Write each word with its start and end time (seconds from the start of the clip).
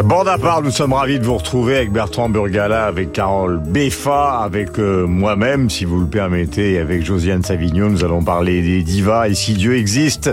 Bande 0.00 0.26
à 0.26 0.38
part, 0.38 0.62
nous 0.62 0.70
sommes 0.70 0.94
ravis 0.94 1.20
de 1.20 1.24
vous 1.24 1.36
retrouver 1.36 1.76
avec 1.76 1.92
Bertrand 1.92 2.28
Burgala, 2.28 2.86
avec 2.86 3.12
Carole 3.12 3.58
Beffa, 3.58 4.40
avec 4.42 4.78
euh, 4.78 5.06
moi-même, 5.06 5.68
si 5.68 5.84
vous 5.84 6.00
le 6.00 6.06
permettez, 6.06 6.72
et 6.72 6.78
avec 6.78 7.04
Josiane 7.04 7.42
Savignon. 7.42 7.90
Nous 7.90 8.02
allons 8.02 8.24
parler 8.24 8.62
des 8.62 8.82
divas 8.82 9.28
et 9.28 9.34
si 9.34 9.52
Dieu 9.52 9.76
existe. 9.76 10.30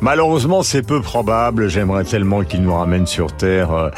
Malheureusement, 0.00 0.64
c'est 0.64 0.82
peu 0.82 1.00
probable. 1.00 1.68
J'aimerais 1.68 2.02
tellement 2.02 2.42
qu'il 2.42 2.62
nous 2.62 2.74
ramène 2.74 3.06
sur 3.06 3.32
Terre 3.32 3.72
euh, 3.72 3.90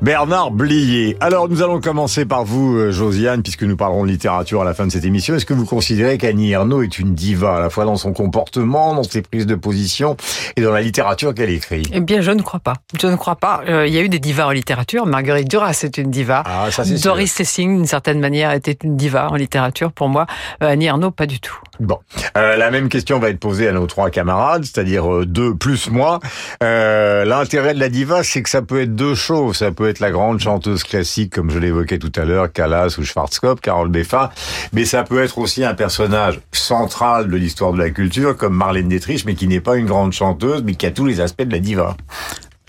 Bernard 0.00 0.52
Blier. 0.52 1.16
Alors, 1.20 1.48
nous 1.48 1.62
allons 1.62 1.80
commencer 1.80 2.24
par 2.24 2.44
vous, 2.44 2.76
euh, 2.76 2.92
Josiane, 2.92 3.42
puisque 3.42 3.64
nous 3.64 3.76
parlerons 3.76 4.04
de 4.04 4.10
littérature 4.10 4.62
à 4.62 4.64
la 4.64 4.74
fin 4.74 4.86
de 4.86 4.92
cette 4.92 5.04
émission. 5.04 5.34
Est-ce 5.34 5.46
que 5.46 5.54
vous 5.54 5.66
considérez 5.66 6.18
qu'Annie 6.18 6.52
Ernaux 6.52 6.82
est 6.82 7.00
une 7.00 7.14
diva, 7.14 7.56
à 7.56 7.60
la 7.60 7.68
fois 7.68 7.84
dans 7.84 7.96
son 7.96 8.12
comportement, 8.12 8.94
dans 8.94 9.02
ses 9.02 9.22
prises 9.22 9.46
de 9.46 9.56
position 9.56 10.16
et 10.56 10.62
dans 10.62 10.72
la 10.72 10.80
littérature 10.82 11.34
qu'elle 11.34 11.50
écrit? 11.50 11.82
Eh 11.92 12.00
bien, 12.00 12.20
je 12.20 12.30
ne 12.30 12.42
crois 12.42 12.60
pas. 12.60 12.74
Je 12.98 13.08
ne 13.08 13.16
crois 13.16 13.36
pas. 13.36 13.62
Il 13.66 13.92
y 13.92 13.98
a 13.98 14.02
eu 14.02 14.08
des 14.08 14.20
divas 14.20 14.51
littérature. 14.52 15.06
Marguerite 15.06 15.48
Duras 15.48 15.80
est 15.84 15.98
une 15.98 16.10
diva. 16.10 16.42
Ah, 16.46 16.68
Doris 17.02 17.38
Lessing, 17.38 17.76
d'une 17.76 17.86
certaine 17.86 18.20
manière, 18.20 18.52
était 18.52 18.76
une 18.84 18.96
diva 18.96 19.30
en 19.30 19.34
littérature. 19.34 19.92
Pour 19.92 20.08
moi, 20.08 20.26
euh, 20.62 20.68
Annie 20.68 20.86
Ernaux, 20.86 21.10
pas 21.10 21.26
du 21.26 21.40
tout. 21.40 21.56
Bon, 21.80 21.98
euh, 22.36 22.56
la 22.56 22.70
même 22.70 22.88
question 22.88 23.18
va 23.18 23.30
être 23.30 23.40
posée 23.40 23.68
à 23.68 23.72
nos 23.72 23.86
trois 23.86 24.10
camarades, 24.10 24.64
c'est-à-dire 24.64 25.12
euh, 25.12 25.26
deux 25.26 25.54
plus 25.54 25.90
moi. 25.90 26.20
L'intérêt 26.60 27.74
de 27.74 27.80
la 27.80 27.88
diva, 27.88 28.22
c'est 28.22 28.42
que 28.42 28.50
ça 28.50 28.62
peut 28.62 28.82
être 28.82 28.94
deux 28.94 29.14
choses. 29.14 29.56
Ça 29.56 29.70
peut 29.72 29.88
être 29.88 30.00
la 30.00 30.10
grande 30.10 30.40
chanteuse 30.40 30.84
classique, 30.84 31.32
comme 31.32 31.50
je 31.50 31.58
l'évoquais 31.58 31.98
tout 31.98 32.12
à 32.16 32.24
l'heure, 32.24 32.52
Callas 32.52 32.96
ou 32.98 33.04
Schwarzkopf, 33.04 33.60
Carole 33.60 33.88
Beffa, 33.88 34.32
mais 34.72 34.84
ça 34.84 35.02
peut 35.02 35.22
être 35.22 35.38
aussi 35.38 35.64
un 35.64 35.74
personnage 35.74 36.40
central 36.52 37.28
de 37.28 37.36
l'histoire 37.36 37.72
de 37.72 37.78
la 37.78 37.90
culture, 37.90 38.36
comme 38.36 38.54
Marlène 38.54 38.88
Dietrich, 38.88 39.24
mais 39.26 39.34
qui 39.34 39.48
n'est 39.48 39.60
pas 39.60 39.76
une 39.76 39.86
grande 39.86 40.12
chanteuse, 40.12 40.62
mais 40.62 40.74
qui 40.74 40.86
a 40.86 40.90
tous 40.90 41.06
les 41.06 41.20
aspects 41.20 41.42
de 41.42 41.52
la 41.52 41.58
diva. 41.58 41.96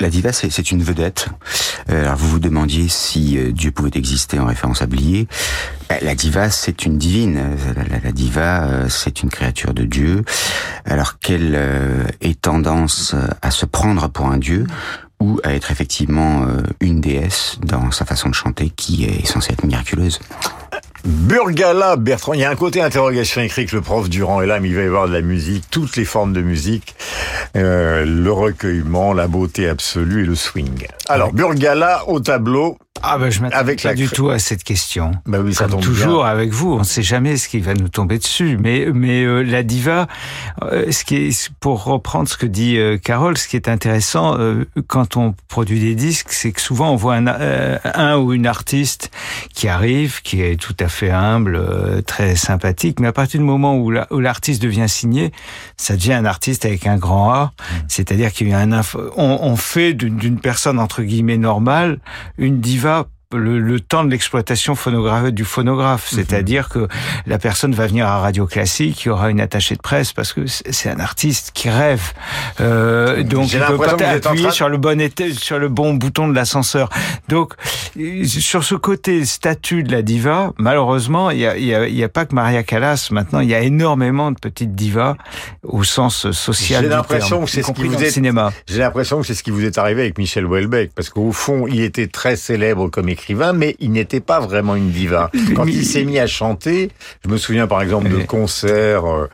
La 0.03 0.09
diva, 0.09 0.33
c'est 0.33 0.69
une 0.69 0.83
vedette. 0.83 1.29
Euh, 1.89 2.01
alors 2.01 2.17
vous 2.17 2.27
vous 2.27 2.39
demandiez 2.39 2.89
si 2.89 3.37
euh, 3.37 3.53
Dieu 3.53 3.71
pouvait 3.71 3.91
exister 3.95 4.37
en 4.37 4.45
référence 4.45 4.81
à 4.81 4.85
Blier. 4.85 5.29
Euh, 5.93 5.95
la 6.01 6.13
diva, 6.13 6.49
c'est 6.49 6.85
une 6.85 6.97
divine. 6.97 7.39
La, 8.03 8.11
diva, 8.11 8.89
c'est 8.89 9.23
une 9.23 9.29
créature 9.29 9.73
de 9.73 9.85
Dieu. 9.85 10.25
Alors 10.83 11.19
qu'elle 11.19 11.57
ait 12.19 12.33
tendance 12.33 13.15
à 13.41 13.49
se 13.49 13.65
prendre 13.65 14.09
pour 14.09 14.25
un 14.25 14.39
Dieu 14.39 14.67
ou 15.21 15.39
à 15.45 15.53
être 15.53 15.71
effectivement 15.71 16.47
une 16.81 16.99
déesse 16.99 17.57
dans 17.63 17.91
sa 17.91 18.03
façon 18.03 18.27
de 18.27 18.35
chanter 18.35 18.71
qui 18.71 19.05
est 19.05 19.25
censée 19.25 19.53
être 19.53 19.63
miraculeuse? 19.65 20.19
Burgala 21.05 21.97
Bertrand, 21.97 22.33
il 22.33 22.39
y 22.39 22.45
a 22.45 22.49
un 22.49 22.55
côté 22.55 22.81
interrogation 22.81 23.41
écrit 23.41 23.65
que 23.65 23.75
le 23.75 23.81
prof 23.81 24.09
Durand 24.09 24.41
est 24.41 24.47
là, 24.47 24.61
mais 24.61 24.69
il 24.69 24.75
va 24.75 24.83
y 24.83 24.85
avoir 24.85 25.07
de 25.07 25.13
la 25.13 25.21
musique, 25.21 25.65
toutes 25.69 25.97
les 25.97 26.05
formes 26.05 26.31
de 26.31 26.41
musique, 26.41 26.95
euh, 27.57 28.05
le 28.05 28.31
recueillement, 28.31 29.13
la 29.13 29.27
beauté 29.27 29.67
absolue 29.67 30.23
et 30.23 30.25
le 30.25 30.35
swing. 30.35 30.87
Alors, 31.09 31.33
Burgala 31.33 32.07
au 32.07 32.21
tableau, 32.21 32.77
ah 33.01 33.17
ben 33.17 33.29
je 33.29 33.41
m'attends 33.41 33.65
pas 33.81 33.95
du 33.95 34.07
tout 34.07 34.29
à 34.29 34.39
cette 34.39 34.63
question. 34.63 35.11
Bah 35.25 35.39
oui, 35.43 35.53
ça 35.53 35.67
Comme 35.67 35.81
toujours 35.81 36.25
avec 36.25 36.51
vous, 36.51 36.73
on 36.73 36.79
ne 36.79 36.83
sait 36.83 37.01
jamais 37.01 37.37
ce 37.37 37.49
qui 37.49 37.59
va 37.59 37.73
nous 37.73 37.89
tomber 37.89 38.17
dessus. 38.17 38.57
Mais 38.61 38.87
mais 38.93 39.23
euh, 39.23 39.41
la 39.41 39.63
diva, 39.63 40.07
euh, 40.61 40.91
ce 40.91 41.03
qui 41.03 41.15
est 41.15 41.51
pour 41.59 41.83
reprendre 41.83 42.29
ce 42.29 42.37
que 42.37 42.45
dit 42.45 42.77
euh, 42.77 42.97
Carole, 42.97 43.37
ce 43.37 43.47
qui 43.47 43.55
est 43.55 43.67
intéressant 43.67 44.37
quand 44.87 45.17
on 45.17 45.33
produit 45.47 45.79
des 45.79 45.95
disques, 45.95 46.31
c'est 46.31 46.51
que 46.51 46.61
souvent 46.61 46.91
on 46.91 46.95
voit 46.95 47.15
un, 47.15 47.79
un 47.83 48.17
ou 48.17 48.31
une 48.31 48.47
artiste 48.47 49.11
qui 49.53 49.67
arrive, 49.67 50.21
qui 50.21 50.41
est 50.41 50.55
tout 50.55 50.75
à 50.79 50.87
fait 50.87 51.11
humble, 51.11 52.03
très 52.05 52.35
sympathique, 52.35 52.99
mais 52.99 53.07
à 53.07 53.13
partir 53.13 53.39
du 53.39 53.45
moment 53.45 53.75
où 53.75 54.19
l'artiste 54.19 54.61
devient 54.61 54.87
signé, 54.87 55.31
ça 55.77 55.95
devient 55.95 56.13
un 56.13 56.25
artiste 56.25 56.65
avec 56.65 56.87
un 56.87 56.97
grand 56.97 57.31
A. 57.31 57.45
Mmh. 57.45 57.75
C'est-à-dire 57.87 58.31
qu'il 58.31 58.49
y 58.49 58.53
a 58.53 58.59
un 58.59 58.71
on, 58.71 59.39
on 59.41 59.55
fait 59.55 59.93
d'une 59.93 60.39
personne 60.39 60.79
entre 60.79 61.01
guillemets 61.01 61.37
normale 61.37 61.99
une 62.37 62.59
diva 62.59 62.82
va 62.83 63.07
le, 63.33 63.79
temps 63.79 64.03
de 64.03 64.11
l'exploitation 64.11 64.75
phonographe 64.75 65.31
du 65.31 65.45
phonographe, 65.45 66.11
mhm. 66.11 66.19
c'est-à-dire 66.19 66.69
que 66.69 66.87
la 67.25 67.37
personne 67.37 67.73
va 67.73 67.87
venir 67.87 68.07
à 68.07 68.19
Radio 68.19 68.45
Classique, 68.45 69.05
il 69.05 69.07
y 69.07 69.11
aura 69.11 69.29
une 69.29 69.41
attachée 69.41 69.75
de 69.75 69.81
presse 69.81 70.13
parce 70.13 70.33
que 70.33 70.45
c'est 70.47 70.89
un 70.89 70.99
artiste 70.99 71.51
qui 71.53 71.69
rêve, 71.69 72.13
euh, 72.61 73.23
donc 73.23 73.51
il 73.51 73.59
peut 73.59 73.77
pas 73.77 73.97
appuyer 74.07 74.51
sur 74.51 74.69
le 74.69 74.77
bon 74.77 74.93
sur 75.37 75.59
le 75.59 75.69
bon 75.69 75.93
bouton 75.95 76.27
de 76.27 76.35
l'ascenseur. 76.35 76.89
Donc 77.27 77.53
sur 78.25 78.63
ce 78.63 78.75
côté 78.75 79.25
statut 79.25 79.83
de 79.83 79.91
la 79.91 80.01
diva, 80.01 80.53
malheureusement, 80.57 81.31
il 81.31 81.39
y 81.39 81.47
a, 81.47 81.57
y, 81.57 81.93
y 81.93 82.03
a, 82.03 82.09
pas 82.09 82.25
que 82.25 82.35
Maria 82.35 82.63
Callas. 82.63 83.09
Maintenant, 83.11 83.39
il 83.39 83.49
y 83.49 83.55
a 83.55 83.61
énormément 83.61 84.31
de 84.31 84.37
petites 84.39 84.75
divas 84.75 85.15
au 85.63 85.83
sens 85.83 86.31
social. 86.31 86.83
J'ai 86.83 86.89
l'impression 86.89 87.43
que 87.43 87.49
c'est 87.49 87.63
ce 87.63 87.71
qui 87.71 87.83
vous 87.83 88.01
est 88.03 88.09
cinéma. 88.09 88.51
J'ai 88.67 88.79
l'impression 88.79 89.21
que 89.21 89.27
c'est 89.27 89.33
ce 89.33 89.43
qui 89.43 89.51
vous 89.51 89.63
est 89.63 89.77
arrivé 89.77 90.01
avec 90.01 90.17
Michel 90.17 90.45
Houellebecq, 90.45 90.91
parce 90.93 91.09
qu'au 91.09 91.31
fond, 91.31 91.67
il 91.67 91.81
était 91.81 92.07
très 92.07 92.35
célèbre 92.35 92.89
comme 92.89 93.09
écrivain 93.09 93.22
mais 93.53 93.75
il 93.79 93.91
n'était 93.91 94.19
pas 94.19 94.39
vraiment 94.39 94.75
une 94.75 94.91
diva. 94.91 95.31
Quand 95.55 95.65
il 95.65 95.85
s'est 95.85 96.03
mis 96.03 96.19
à 96.19 96.27
chanter, 96.27 96.89
je 97.23 97.29
me 97.29 97.37
souviens 97.37 97.67
par 97.67 97.81
exemple 97.81 98.09
de 98.09 98.23
concerts 98.23 99.05
euh, 99.05 99.29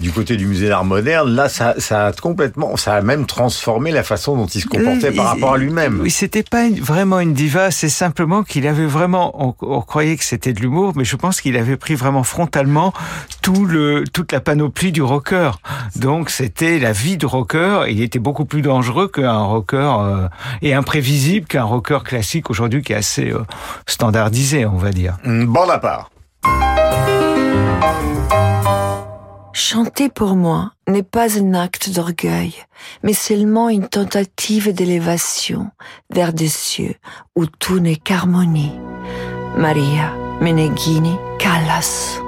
du 0.00 0.12
côté 0.12 0.36
du 0.36 0.46
musée 0.46 0.68
d'art 0.68 0.84
moderne, 0.84 1.30
là, 1.34 1.48
ça, 1.48 1.74
ça, 1.78 2.06
a 2.06 2.12
complètement, 2.12 2.76
ça 2.76 2.94
a 2.94 3.00
même 3.00 3.24
transformé 3.24 3.92
la 3.92 4.02
façon 4.02 4.36
dont 4.36 4.46
il 4.46 4.60
se 4.60 4.66
comportait 4.66 5.10
par 5.10 5.26
rapport 5.26 5.54
à 5.54 5.58
lui-même. 5.58 6.00
Oui, 6.02 6.10
c'était 6.10 6.42
pas 6.42 6.68
vraiment 6.68 7.18
une 7.18 7.32
diva, 7.32 7.70
c'est 7.70 7.88
simplement 7.88 8.42
qu'il 8.42 8.66
avait 8.66 8.84
vraiment, 8.84 9.54
on, 9.62 9.80
croyait 9.80 10.16
que 10.16 10.24
c'était 10.24 10.52
de 10.52 10.60
l'humour, 10.60 10.92
mais 10.96 11.04
je 11.04 11.16
pense 11.16 11.40
qu'il 11.40 11.56
avait 11.56 11.78
pris 11.78 11.94
vraiment 11.94 12.24
frontalement 12.24 12.92
tout 13.40 13.64
le, 13.64 14.04
toute 14.12 14.32
la 14.32 14.40
panoplie 14.40 14.92
du 14.92 15.00
rocker. 15.02 15.52
Donc, 15.96 16.28
c'était 16.28 16.78
la 16.78 16.92
vie 16.92 17.16
de 17.16 17.24
rocker. 17.24 17.84
Il 17.88 18.02
était 18.02 18.18
beaucoup 18.18 18.44
plus 18.44 18.60
dangereux 18.60 19.08
qu'un 19.08 19.38
rocker 19.38 19.94
euh, 19.98 20.28
et 20.60 20.74
imprévisible 20.74 21.46
qu'un 21.46 21.64
rocker 21.64 22.00
classique 22.04 22.50
aujourd'hui 22.50 22.82
qui 22.82 22.92
est 22.92 22.96
assez 22.96 23.30
euh, 23.30 23.44
standardisé, 23.86 24.66
on 24.66 24.76
va 24.76 24.90
dire. 24.90 25.16
Bon 25.24 25.68
à 25.70 25.78
part. 25.78 26.10
Chanter 29.58 30.10
pour 30.10 30.36
moi 30.36 30.72
n'est 30.86 31.02
pas 31.02 31.38
un 31.38 31.54
acte 31.54 31.88
d'orgueil, 31.88 32.52
mais 33.02 33.14
seulement 33.14 33.70
une 33.70 33.88
tentative 33.88 34.70
d'élévation 34.74 35.70
vers 36.10 36.34
des 36.34 36.48
cieux 36.48 36.94
où 37.36 37.46
tout 37.46 37.80
n'est 37.80 37.96
qu'harmonie. 37.96 38.72
Maria 39.56 40.12
Meneghini 40.42 41.16
Callas. 41.38 42.20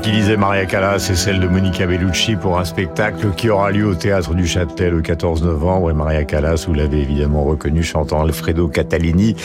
La 0.00 0.06
voix 0.06 0.12
qui 0.12 0.18
lisait 0.18 0.36
Maria 0.38 0.64
Callas 0.64 1.08
est 1.10 1.14
celle 1.14 1.40
de 1.40 1.46
Monica 1.46 1.86
Bellucci 1.86 2.34
pour 2.34 2.58
un 2.58 2.64
spectacle 2.64 3.32
qui 3.36 3.50
aura 3.50 3.70
lieu 3.70 3.84
au 3.84 3.94
Théâtre 3.94 4.32
du 4.32 4.46
Châtelet 4.46 4.88
le 4.88 5.02
14 5.02 5.42
novembre. 5.42 5.90
Et 5.90 5.92
Maria 5.92 6.24
Callas, 6.24 6.64
vous 6.66 6.72
l'avez 6.72 7.00
évidemment 7.00 7.44
reconnu 7.44 7.82
chantant 7.82 8.22
Alfredo 8.22 8.66
Catalini, 8.68 9.36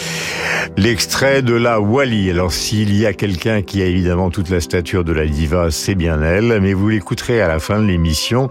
l'extrait 0.78 1.42
de 1.42 1.56
la 1.56 1.82
Wally. 1.82 2.30
Alors 2.30 2.54
s'il 2.54 2.96
y 2.96 3.06
a 3.06 3.12
quelqu'un 3.12 3.64
qui 3.64 3.82
a 3.82 3.86
évidemment 3.86 4.30
toute 4.30 4.50
la 4.50 4.62
stature 4.62 5.04
de 5.04 5.12
la 5.12 5.26
diva, 5.26 5.72
c'est 5.72 5.96
bien 5.96 6.22
elle, 6.22 6.62
mais 6.62 6.72
vous 6.72 6.88
l'écouterez 6.88 7.42
à 7.42 7.50
la 7.50 7.60
fin 7.60 7.82
de 7.82 7.88
l'émission. 7.88 8.50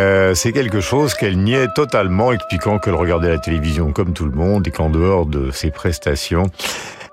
Euh, 0.00 0.34
c'est 0.34 0.52
quelque 0.52 0.80
chose 0.80 1.14
qu'elle 1.14 1.38
niait 1.38 1.68
totalement, 1.74 2.32
expliquant 2.32 2.78
qu'elle 2.78 2.94
regardait 2.94 3.30
la 3.30 3.38
télévision 3.38 3.92
comme 3.92 4.12
tout 4.12 4.26
le 4.26 4.32
monde 4.32 4.68
et 4.68 4.70
qu'en 4.70 4.90
dehors 4.90 5.24
de 5.24 5.50
ses 5.50 5.70
prestations, 5.70 6.50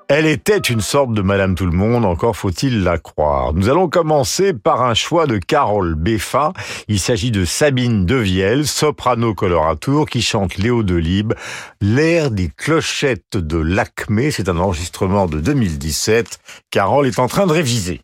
elle 0.09 0.25
était 0.25 0.57
une 0.57 0.81
sorte 0.81 1.13
de 1.13 1.21
Madame 1.21 1.53
Tout 1.53 1.67
le 1.67 1.71
Monde, 1.71 2.03
encore 2.03 2.35
faut-il 2.35 2.83
la 2.83 2.97
croire. 2.97 3.53
Nous 3.53 3.69
allons 3.69 3.87
commencer 3.87 4.53
par 4.53 4.81
un 4.81 4.95
choix 4.95 5.27
de 5.27 5.37
Carole 5.37 5.93
Beffa. 5.93 6.51
Il 6.87 6.99
s'agit 6.99 7.29
de 7.29 7.45
Sabine 7.45 8.07
Devielle, 8.07 8.65
soprano 8.65 9.35
coloratour, 9.35 10.09
qui 10.09 10.23
chante 10.23 10.57
Léo 10.57 10.81
Delibes, 10.81 11.33
l'air 11.79 12.31
des 12.31 12.49
clochettes 12.49 13.37
de 13.37 13.59
l'Acmé. 13.59 14.31
C'est 14.31 14.49
un 14.49 14.57
enregistrement 14.57 15.27
de 15.27 15.39
2017. 15.39 16.39
Carole 16.71 17.05
est 17.05 17.19
en 17.19 17.27
train 17.27 17.45
de 17.45 17.53
réviser. 17.53 18.01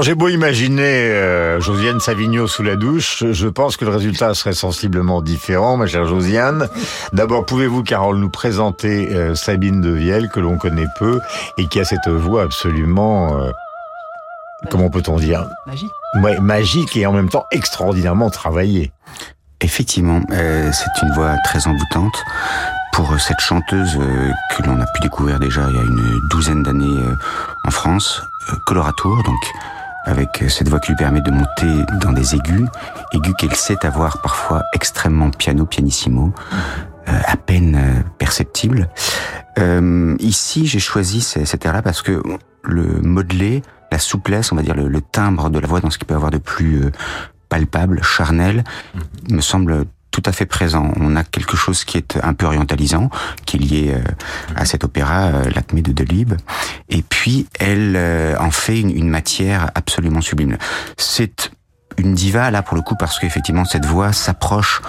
Alors 0.00 0.06
j'ai 0.06 0.14
beau 0.14 0.28
imaginer 0.28 1.10
euh, 1.10 1.60
Josiane 1.60 2.00
Savigno 2.00 2.46
sous 2.46 2.62
la 2.62 2.76
douche, 2.76 3.22
je 3.32 3.48
pense 3.48 3.76
que 3.76 3.84
le 3.84 3.90
résultat 3.90 4.32
serait 4.32 4.54
sensiblement 4.54 5.20
différent, 5.20 5.76
ma 5.76 5.86
chère 5.86 6.06
Josiane. 6.06 6.70
D'abord, 7.12 7.44
pouvez-vous, 7.44 7.82
Carole, 7.82 8.16
nous 8.16 8.30
présenter 8.30 9.14
euh, 9.14 9.34
Sabine 9.34 9.82
de 9.82 9.90
Vielle, 9.90 10.30
que 10.30 10.40
l'on 10.40 10.56
connaît 10.56 10.86
peu, 10.98 11.20
et 11.58 11.66
qui 11.66 11.80
a 11.80 11.84
cette 11.84 12.08
voix 12.08 12.44
absolument... 12.44 13.42
Euh, 13.42 13.50
comment 14.70 14.88
peut-on 14.88 15.18
dire? 15.18 15.46
Magique. 15.66 15.90
Ouais, 16.22 16.40
magique 16.40 16.96
et 16.96 17.04
en 17.04 17.12
même 17.12 17.28
temps 17.28 17.44
extraordinairement 17.50 18.30
travaillée. 18.30 18.92
Effectivement, 19.60 20.22
euh, 20.32 20.70
c'est 20.72 21.06
une 21.06 21.12
voix 21.12 21.34
très 21.44 21.66
envoûtante 21.66 22.24
pour 22.94 23.20
cette 23.20 23.40
chanteuse 23.40 23.98
euh, 24.00 24.30
que 24.56 24.62
l'on 24.62 24.80
a 24.80 24.86
pu 24.86 25.02
découvrir 25.02 25.38
déjà 25.38 25.66
il 25.68 25.76
y 25.76 25.78
a 25.78 25.82
une 25.82 26.20
douzaine 26.30 26.62
d'années 26.62 26.86
euh, 26.86 27.14
en 27.66 27.70
France, 27.70 28.22
euh, 28.48 28.56
coloratour, 28.66 29.22
donc 29.24 29.38
avec 30.04 30.44
cette 30.48 30.68
voix 30.68 30.80
qui 30.80 30.92
lui 30.92 30.96
permet 30.96 31.20
de 31.20 31.30
monter 31.30 31.84
dans 32.00 32.12
des 32.12 32.34
aigus, 32.34 32.66
aigus 33.12 33.34
qu'elle 33.38 33.54
sait 33.54 33.84
avoir 33.84 34.20
parfois 34.22 34.64
extrêmement 34.74 35.30
piano, 35.30 35.66
pianissimo, 35.66 36.32
à 37.06 37.36
peine 37.36 38.04
perceptible. 38.18 38.88
ici, 40.18 40.66
j'ai 40.66 40.78
choisi 40.78 41.20
cet 41.20 41.64
air-là 41.64 41.82
parce 41.82 42.02
que 42.02 42.22
le 42.62 43.00
modelé, 43.02 43.62
la 43.92 43.98
souplesse, 43.98 44.52
on 44.52 44.56
va 44.56 44.62
dire 44.62 44.74
le, 44.74 44.88
le, 44.88 45.00
timbre 45.00 45.50
de 45.50 45.58
la 45.58 45.66
voix 45.66 45.80
dans 45.80 45.90
ce 45.90 45.98
qu'il 45.98 46.06
peut 46.06 46.14
avoir 46.14 46.30
de 46.30 46.38
plus 46.38 46.82
palpable, 47.48 48.02
charnel, 48.02 48.64
me 49.30 49.40
semble 49.40 49.84
tout 50.10 50.22
à 50.24 50.32
fait 50.32 50.46
présent. 50.46 50.92
On 50.96 51.16
a 51.16 51.24
quelque 51.24 51.56
chose 51.56 51.84
qui 51.84 51.96
est 51.96 52.18
un 52.22 52.34
peu 52.34 52.46
orientalisant, 52.46 53.10
qui 53.46 53.56
est 53.56 53.60
lié 53.60 53.94
euh, 53.94 54.02
à 54.56 54.64
cet 54.64 54.84
opéra, 54.84 55.26
euh, 55.26 55.44
l'Acmé 55.54 55.82
de 55.82 55.92
Delibes. 55.92 56.34
Et 56.88 57.02
puis, 57.02 57.46
elle 57.58 57.94
euh, 57.96 58.34
en 58.38 58.50
fait 58.50 58.80
une, 58.80 58.90
une 58.90 59.08
matière 59.08 59.70
absolument 59.74 60.20
sublime. 60.20 60.56
C'est 60.96 61.50
une 61.98 62.14
diva 62.14 62.50
là 62.50 62.62
pour 62.62 62.76
le 62.76 62.82
coup 62.82 62.94
parce 62.96 63.18
qu'effectivement 63.18 63.64
cette 63.64 63.84
voix 63.84 64.12
s'approche 64.12 64.80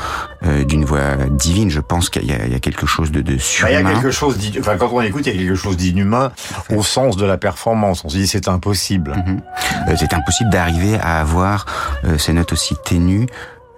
euh, 0.43 0.63
d'une 0.63 0.85
voix 0.85 1.15
divine. 1.29 1.69
Je 1.69 1.79
pense 1.79 2.09
qu'il 2.09 2.23
y, 2.23 2.27
y, 2.27 2.55
a 2.55 2.59
quelque 2.59 2.85
chose 2.85 3.11
de, 3.11 3.21
de 3.21 3.37
surhumain. 3.37 3.79
Il 3.79 3.83
y 3.83 3.89
a 3.89 3.93
quelque 3.93 4.11
chose, 4.11 4.37
enfin 4.59 4.77
quand 4.77 4.89
on 4.91 5.01
écoute, 5.01 5.25
il 5.25 5.33
y 5.33 5.35
a 5.35 5.39
quelque 5.39 5.55
chose 5.55 5.77
d'inhumain 5.77 6.31
au 6.69 6.83
sens 6.83 7.17
de 7.17 7.25
la 7.25 7.37
performance. 7.37 8.03
On 8.05 8.09
se 8.09 8.17
dit 8.17 8.27
c'est 8.27 8.47
impossible. 8.47 9.11
Mm 9.11 9.41
-hmm. 9.87 9.97
c'est 9.97 10.13
impossible 10.13 10.49
d'arriver 10.49 10.97
à 10.99 11.19
avoir 11.19 11.65
euh, 12.05 12.17
ces 12.17 12.33
notes 12.33 12.53
aussi 12.53 12.75
ténues 12.85 13.27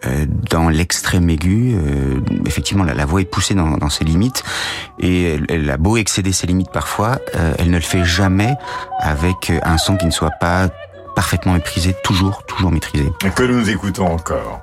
euh, 0.05 0.25
dans 0.49 0.69
l'extrême 0.69 1.29
aigu, 1.29 1.75
euh, 1.75 2.19
effectivement, 2.45 2.83
la, 2.83 2.93
la, 2.93 3.05
voix 3.05 3.21
est 3.21 3.25
poussée 3.25 3.53
dans, 3.53 3.77
dans 3.77 3.89
ses 3.89 4.03
limites 4.03 4.43
et 4.99 5.23
elle, 5.23 5.45
elle, 5.49 5.69
a 5.69 5.77
beau 5.77 5.97
excéder 5.97 6.33
ses 6.33 6.47
limites 6.47 6.71
parfois, 6.71 7.19
euh, 7.35 7.53
elle 7.57 7.69
ne 7.69 7.75
le 7.75 7.81
fait 7.81 8.03
jamais 8.03 8.55
avec 8.99 9.51
un 9.63 9.77
son 9.77 9.95
qui 9.97 10.05
ne 10.05 10.11
soit 10.11 10.33
pas 10.39 10.69
parfaitement 11.15 11.53
maîtrisé, 11.53 11.95
toujours, 12.03 12.43
toujours 12.45 12.71
maîtrisé. 12.71 13.11
Que 13.35 13.43
nous 13.43 13.69
écoutons 13.69 14.07
encore. 14.07 14.61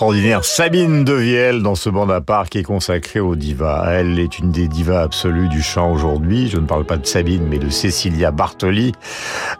L'extraordinaire 0.00 0.46
Sabine 0.46 1.04
Devielle 1.04 1.60
dans 1.60 1.74
ce 1.74 1.90
bande 1.90 2.10
à 2.10 2.22
part 2.22 2.48
qui 2.48 2.56
est 2.56 2.62
consacré 2.62 3.20
aux 3.20 3.36
divas. 3.36 3.84
Elle 3.92 4.18
est 4.18 4.38
une 4.38 4.50
des 4.50 4.66
divas 4.66 5.02
absolues 5.02 5.48
du 5.48 5.60
chant 5.60 5.92
aujourd'hui. 5.92 6.48
Je 6.48 6.56
ne 6.56 6.64
parle 6.64 6.86
pas 6.86 6.96
de 6.96 7.04
Sabine, 7.04 7.46
mais 7.46 7.58
de 7.58 7.68
Cecilia 7.68 8.30
Bartoli 8.30 8.92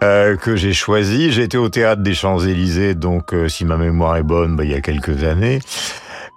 euh, 0.02 0.38
que 0.38 0.56
j'ai 0.56 0.73
choisi. 0.73 1.30
J'ai 1.30 1.42
été 1.42 1.59
au 1.59 1.68
théâtre 1.68 2.00
des 2.00 2.14
Champs-Élysées, 2.14 2.94
donc 2.94 3.35
euh, 3.35 3.49
si 3.49 3.66
ma 3.66 3.76
mémoire 3.76 4.16
est 4.16 4.23
bonne, 4.23 4.56
bah, 4.56 4.64
il 4.64 4.70
y 4.70 4.75
a 4.75 4.80
quelques 4.80 5.25
années. 5.25 5.59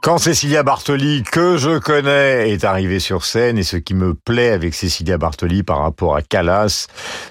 Quand 0.04 0.18
Cecilia 0.18 0.64
Bartoli, 0.64 1.24
que 1.24 1.56
je 1.56 1.78
connais, 1.78 2.52
est 2.52 2.66
arrivée 2.66 3.00
sur 3.00 3.24
scène, 3.24 3.58
et 3.58 3.64
ce 3.64 3.78
qui 3.78 3.94
me 3.94 4.14
plaît 4.14 4.52
avec 4.52 4.76
Cecilia 4.76 5.18
Bartoli 5.18 5.64
par 5.64 5.80
rapport 5.80 6.18
à 6.18 6.22
Callas, 6.22 6.88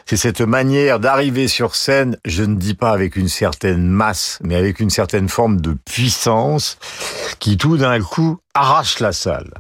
c'est 0.07 0.17
cette 0.17 0.41
manière 0.41 0.99
d'arriver 0.99 1.49
sur 1.49 1.75
scène, 1.75 2.17
je 2.25 2.43
ne 2.45 2.55
dis 2.55 2.73
pas 2.73 2.93
avec 2.93 3.17
une 3.17 3.29
certaine 3.29 3.87
masse, 3.87 4.39
mais 4.43 4.57
avec 4.57 4.81
une 4.81 4.89
certaine 4.89 5.29
forme 5.29 5.61
de 5.61 5.77
puissance, 5.85 6.79
qui 7.41 7.59
tout 7.59 7.77
d'un 7.77 8.01
coup 8.01 8.39
arrache 8.55 9.01
la 9.01 9.13
salle. 9.13 9.53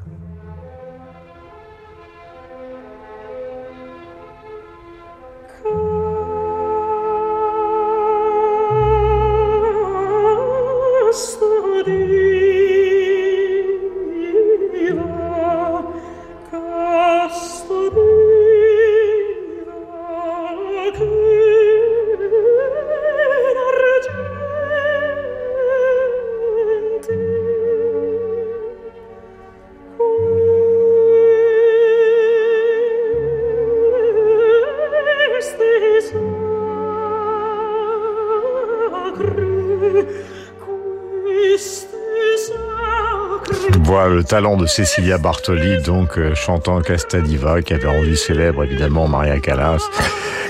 Le 44.23 44.29
talent 44.29 44.57
de 44.57 44.67
Cecilia 44.67 45.19
Bartoli, 45.19 45.83
donc 45.83 46.17
euh, 46.17 46.33
chantant 46.37 46.81
Casta 46.81 47.21
Diva, 47.21 47.61
qui 47.61 47.75
avait 47.75 47.89
rendu 47.89 48.15
célèbre 48.15 48.63
évidemment 48.63 49.09
Maria 49.09 49.41
Callas, 49.41 49.83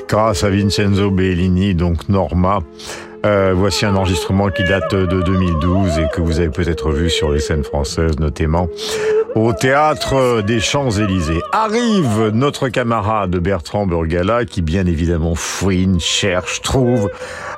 grâce 0.08 0.44
à 0.44 0.50
Vincenzo 0.50 1.10
Bellini, 1.10 1.74
donc 1.74 2.06
Norma. 2.10 2.58
Euh, 3.24 3.54
voici 3.56 3.86
un 3.86 3.96
enregistrement 3.96 4.50
qui 4.50 4.62
date 4.64 4.94
de 4.94 5.22
2012 5.22 5.98
et 6.00 6.06
que 6.12 6.20
vous 6.20 6.38
avez 6.38 6.50
peut-être 6.50 6.90
vu 6.90 7.08
sur 7.08 7.32
les 7.32 7.40
scènes 7.40 7.64
françaises, 7.64 8.18
notamment 8.18 8.68
au 9.34 9.52
théâtre 9.52 10.42
des 10.42 10.60
Champs-Élysées. 10.60 11.40
Arrive 11.52 12.30
notre 12.32 12.68
camarade 12.68 13.36
Bertrand 13.36 13.86
Burgala 13.86 14.44
qui 14.44 14.62
bien 14.62 14.86
évidemment 14.86 15.34
fouine, 15.34 16.00
cherche, 16.00 16.60
trouve, 16.62 17.10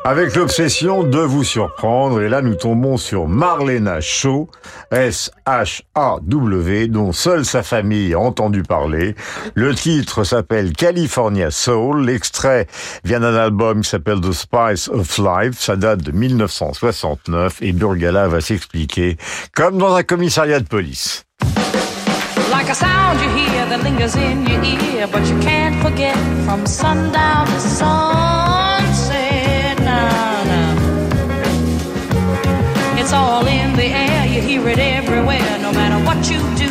avec 0.04 0.34
l'obsession 0.34 1.02
de 1.02 1.18
vous 1.18 1.44
surprendre. 1.44 2.20
Et 2.20 2.28
là, 2.28 2.42
nous 2.42 2.54
tombons 2.54 2.96
sur 2.96 3.26
Marlena 3.26 4.00
Shaw, 4.00 4.48
S-H-A-W, 4.90 6.88
dont 6.88 7.12
seule 7.12 7.44
sa 7.44 7.62
famille 7.62 8.14
a 8.14 8.18
entendu 8.18 8.62
parler. 8.62 9.14
Le 9.54 9.74
titre 9.74 10.24
s'appelle 10.24 10.72
California 10.72 11.50
Soul. 11.50 12.04
L'extrait 12.04 12.66
vient 13.04 13.20
d'un 13.20 13.34
album 13.34 13.82
qui 13.82 13.90
s'appelle 13.90 14.20
The 14.20 14.32
Spice 14.32 14.88
of 14.88 15.18
Life. 15.18 15.58
Ça 15.58 15.76
date 15.76 16.02
de 16.02 16.12
1969 16.12 17.62
et 17.62 17.72
Burgala 17.72 18.28
va 18.28 18.40
s'expliquer 18.40 19.16
comme 19.54 19.78
dans 19.78 19.94
un 19.94 20.02
commissariat 20.02 20.60
de 20.60 20.66
police. 20.66 21.23
Like 22.64 22.72
a 22.72 22.76
sound 22.76 23.20
you 23.20 23.28
hear 23.28 23.66
that 23.66 23.82
lingers 23.82 24.16
in 24.16 24.46
your 24.46 24.64
ear, 24.64 25.06
but 25.06 25.22
you 25.28 25.38
can't 25.40 25.82
forget 25.82 26.16
from 26.46 26.64
sundown 26.64 27.46
to 27.46 27.60
sunset. 27.60 29.04
Nah, 29.80 30.44
nah. 30.48 30.72
It's 32.98 33.12
all 33.12 33.46
in 33.46 33.76
the 33.76 33.84
air, 33.84 34.24
you 34.24 34.40
hear 34.40 34.66
it 34.66 34.78
everywhere. 34.78 35.58
No 35.60 35.72
matter 35.74 36.02
what 36.06 36.30
you 36.30 36.40
do, 36.56 36.70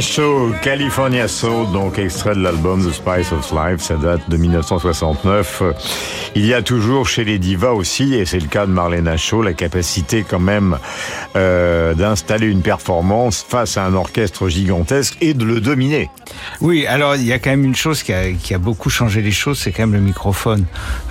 Shaw, 0.00 0.52
California 0.62 1.26
Soul, 1.26 1.72
donc 1.72 1.98
extrait 1.98 2.34
de 2.36 2.40
l'album 2.40 2.88
The 2.88 2.92
Spice 2.92 3.32
of 3.32 3.50
Life, 3.50 3.80
ça 3.80 3.96
date 3.96 4.20
de 4.28 4.36
1969. 4.36 5.62
Il 6.36 6.44
y 6.46 6.52
a 6.52 6.62
toujours 6.62 7.06
chez 7.08 7.22
les 7.24 7.38
divas 7.38 7.70
aussi, 7.70 8.14
et 8.14 8.26
c'est 8.26 8.40
le 8.40 8.48
cas 8.48 8.66
de 8.66 8.72
Marlena 8.72 9.16
Shaw, 9.16 9.40
la 9.42 9.52
capacité 9.52 10.24
quand 10.28 10.40
même 10.40 10.78
euh, 11.36 11.94
d'installer 11.94 12.48
une 12.48 12.60
performance 12.60 13.46
face 13.48 13.76
à 13.76 13.84
un 13.84 13.94
orchestre 13.94 14.48
gigantesque 14.48 15.16
et 15.20 15.32
de 15.32 15.44
le 15.44 15.60
dominer. 15.60 16.10
Oui, 16.60 16.86
alors 16.86 17.14
il 17.14 17.24
y 17.24 17.32
a 17.32 17.38
quand 17.38 17.50
même 17.50 17.64
une 17.64 17.76
chose 17.76 18.02
qui 18.02 18.12
a, 18.12 18.58
beaucoup 18.58 18.90
changé 18.90 19.22
les 19.22 19.30
choses, 19.30 19.60
c'est 19.60 19.70
quand 19.70 19.82
même 19.84 19.92
le 19.92 20.00
microphone. 20.00 20.64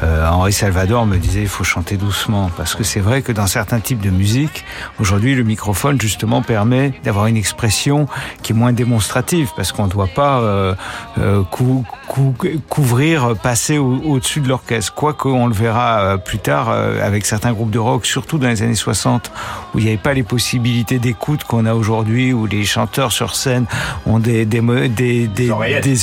Euh, 0.04 0.28
Henri 0.28 0.52
Salvador 0.52 1.06
me 1.06 1.18
disait 1.18 1.42
il 1.44 1.48
faut 1.48 1.64
chanter 1.64 1.96
doucement 1.96 2.52
parce 2.58 2.76
que 2.76 2.84
c'est 2.84 3.00
vrai 3.00 3.22
que 3.22 3.32
dans 3.32 3.48
certains 3.48 3.80
types 3.80 4.02
de 4.02 4.10
musique, 4.10 4.66
aujourd'hui 5.00 5.36
le 5.36 5.44
microphone 5.44 6.02
justement 6.02 6.42
permet 6.42 6.94
d'avoir 7.06 7.28
une 7.28 7.38
expression 7.38 8.08
qui 8.42 8.52
est 8.52 8.56
moins 8.56 8.74
démonstrative 8.74 9.52
parce 9.56 9.72
qu'on 9.72 9.86
ne 9.86 9.92
doit 9.92 10.08
pas 10.14 10.42
euh, 10.42 10.76
euh, 11.20 11.44
cou- 11.50 11.86
cou- 12.10 12.36
couvrir, 12.68 13.36
passer 13.42 13.78
au- 13.78 14.02
au-dessus 14.04 14.42
de 14.42 14.50
l'orchestre. 14.50 14.94
Quoique 15.14 15.36
on 15.38 15.48
le 15.48 15.54
verra 15.54 16.00
euh, 16.00 16.18
plus 16.18 16.40
tard 16.40 16.70
euh, 16.70 17.06
avec 17.06 17.26
certains 17.26 17.54
groupes 17.54 17.70
de 17.72 17.80
rock, 17.80 18.06
surtout 18.06 18.38
dans 18.38 18.48
les 18.48 18.62
années 18.64 18.76
60, 18.76 19.32
où 19.74 19.80
il 19.80 19.84
n'y 19.86 19.90
avait 19.90 19.98
pas 19.98 20.14
les 20.14 20.24
possibilités 20.24 21.00
d'écoute 21.00 21.44
qu'on 21.44 21.66
a 21.66 21.74
aujourd'hui, 21.74 22.34
où 22.34 22.46
les 22.46 22.66
chanteurs 22.66 23.12
sur 23.12 23.36
scène 23.36 23.66
ont 24.06 24.20
des, 24.20 24.46
des, 24.46 24.62
des, 24.90 25.28
des, 25.28 25.50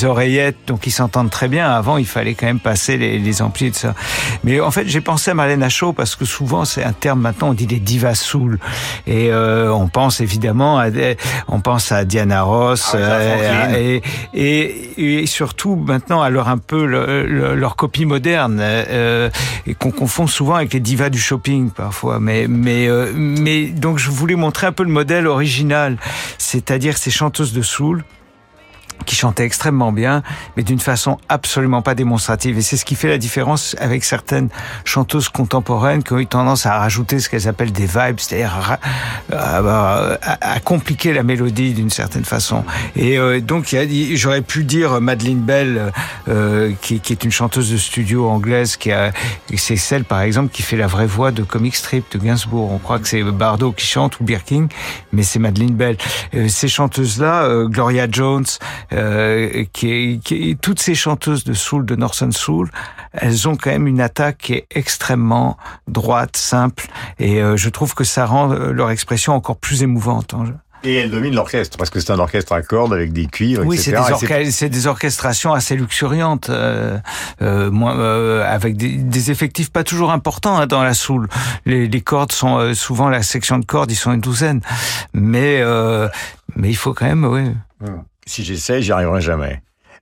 oreillettes. 0.05 0.57
donc 0.67 0.87
ils 0.87 0.91
s'entendent 0.91 1.29
très 1.29 1.47
bien. 1.47 1.69
Avant, 1.69 1.97
il 1.97 2.05
fallait 2.05 2.33
quand 2.35 2.45
même 2.45 2.59
passer 2.59 2.97
les, 2.97 3.19
les 3.19 3.41
amplis 3.41 3.67
et 3.67 3.71
tout 3.71 3.79
ça. 3.79 3.93
Mais 4.43 4.59
en 4.59 4.71
fait, 4.71 4.87
j'ai 4.87 5.01
pensé 5.01 5.31
à 5.31 5.33
Marlène 5.33 5.67
Shaw 5.69 5.93
parce 5.93 6.15
que 6.15 6.25
souvent, 6.25 6.65
c'est 6.65 6.83
un 6.83 6.93
terme 6.93 7.21
maintenant, 7.21 7.49
on 7.49 7.53
dit 7.53 7.67
les 7.67 7.79
divas 7.79 8.15
soul. 8.15 8.59
Et 9.07 9.29
euh, 9.31 9.71
on 9.73 9.87
pense 9.87 10.21
évidemment 10.21 10.77
à 10.79 10.89
des- 10.89 11.17
on 11.47 11.59
pense 11.59 11.91
à 11.91 12.05
Diana 12.05 12.43
Ross 12.43 12.95
Aretha 12.95 13.37
Franklin. 13.37 13.75
et, 13.77 14.01
et, 14.33 15.21
et 15.21 15.25
surtout 15.25 15.75
maintenant 15.75 16.21
à 16.21 16.29
leur 16.29 16.47
un 16.49 16.57
peu 16.57 16.85
le- 16.85 17.25
le- 17.25 17.55
leur 17.55 17.75
copie 17.75 18.05
moderne 18.05 18.59
euh, 18.61 18.83
et 19.67 19.73
qu'on 19.73 19.91
confond 19.91 20.27
souvent 20.27 20.55
avec 20.55 20.73
les 20.73 20.79
divas 20.79 21.09
du 21.09 21.19
shopping 21.19 21.69
parfois. 21.71 22.19
Mais 22.19 22.47
mais 22.47 22.87
euh, 22.87 23.11
mais 23.15 23.67
donc 23.67 23.99
je 23.99 24.09
voulais 24.09 24.35
montrer 24.35 24.67
un 24.67 24.71
peu 24.71 24.83
le 24.83 24.89
modèle 24.89 25.27
original, 25.27 25.97
c'est-à-dire 26.37 26.97
ces 26.97 27.11
chanteuses 27.11 27.53
de 27.53 27.61
soul 27.61 28.03
qui 29.05 29.15
chantaient 29.15 29.45
extrêmement 29.45 29.91
bien, 29.91 30.23
mais 30.55 30.63
d'une 30.63 30.79
façon 30.79 31.17
absolument 31.29 31.81
pas 31.81 31.95
démonstrative. 31.95 32.57
Et 32.57 32.61
c'est 32.61 32.77
ce 32.77 32.85
qui 32.85 32.95
fait 32.95 33.07
la 33.09 33.17
différence 33.17 33.75
avec 33.79 34.03
certaines 34.03 34.49
chanteuses 34.85 35.29
contemporaines 35.29 36.03
qui 36.03 36.13
ont 36.13 36.19
eu 36.19 36.27
tendance 36.27 36.65
à 36.65 36.77
rajouter 36.79 37.19
ce 37.19 37.29
qu'elles 37.29 37.47
appellent 37.47 37.71
des 37.71 37.85
vibes, 37.85 38.19
c'est-à-dire 38.19 38.77
à, 39.31 39.57
à- 39.57 40.53
à- 40.55 40.59
compliquer 40.59 41.13
la 41.13 41.23
mélodie 41.23 41.73
d'une 41.73 41.89
certaine 41.89 42.25
façon. 42.25 42.63
Et 42.95 43.17
euh, 43.17 43.39
donc, 43.41 43.75
j'aurais 44.13 44.41
pu 44.41 44.63
dire 44.63 45.01
Madeleine 45.01 45.39
Bell, 45.41 45.91
euh, 46.27 46.71
qui, 46.81 46.99
qui 46.99 47.13
est 47.13 47.23
une 47.23 47.31
chanteuse 47.31 47.71
de 47.71 47.77
studio 47.77 48.29
anglaise, 48.29 48.75
qui 48.77 48.91
a, 48.91 49.11
c'est 49.55 49.75
celle 49.77 50.03
par 50.05 50.21
exemple 50.21 50.51
qui 50.51 50.61
fait 50.61 50.77
la 50.77 50.87
vraie 50.87 51.05
voix 51.07 51.31
de 51.31 51.43
comic 51.43 51.75
strip 51.75 52.05
de 52.11 52.17
Gainsbourg. 52.23 52.71
On 52.71 52.77
croit 52.77 52.99
que 52.99 53.07
c'est 53.07 53.23
Bardot 53.23 53.71
qui 53.71 53.85
chante 53.85 54.19
ou 54.19 54.23
Birkin, 54.23 54.67
mais 55.13 55.23
c'est 55.23 55.39
Madeleine 55.39 55.73
Bell. 55.75 55.97
Euh, 56.35 56.47
ces 56.47 56.67
chanteuses-là, 56.67 57.43
euh, 57.43 57.67
Gloria 57.67 58.07
Jones, 58.09 58.45
euh, 58.93 59.63
qui, 59.73 59.91
est, 59.91 60.23
qui 60.23 60.51
est- 60.51 60.61
toutes 60.61 60.79
ces 60.79 60.95
chanteuses 60.95 61.43
de 61.43 61.53
soul, 61.53 61.85
de 61.85 61.95
Northern 61.95 62.31
Soul, 62.31 62.69
elles 63.13 63.47
ont 63.47 63.55
quand 63.55 63.71
même 63.71 63.87
une 63.87 64.01
attaque 64.01 64.37
qui 64.39 64.53
est 64.53 64.65
extrêmement 64.73 65.57
droite, 65.87 66.37
simple, 66.37 66.87
et 67.19 67.41
euh, 67.41 67.57
je 67.57 67.69
trouve 67.69 67.93
que 67.93 68.03
ça 68.03 68.25
rend 68.25 68.51
euh, 68.51 68.71
leur 68.71 68.89
expression 68.91 69.33
encore 69.33 69.57
plus 69.57 69.83
émouvante. 69.83 70.33
hein. 70.33 70.45
Et 70.83 70.95
elle 70.95 71.11
domine 71.11 71.35
l'orchestre, 71.35 71.77
parce 71.77 71.91
que 71.91 71.99
c'est 71.99 72.11
un 72.11 72.17
orchestre 72.17 72.53
à 72.53 72.63
cordes 72.63 72.91
avec 72.91 73.13
des 73.13 73.27
cuivres, 73.27 73.63
Oui, 73.67 73.77
c'est 73.77 73.91
etc. 73.91 74.15
des, 74.19 74.47
Et 74.47 74.51
c'est- 74.51 74.67
des 74.69 74.87
orchestrations 74.87 75.53
assez 75.53 75.75
luxuriantes, 75.75 76.49
euh, 76.49 76.97
euh, 77.43 77.69
moins, 77.69 77.95
euh, 77.99 78.43
avec 78.51 78.77
des, 78.77 78.95
des 78.97 79.29
effectifs 79.29 79.71
pas 79.71 79.83
toujours 79.83 80.11
importants 80.11 80.57
hein, 80.57 80.65
dans 80.65 80.81
la 80.81 80.95
soul. 80.95 81.27
Les, 81.67 81.87
les 81.87 82.01
cordes 82.01 82.31
sont 82.31 82.73
souvent 82.73 83.09
la 83.09 83.21
section 83.21 83.59
de 83.59 83.65
cordes, 83.65 83.91
ils 83.91 83.95
sont 83.95 84.11
une 84.11 84.21
douzaine, 84.21 84.61
mais 85.13 85.59
euh, 85.61 86.09
mais 86.55 86.69
il 86.69 86.75
faut 86.75 86.95
quand 86.95 87.05
même, 87.05 87.25
oui. 87.25 87.51
Si 88.25 88.43
j'essaie, 88.43 88.81
j'y 88.81 88.91
arriverai 88.91 89.21
jamais. 89.21 89.61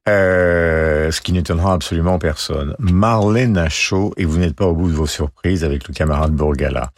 Euh, 0.09 1.11
ce 1.11 1.21
qui 1.21 1.33
n'étonnera 1.33 1.73
absolument 1.73 2.17
personne. 2.17 2.75
Marlène 2.79 3.67
Shaw, 3.69 4.13
et 4.17 4.25
vous 4.25 4.37
n'êtes 4.37 4.55
pas 4.55 4.65
au 4.65 4.73
bout 4.73 4.89
de 4.89 4.93
vos 4.93 5.07
surprises 5.07 5.63
avec 5.63 5.87
le 5.87 5.93
camarade 5.93 6.31
Bourgala. 6.31 6.91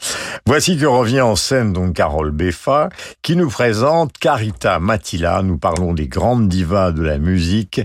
Voici 0.46 0.78
que 0.78 0.86
revient 0.86 1.22
en 1.22 1.36
scène 1.36 1.74
donc 1.74 1.96
Carole 1.96 2.32
Beffa, 2.32 2.90
qui 3.22 3.36
nous 3.36 3.50
présente 3.50 4.18
Carita 4.18 4.80
Matila. 4.80 5.42
Nous 5.42 5.58
parlons 5.58 5.94
des 5.94 6.08
grandes 6.08 6.48
divas 6.48 6.92
de 6.92 7.04
la 7.04 7.18
musique, 7.18 7.82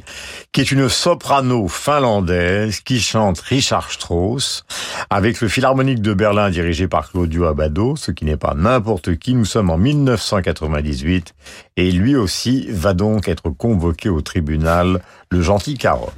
qui 0.52 0.60
est 0.60 0.70
une 0.70 0.88
soprano 0.88 1.68
finlandaise 1.68 2.80
qui 2.80 3.00
chante 3.00 3.40
Richard 3.40 3.90
Strauss 3.90 4.64
avec 5.10 5.40
le 5.40 5.48
Philharmonique 5.48 6.00
de 6.00 6.14
Berlin 6.14 6.50
dirigé 6.50 6.88
par 6.88 7.10
Claudio 7.10 7.46
Abbado, 7.46 7.96
ce 7.96 8.10
qui 8.10 8.24
n'est 8.24 8.36
pas 8.36 8.54
n'importe 8.54 9.16
qui. 9.16 9.34
Nous 9.34 9.44
sommes 9.44 9.70
en 9.70 9.78
1998 9.78 11.34
et 11.76 11.90
lui 11.90 12.16
aussi 12.16 12.66
va 12.70 12.94
donc 12.94 13.28
être 13.28 13.50
convoqué 13.50 14.08
au 14.08 14.20
tribunal, 14.20 15.00
le 15.30 15.40
gentil 15.42 15.78
Carole. 15.78 16.12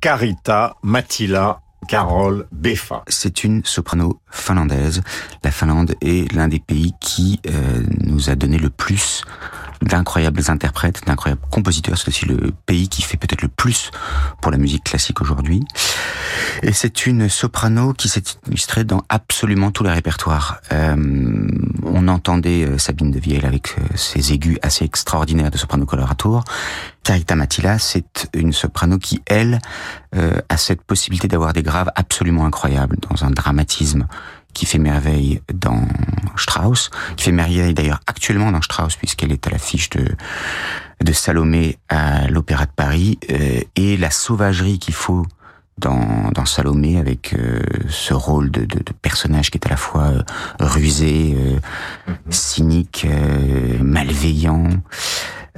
Carita 0.00 0.76
Matila 0.82 1.60
Carole 1.88 2.46
Beffa. 2.52 3.02
C'est 3.06 3.44
une 3.44 3.62
soprano 3.64 4.18
finlandaise. 4.30 5.02
La 5.44 5.50
Finlande 5.50 5.94
est 6.00 6.32
l'un 6.32 6.48
des 6.48 6.58
pays 6.58 6.94
qui 7.02 7.38
euh, 7.46 7.82
nous 8.00 8.30
a 8.30 8.34
donné 8.34 8.56
le 8.56 8.70
plus 8.70 9.22
d'incroyables 9.82 10.42
interprètes, 10.48 11.02
d'incroyables 11.06 11.40
compositeurs. 11.50 11.98
C'est 11.98 12.08
aussi 12.08 12.26
le 12.26 12.52
pays 12.66 12.88
qui 12.88 13.02
fait 13.02 13.16
peut-être 13.16 13.42
le 13.42 13.48
plus 13.48 13.90
pour 14.40 14.50
la 14.50 14.58
musique 14.58 14.84
classique 14.84 15.20
aujourd'hui. 15.20 15.62
Et 16.62 16.72
c'est 16.72 17.06
une 17.06 17.28
soprano 17.28 17.92
qui 17.92 18.08
s'est 18.08 18.22
illustrée 18.48 18.84
dans 18.84 19.02
absolument 19.08 19.70
tous 19.70 19.84
les 19.84 19.92
répertoires. 19.92 20.60
Euh, 20.72 20.96
on 21.84 22.08
entendait 22.08 22.64
euh, 22.64 22.78
Sabine 22.78 23.10
de 23.10 23.18
Vielle 23.18 23.46
avec 23.46 23.74
euh, 23.78 23.82
ses 23.96 24.32
aigus 24.32 24.58
assez 24.62 24.84
extraordinaires 24.84 25.50
de 25.50 25.58
soprano 25.58 25.86
coloratour. 25.86 26.44
Carita 27.02 27.36
Matila, 27.36 27.78
c'est 27.78 28.28
une 28.34 28.52
soprano 28.52 28.98
qui, 28.98 29.22
elle, 29.26 29.60
euh, 30.16 30.40
a 30.48 30.56
cette 30.56 30.82
possibilité 30.82 31.28
d'avoir 31.28 31.52
des 31.52 31.62
graves 31.62 31.90
absolument 31.94 32.46
incroyables 32.46 32.96
dans 33.08 33.24
un 33.24 33.30
dramatisme 33.30 34.06
qui 34.56 34.66
fait 34.66 34.78
merveille 34.78 35.40
dans 35.52 35.82
Strauss, 36.36 36.90
qui 37.16 37.24
fait 37.24 37.32
merveille 37.32 37.74
d'ailleurs 37.74 38.00
actuellement 38.06 38.50
dans 38.50 38.62
Strauss 38.62 38.96
puisqu'elle 38.96 39.32
est 39.32 39.46
à 39.46 39.50
l'affiche 39.50 39.90
de 39.90 40.04
de 41.02 41.12
Salomé 41.12 41.78
à 41.88 42.26
l'Opéra 42.28 42.64
de 42.64 42.70
Paris 42.74 43.18
euh, 43.30 43.60
et 43.76 43.96
la 43.96 44.10
sauvagerie 44.10 44.78
qu'il 44.78 44.94
faut 44.94 45.26
dans, 45.78 46.30
dans 46.32 46.46
Salomé 46.46 46.98
avec 46.98 47.34
euh, 47.34 47.60
ce 47.88 48.14
rôle 48.14 48.50
de, 48.50 48.64
de, 48.64 48.78
de, 48.78 48.92
personnage 49.02 49.50
qui 49.50 49.58
est 49.58 49.66
à 49.66 49.70
la 49.70 49.76
fois 49.76 50.04
euh, 50.04 50.22
rusé, 50.58 51.36
euh, 51.36 51.58
cynique, 52.30 53.06
euh, 53.08 53.78
malveillant, 53.82 54.68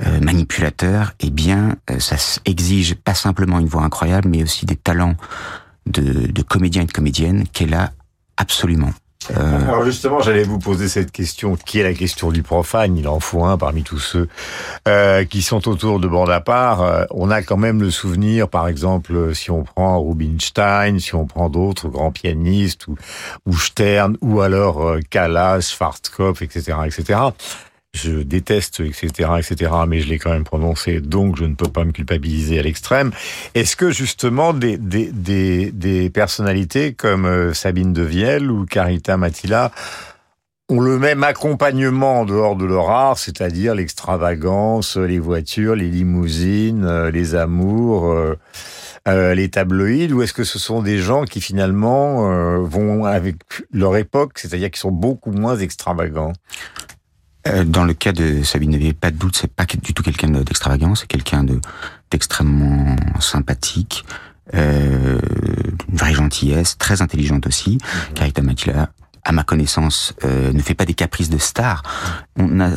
euh, 0.04 0.20
manipulateur, 0.20 1.12
eh 1.20 1.30
bien, 1.30 1.76
ça 1.98 2.16
exige 2.44 2.94
pas 2.96 3.14
simplement 3.14 3.58
une 3.58 3.68
voix 3.68 3.82
incroyable, 3.82 4.28
mais 4.28 4.42
aussi 4.42 4.66
des 4.66 4.76
talents 4.76 5.14
de, 5.86 6.26
de 6.26 6.42
comédien 6.42 6.82
et 6.82 6.86
de 6.86 6.92
comédienne 6.92 7.44
qu'elle 7.52 7.74
a 7.74 7.92
absolument. 8.38 8.92
Euh... 9.36 9.68
Alors 9.68 9.84
justement, 9.84 10.20
j'allais 10.20 10.44
vous 10.44 10.58
poser 10.58 10.88
cette 10.88 11.12
question, 11.12 11.56
qui 11.56 11.80
est 11.80 11.82
la 11.82 11.92
question 11.92 12.30
du 12.30 12.42
profane. 12.42 12.96
Il 12.96 13.08
en 13.08 13.20
faut 13.20 13.44
un 13.44 13.58
parmi 13.58 13.82
tous 13.82 13.98
ceux 13.98 14.28
euh, 14.86 15.24
qui 15.24 15.42
sont 15.42 15.68
autour 15.68 16.00
de 16.00 16.08
Bordapart. 16.08 16.82
Euh, 16.82 17.04
on 17.10 17.30
a 17.30 17.42
quand 17.42 17.56
même 17.56 17.80
le 17.80 17.90
souvenir, 17.90 18.48
par 18.48 18.68
exemple, 18.68 19.34
si 19.34 19.50
on 19.50 19.64
prend 19.64 20.00
Rubinstein, 20.02 20.98
si 20.98 21.14
on 21.14 21.26
prend 21.26 21.50
d'autres 21.50 21.88
grands 21.88 22.12
pianistes, 22.12 22.86
ou, 22.86 22.96
ou 23.46 23.56
Stern, 23.58 24.16
ou 24.22 24.40
alors 24.40 24.86
euh, 24.86 25.00
Callas, 25.10 25.60
Schwarzkopf, 25.60 26.40
etc., 26.42 26.76
etc 26.86 27.18
je 27.98 28.22
déteste, 28.22 28.80
etc., 28.80 29.30
etc., 29.38 29.72
mais 29.86 30.00
je 30.00 30.08
l'ai 30.08 30.18
quand 30.18 30.30
même 30.30 30.44
prononcé, 30.44 31.00
donc 31.00 31.36
je 31.36 31.44
ne 31.44 31.54
peux 31.54 31.68
pas 31.68 31.84
me 31.84 31.92
culpabiliser 31.92 32.58
à 32.58 32.62
l'extrême. 32.62 33.10
Est-ce 33.54 33.76
que 33.76 33.90
justement 33.90 34.52
des, 34.52 34.76
des, 34.76 35.10
des, 35.12 35.72
des 35.72 36.10
personnalités 36.10 36.94
comme 36.94 37.26
euh, 37.26 37.54
Sabine 37.54 37.92
de 37.92 38.02
Vielle 38.02 38.50
ou 38.50 38.64
Carita 38.64 39.16
Matila 39.16 39.72
ont 40.70 40.80
le 40.80 40.98
même 40.98 41.24
accompagnement 41.24 42.20
en 42.20 42.24
dehors 42.26 42.54
de 42.54 42.66
leur 42.66 42.90
art, 42.90 43.18
c'est-à-dire 43.18 43.74
l'extravagance, 43.74 44.96
les 44.96 45.18
voitures, 45.18 45.74
les 45.74 45.88
limousines, 45.88 46.84
euh, 46.84 47.10
les 47.10 47.34
amours, 47.34 48.12
euh, 49.08 49.34
les 49.34 49.48
tabloïds, 49.48 50.12
ou 50.12 50.22
est-ce 50.22 50.34
que 50.34 50.44
ce 50.44 50.58
sont 50.58 50.82
des 50.82 50.98
gens 50.98 51.24
qui 51.24 51.40
finalement 51.40 52.30
euh, 52.30 52.58
vont 52.58 53.06
avec 53.06 53.36
leur 53.72 53.96
époque, 53.96 54.38
c'est-à-dire 54.38 54.70
qui 54.70 54.78
sont 54.78 54.90
beaucoup 54.90 55.30
moins 55.30 55.56
extravagants? 55.56 56.34
euh, 56.34 56.87
dans 57.64 57.84
le 57.84 57.94
cas 57.94 58.12
de 58.12 58.42
Sabine 58.42 58.70
Nevier, 58.70 58.92
pas 58.92 59.10
de 59.10 59.16
doute, 59.16 59.36
c'est 59.36 59.52
pas 59.52 59.64
du 59.64 59.94
tout 59.94 60.02
quelqu'un 60.02 60.28
d'extravagant, 60.28 60.94
c'est 60.94 61.06
quelqu'un 61.06 61.44
de 61.44 61.60
d'extrêmement 62.10 62.96
sympathique, 63.20 64.04
euh, 64.54 65.18
une 65.88 65.96
vraie 65.96 66.14
gentillesse, 66.14 66.78
très 66.78 67.02
intelligente 67.02 67.46
aussi. 67.46 67.76
Mmh. 67.76 68.14
Carita 68.14 68.42
Matila, 68.42 68.90
à 69.24 69.32
ma 69.32 69.44
connaissance, 69.44 70.14
euh, 70.24 70.52
ne 70.52 70.62
fait 70.62 70.74
pas 70.74 70.86
des 70.86 70.94
caprices 70.94 71.28
de 71.28 71.38
star. 71.38 71.82
On 72.36 72.60
a 72.60 72.70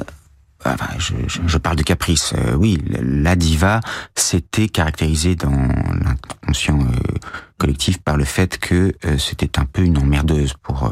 Je, 1.47 1.57
parle 1.57 1.75
de 1.75 1.83
caprice. 1.83 2.33
Euh, 2.37 2.53
oui, 2.53 2.77
la 3.01 3.35
diva 3.35 3.79
s'était 4.15 4.67
caractérisée 4.67 5.35
dans 5.35 5.49
l'inconscient 5.51 6.79
euh, 6.79 7.17
collectif 7.57 7.99
par 7.99 8.17
le 8.17 8.25
fait 8.25 8.57
que 8.59 8.93
euh, 9.05 9.17
c'était 9.17 9.59
un 9.59 9.65
peu 9.65 9.81
une 9.81 9.97
emmerdeuse 9.97 10.53
pour 10.61 10.91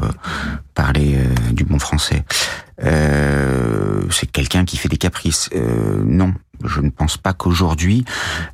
parler 0.74 1.18
du 1.52 1.66
bon 1.66 1.80
français. 1.80 2.24
c'est 2.80 4.32
quelqu'un 4.32 4.66
qui 4.66 4.78
fait 4.78 4.90
des 4.90 4.98
caprices. 4.98 5.50
non, 6.06 6.34
je 6.66 6.82
ne 6.82 6.90
pense 6.90 7.18
pas 7.18 7.34
qu'aujourd'hui 7.34 8.06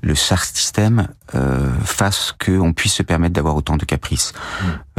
le 0.02 0.16
SAR 0.16 0.44
système 0.44 1.08
euh, 1.34 1.70
fasse 1.84 2.34
qu'on 2.34 2.74
puisse 2.74 2.94
se 2.94 3.04
permettre 3.04 3.34
d'avoir 3.34 3.56
autant 3.56 3.78
de 3.78 3.86
caprices. 3.86 4.34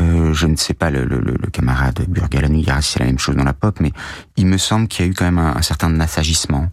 Euh, 0.01 0.33
je 0.35 0.47
ne 0.47 0.57
sais 0.57 0.75
pas 0.75 0.91
le, 0.91 1.05
le, 1.05 1.21
le 1.21 1.51
camarade 1.51 2.05
Burgala 2.09 2.49
nous 2.49 2.63
dira 2.63 2.83
si 2.83 2.93
c'est 2.93 3.01
la 3.01 3.07
même 3.07 3.19
chose 3.19 3.37
dans 3.37 3.45
la 3.45 3.55
pop, 3.55 3.79
mais 3.81 3.93
il 4.37 4.47
me 4.47 4.59
semble 4.59 4.89
qu'il 4.89 5.05
y 5.05 5.09
a 5.09 5.11
eu 5.11 5.15
quand 5.15 5.25
même 5.25 5.39
un, 5.39 5.57
un 5.57 5.63
certain 5.63 5.99
assagissement. 6.01 6.69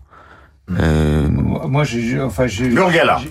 Euh... 0.72 1.28
Moi, 1.30 1.84
j'ai, 1.84 2.22
enfin, 2.22 2.48
j'ai, 2.48 2.74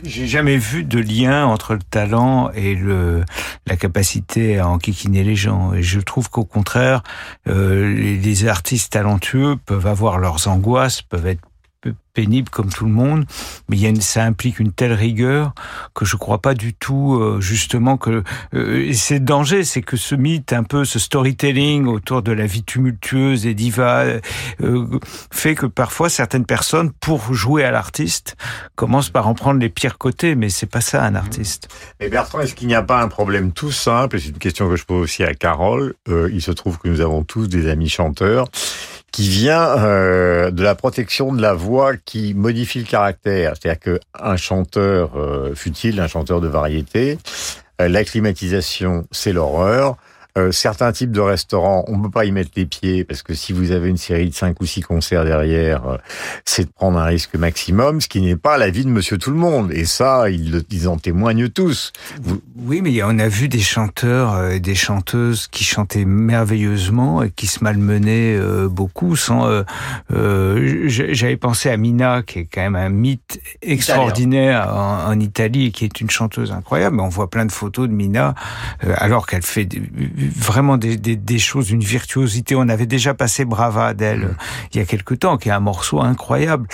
j'ai 0.05 0.27
jamais 0.27 0.59
vu 0.59 0.85
de 0.85 0.99
lien 0.99 1.47
entre 1.47 1.73
le 1.73 1.81
talent 1.81 2.51
et 2.55 2.75
le 2.75 3.25
la 3.67 3.77
capacité 3.77 4.59
à 4.59 4.69
enquiquiner 4.69 5.25
les 5.25 5.35
gens. 5.35 5.73
Et 5.73 5.83
je 5.83 5.99
trouve 6.01 6.29
qu'au 6.29 6.45
contraire, 6.45 7.03
euh, 7.49 7.95
les, 7.95 8.19
les 8.19 8.47
artistes 8.47 8.93
talentueux 8.93 9.57
peuvent 9.65 9.87
avoir 9.87 10.19
leurs 10.19 10.47
angoisses, 10.47 11.01
peuvent 11.01 11.27
être 11.27 11.41
pénible 12.15 12.51
comme 12.51 12.69
tout 12.69 12.85
le 12.85 12.93
monde, 12.93 13.25
mais 13.69 13.79
ça 14.01 14.25
implique 14.25 14.61
une 14.61 14.73
telle 14.73 14.93
rigueur 14.93 15.55
que 15.95 16.05
je 16.05 16.17
crois 16.17 16.41
pas 16.41 16.55
du 16.55 16.75
tout 16.75 17.15
euh, 17.15 17.41
justement 17.41 17.97
que 17.97 18.23
euh, 18.55 18.93
c'est 18.93 19.19
le 19.19 19.25
danger, 19.25 19.65
c'est 19.65 19.83
que 19.83 19.97
ce 19.97 20.15
mythe, 20.15 20.53
un 20.53 20.63
peu 20.63 20.85
ce 20.85 20.99
storytelling 20.99 21.87
autour 21.87 22.23
de 22.23 22.33
la 22.33 22.47
vie 22.47 22.63
tumultueuse 22.63 23.47
et 23.47 23.55
diva, 23.55 24.05
euh, 24.63 24.87
fait 25.33 25.55
que 25.55 25.67
parfois 25.67 26.09
certaines 26.09 26.45
personnes, 26.45 26.93
pour 26.93 27.33
jouer 27.33 27.65
à 27.65 27.71
l'artiste, 27.71 28.37
commencent 28.75 29.11
par 29.11 29.29
en 29.29 29.35
prendre 29.35 29.61
les 29.61 29.71
pires 29.71 29.99
côtés, 29.99 30.35
mais 30.35 30.51
c'est 30.51 30.67
pas 30.67 30.81
ça 30.81 31.03
un 31.05 31.15
artiste. 31.15 31.69
Et 32.01 32.09
Bertrand, 32.09 32.41
est-ce 32.41 32.55
qu'il 32.55 32.69
n'y 32.69 32.75
a 32.75 32.83
pas 32.83 33.03
un 33.03 33.09
problème 33.09 33.53
tout 33.53 33.73
simple? 33.73 34.17
Et 34.17 34.21
c'est 34.21 34.29
une 34.29 34.39
question 34.39 34.69
que 34.69 34.77
je 34.77 34.85
pose 34.85 35.03
aussi 35.03 35.25
à 35.25 35.35
Carole. 35.35 35.95
Euh, 36.09 36.31
il 36.33 36.43
se 36.43 36.51
trouve 36.51 36.79
que 36.79 36.89
nous 36.89 37.01
avons 37.01 37.25
tous 37.25 37.49
des 37.49 37.69
amis 37.69 37.89
chanteurs 37.89 38.49
qui 39.13 39.29
vient 39.29 39.79
euh, 39.79 40.51
de 40.51 40.63
la 40.63 40.75
protection 40.75 41.33
de 41.33 41.43
la 41.43 41.53
voix 41.53 41.97
qui 41.97 42.33
modifie 42.35 42.79
le 42.79 42.87
caractère. 42.87 43.55
C'est-à-dire 43.55 43.99
qu'un 43.99 44.37
chanteur, 44.37 45.11
euh, 45.17 45.55
fut-il 45.55 46.01
un 46.01 46.09
chanteur 46.09 46.41
de 46.41 46.49
variété, 46.49 47.19
euh, 47.81 47.89
la 47.89 48.05
climatisation, 48.05 49.07
c'est 49.13 49.33
l'horreur. 49.33 49.97
Euh, 50.39 50.51
certains 50.51 50.93
types 50.93 51.13
de 51.13 51.21
restaurants, 51.21 51.85
on 51.89 51.99
ne 51.99 52.03
peut 52.05 52.11
pas 52.11 52.25
y 52.25 52.33
mettre 52.33 52.53
les 52.57 52.67
pieds 52.67 53.05
parce 53.05 53.23
que 53.23 53.35
si 53.35 53.53
vous 53.53 53.71
avez 53.71 53.89
une 53.89 53.97
série 53.97 54.31
de 54.31 54.35
cinq 54.35 54.61
ou 54.61 54.67
six 54.67 54.81
concerts 54.81 55.25
derrière, 55.25 55.87
euh, 55.87 55.97
c'est 56.45 56.65
de 56.65 56.71
prendre 56.71 56.99
un 56.99 57.05
risque 57.05 57.35
maximum, 57.35 58.01
ce 58.01 58.09
qui 58.09 58.21
n'est 58.21 58.37
pas 58.37 58.57
la 58.57 58.71
vie 58.71 58.85
de 58.85 58.91
Monsieur 58.91 59.19
Tout 59.19 59.31
le 59.31 59.37
Monde. 59.37 59.73
Et 59.73 59.85
ça, 59.85 60.31
ils, 60.31 60.63
ils 60.71 60.89
en 60.89 60.97
témoignent 60.97 61.49
tous. 61.49 61.93
Vous... 62.23 62.41
Oui, 62.57 62.81
mais 62.83 63.03
on 63.03 63.19
a 63.19 63.29
vu 63.29 63.49
des 63.49 63.61
chanteurs 63.61 64.51
et 64.51 64.61
des 64.61 64.75
chanteuses 64.75 65.49
qui 65.49 65.65
chantaient 65.65 66.05
merveilleusement 66.05 67.23
et 67.23 67.31
qui 67.31 67.47
se 67.47 67.63
malmenaient 67.63 68.37
euh, 68.37 68.69
beaucoup. 68.69 69.17
Sans, 69.17 69.47
euh, 69.47 69.63
euh, 70.13 70.85
j'avais 70.87 71.37
pensé 71.37 71.71
à 71.71 71.77
Mina, 71.77 72.23
qui 72.23 72.41
est 72.41 72.49
quand 72.53 72.63
même 72.63 72.77
un 72.77 72.89
mythe 72.89 73.41
extraordinaire 73.63 74.69
en, 74.75 75.11
en, 75.11 75.21
Italie 75.21 75.67
et 75.67 75.71
qui 75.71 75.85
est 75.85 76.01
une 76.01 76.11
chanteuse 76.11 76.53
incroyable. 76.53 77.01
On 77.01 77.09
voit 77.09 77.31
plein 77.31 77.47
de 77.47 77.53
photos 77.53 77.89
de 77.89 77.93
Mina 77.93 78.35
alors 78.81 79.27
qu'elle 79.27 79.43
fait 79.43 79.69
vraiment 80.29 80.77
des, 80.77 80.97
des, 80.97 81.17
des, 81.17 81.39
choses, 81.39 81.71
une 81.71 81.83
virtuosité. 81.83 82.55
On 82.55 82.69
avait 82.69 82.87
déjà 82.87 83.15
passé 83.15 83.45
Brava 83.45 83.95
d'elle 83.95 84.21
mmh. 84.21 84.37
il 84.73 84.79
y 84.79 84.81
a 84.81 84.85
quelque 84.85 85.15
temps, 85.15 85.37
qui 85.37 85.49
est 85.49 85.53
un 85.53 85.61
morceau 85.61 86.01
incroyable. 86.01 86.69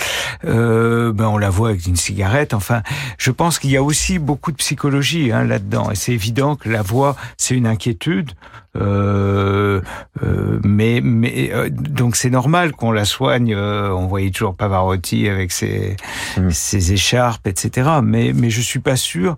Euh, 0.45 1.11
ben 1.13 1.27
on 1.27 1.37
la 1.37 1.49
voit 1.49 1.69
avec 1.69 1.85
une 1.85 1.95
cigarette. 1.95 2.53
Enfin, 2.53 2.81
je 3.17 3.31
pense 3.31 3.59
qu'il 3.59 3.71
y 3.71 3.77
a 3.77 3.83
aussi 3.83 4.19
beaucoup 4.19 4.51
de 4.51 4.57
psychologie 4.57 5.31
hein, 5.31 5.43
là-dedans. 5.43 5.91
Et 5.91 5.95
c'est 5.95 6.13
évident 6.13 6.55
que 6.55 6.69
la 6.69 6.81
voix, 6.81 7.15
c'est 7.37 7.55
une 7.55 7.67
inquiétude. 7.67 8.31
Euh, 8.75 9.81
euh, 10.21 10.59
mais 10.63 11.01
mais 11.03 11.49
euh, 11.51 11.69
donc 11.71 12.15
c'est 12.15 12.29
normal 12.29 12.73
qu'on 12.73 12.91
la 12.91 13.05
soigne. 13.05 13.53
Euh, 13.53 13.89
on 13.91 14.05
voyait 14.05 14.29
toujours 14.29 14.55
Pavarotti 14.55 15.27
avec 15.27 15.51
ses, 15.51 15.95
mmh. 16.37 16.51
ses 16.51 16.93
écharpes, 16.93 17.47
etc. 17.47 17.89
Mais 18.03 18.31
mais 18.33 18.49
je 18.49 18.61
suis 18.61 18.79
pas 18.79 18.95
sûr. 18.95 19.37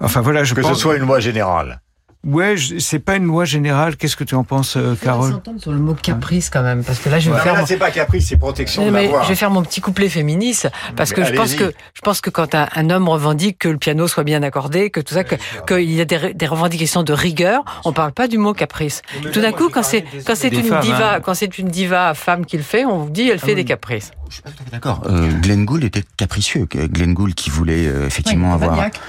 Enfin 0.00 0.20
voilà, 0.20 0.44
je 0.44 0.54
que 0.54 0.60
pense... 0.60 0.74
ce 0.74 0.80
soit 0.80 0.96
une 0.96 1.06
loi 1.06 1.20
générale. 1.20 1.80
Ouais, 2.26 2.54
c'est 2.78 2.98
pas 2.98 3.16
une 3.16 3.24
loi 3.24 3.46
générale. 3.46 3.96
Qu'est-ce 3.96 4.14
que 4.14 4.24
tu 4.24 4.34
en 4.34 4.44
penses, 4.44 4.76
euh, 4.76 4.94
Carole 4.94 5.32
s'entendre 5.32 5.58
sur 5.58 5.72
le 5.72 5.78
mot 5.78 5.94
caprice 5.94 6.50
quand 6.50 6.62
même, 6.62 6.84
parce 6.84 6.98
que 6.98 7.08
là, 7.08 7.18
je 7.18 7.30
vais 7.30 7.36
ouais, 7.36 7.42
faire. 7.42 7.54
Là, 7.54 7.60
mon... 7.60 7.66
c'est 7.66 7.78
pas 7.78 7.90
caprice, 7.90 8.28
c'est 8.28 8.36
protection 8.36 8.90
mais, 8.90 8.90
de 8.90 8.94
la 9.04 9.08
voix. 9.08 9.22
Je 9.22 9.28
vais 9.28 9.34
faire 9.34 9.50
mon 9.50 9.62
petit 9.62 9.80
couplet 9.80 10.10
féministe, 10.10 10.68
parce 10.96 11.14
que 11.14 11.24
je 11.24 11.32
pense 11.32 11.54
que 11.54 11.72
je 11.94 12.00
pense 12.02 12.20
que 12.20 12.28
quand 12.28 12.54
un, 12.54 12.68
un, 12.74 12.90
homme 12.90 13.08
revendique 13.08 13.58
que 13.58 13.68
le 13.68 13.78
piano 13.78 14.06
soit 14.06 14.24
bien 14.24 14.42
accordé, 14.42 14.90
que 14.90 15.00
tout 15.00 15.14
ça, 15.14 15.24
que 15.24 15.36
qu'il 15.66 15.90
y 15.90 16.00
a 16.02 16.04
des, 16.04 16.34
des, 16.34 16.46
revendications 16.46 17.02
de 17.02 17.14
rigueur, 17.14 17.64
on 17.86 17.94
parle 17.94 18.12
pas 18.12 18.28
du 18.28 18.36
mot 18.36 18.52
caprice. 18.52 19.00
Mais 19.24 19.30
tout 19.30 19.40
d'un 19.40 19.52
coup, 19.52 19.70
quand 19.70 19.82
c'est 19.82 20.04
quand 20.26 20.34
c'est 20.34 20.48
une 20.48 20.64
femmes, 20.64 20.82
diva, 20.82 21.14
hein. 21.14 21.20
quand 21.20 21.32
c'est 21.32 21.56
une 21.56 21.68
diva 21.68 22.12
femme 22.12 22.44
qui 22.44 22.58
le 22.58 22.62
fait, 22.62 22.84
on 22.84 22.98
vous 22.98 23.10
dit 23.10 23.30
elle 23.30 23.38
fait 23.38 23.52
ah, 23.52 23.54
des 23.54 23.64
caprices. 23.64 24.10
Je 24.30 24.34
suis 24.34 24.42
pas 24.42 24.50
tout 24.50 24.56
à 24.62 24.64
fait 24.64 24.70
d'accord. 24.70 25.02
Euh, 25.06 25.30
Glenn 25.40 25.64
Gould 25.66 25.84
était 25.84 26.04
capricieux. 26.16 26.66
Glenn 26.70 27.12
Gould 27.12 27.34
qui 27.34 27.50
voulait 27.50 27.86
euh, 27.86 28.06
effectivement 28.06 28.48
Oui, 28.48 28.54
avoir. 28.54 28.70
maniaque. 28.76 29.00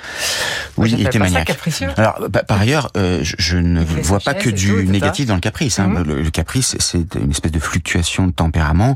Oui, 0.77 0.93
il 0.97 1.05
était 1.07 1.19
maniaque. 1.19 1.47
capricieux. 1.47 1.89
Alors, 1.95 2.19
bah, 2.29 2.43
par 2.43 2.59
ailleurs, 2.59 2.89
euh, 2.97 3.19
je, 3.23 3.35
je 3.37 3.57
ne 3.57 3.83
vois 3.83 4.19
pas 4.19 4.33
que 4.33 4.49
du 4.49 4.69
tout, 4.69 4.81
négatif 4.81 5.27
dans 5.27 5.35
le 5.35 5.39
caprice. 5.41 5.79
Hein. 5.79 5.87
Mhm. 5.87 6.03
Le, 6.03 6.21
le 6.23 6.29
caprice, 6.29 6.75
c'est 6.79 7.15
une 7.15 7.31
espèce 7.31 7.51
de 7.51 7.59
fluctuation 7.59 8.27
de 8.27 8.31
tempérament 8.31 8.95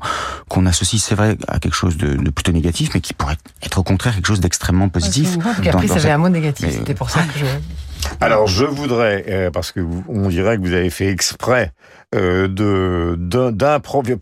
qu'on 0.50 0.66
associe, 0.66 1.02
c'est 1.02 1.16
vrai, 1.16 1.38
à 1.48 1.60
quelque 1.60 1.76
chose 1.76 1.98
de, 1.98 2.16
de 2.16 2.30
plutôt 2.30 2.52
négatif, 2.52 2.90
mais 2.94 3.02
qui 3.02 3.14
pourrait 3.14 3.38
être 3.64 3.78
au 3.78 3.84
contraire 3.84 4.16
quelque 4.16 4.28
chose 4.28 4.40
d'extrêmement 4.42 4.90
positif. 4.90 5.36
Le 5.38 5.44
dans- 5.44 5.62
caprice 5.62 5.90
dans 5.90 5.96
avait 5.96 6.02
cette- 6.04 6.12
un 6.12 6.18
mot 6.18 6.30
négatif. 6.30 6.68
C'était 6.72 6.94
pour 6.96 7.10
ça 7.10 7.22
que 7.22 7.40
je. 7.40 7.46
Alors 8.22 8.48
je 8.48 8.66
voudrais, 8.66 9.26
euh, 9.30 9.52
parce 9.52 9.72
que 9.72 9.82
on 10.08 10.30
dirait 10.30 10.58
que 10.58 10.62
vous 10.62 10.74
avez 10.74 10.90
fait 10.90 11.08
exprès 11.08 11.72
euh, 12.14 12.48
de 12.48 13.16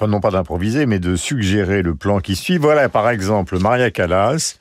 non 0.07 0.19
pas 0.19 0.31
d'improviser, 0.31 0.85
mais 0.85 0.99
de 0.99 1.15
suggérer 1.15 1.81
le 1.81 1.95
plan 1.95 2.19
qui 2.19 2.35
suit. 2.35 2.57
Voilà 2.57 2.89
par 2.89 3.09
exemple 3.09 3.59
Maria 3.59 3.91
Callas, 3.91 4.57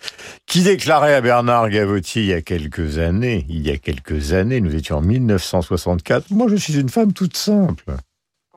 qui 0.46 0.62
déclarait 0.62 1.14
à 1.14 1.20
Bernard 1.20 1.70
Gavotti 1.70 2.20
il 2.20 2.26
y 2.26 2.32
a 2.32 2.42
quelques 2.42 2.98
années, 2.98 3.46
il 3.48 3.66
y 3.66 3.70
a 3.70 3.78
quelques 3.78 4.32
années, 4.32 4.61
nous 4.61 4.74
étions 4.74 4.98
en 4.98 5.02
1964, 5.02 6.30
moi 6.30 6.46
je 6.48 6.56
suis 6.56 6.78
une 6.78 6.88
femme 6.88 7.12
toute 7.12 7.37
simple. 7.37 7.92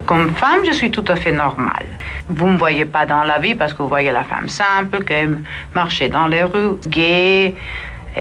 Comme 0.05 0.35
femme, 0.35 0.59
je 0.65 0.71
suis 0.71 0.91
tout 0.91 1.05
à 1.07 1.15
fait 1.15 1.31
normale. 1.31 1.85
Vous 2.27 2.47
me 2.47 2.57
voyez 2.57 2.85
pas 2.85 3.05
dans 3.05 3.23
la 3.23 3.39
vie 3.39 3.55
parce 3.55 3.73
que 3.73 3.81
vous 3.81 3.87
voyez 3.87 4.11
la 4.11 4.23
femme 4.23 4.49
simple 4.49 5.03
qui 5.03 5.13
aime 5.13 5.43
marcher 5.73 6.09
dans 6.09 6.27
les 6.27 6.43
rues, 6.43 6.75
gay, 6.87 7.55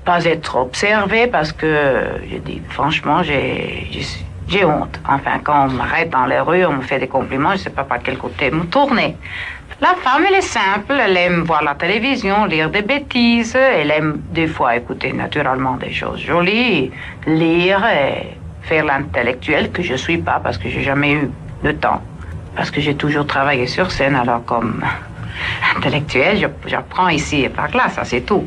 pas 0.00 0.24
être 0.24 0.56
observée 0.56 1.26
parce 1.26 1.52
que, 1.52 2.02
je 2.30 2.38
dis 2.38 2.60
franchement, 2.68 3.22
j'ai 3.22 4.64
honte. 4.64 5.00
Enfin, 5.08 5.38
quand 5.42 5.66
on 5.66 5.72
m'arrête 5.72 6.10
dans 6.10 6.26
les 6.26 6.40
rues, 6.40 6.64
on 6.66 6.74
me 6.74 6.82
fait 6.82 6.98
des 6.98 7.08
compliments, 7.08 7.52
je 7.52 7.58
sais 7.58 7.70
pas 7.70 7.84
par 7.84 7.98
quel 8.02 8.18
côté 8.18 8.50
me 8.50 8.64
tourner. 8.64 9.16
La 9.80 9.94
femme, 9.94 10.24
elle 10.28 10.36
est 10.36 10.40
simple, 10.40 10.94
elle 10.98 11.16
aime 11.16 11.42
voir 11.42 11.62
la 11.62 11.74
télévision, 11.74 12.44
lire 12.44 12.70
des 12.70 12.82
bêtises, 12.82 13.56
elle 13.56 13.90
aime 13.90 14.20
des 14.30 14.46
fois 14.46 14.76
écouter 14.76 15.12
naturellement 15.12 15.76
des 15.76 15.92
choses 15.92 16.20
jolies, 16.20 16.92
lire 17.26 17.84
et 17.84 18.36
faire 18.62 18.84
l'intellectuel 18.84 19.72
que 19.72 19.82
je 19.82 19.94
suis 19.94 20.18
pas 20.18 20.40
parce 20.42 20.58
que 20.58 20.68
j'ai 20.68 20.82
jamais 20.82 21.12
eu 21.12 21.30
le 21.62 21.76
temps. 21.76 22.02
Parce 22.54 22.70
que 22.70 22.80
j'ai 22.80 22.94
toujours 22.94 23.26
travaillé 23.26 23.66
sur 23.66 23.90
scène, 23.90 24.14
alors 24.14 24.44
comme 24.44 24.82
intellectuel, 25.76 26.48
j'apprends 26.66 27.08
ici 27.08 27.42
et 27.42 27.48
par 27.48 27.74
là, 27.74 27.88
ça 27.88 28.04
c'est 28.04 28.20
tout. 28.20 28.46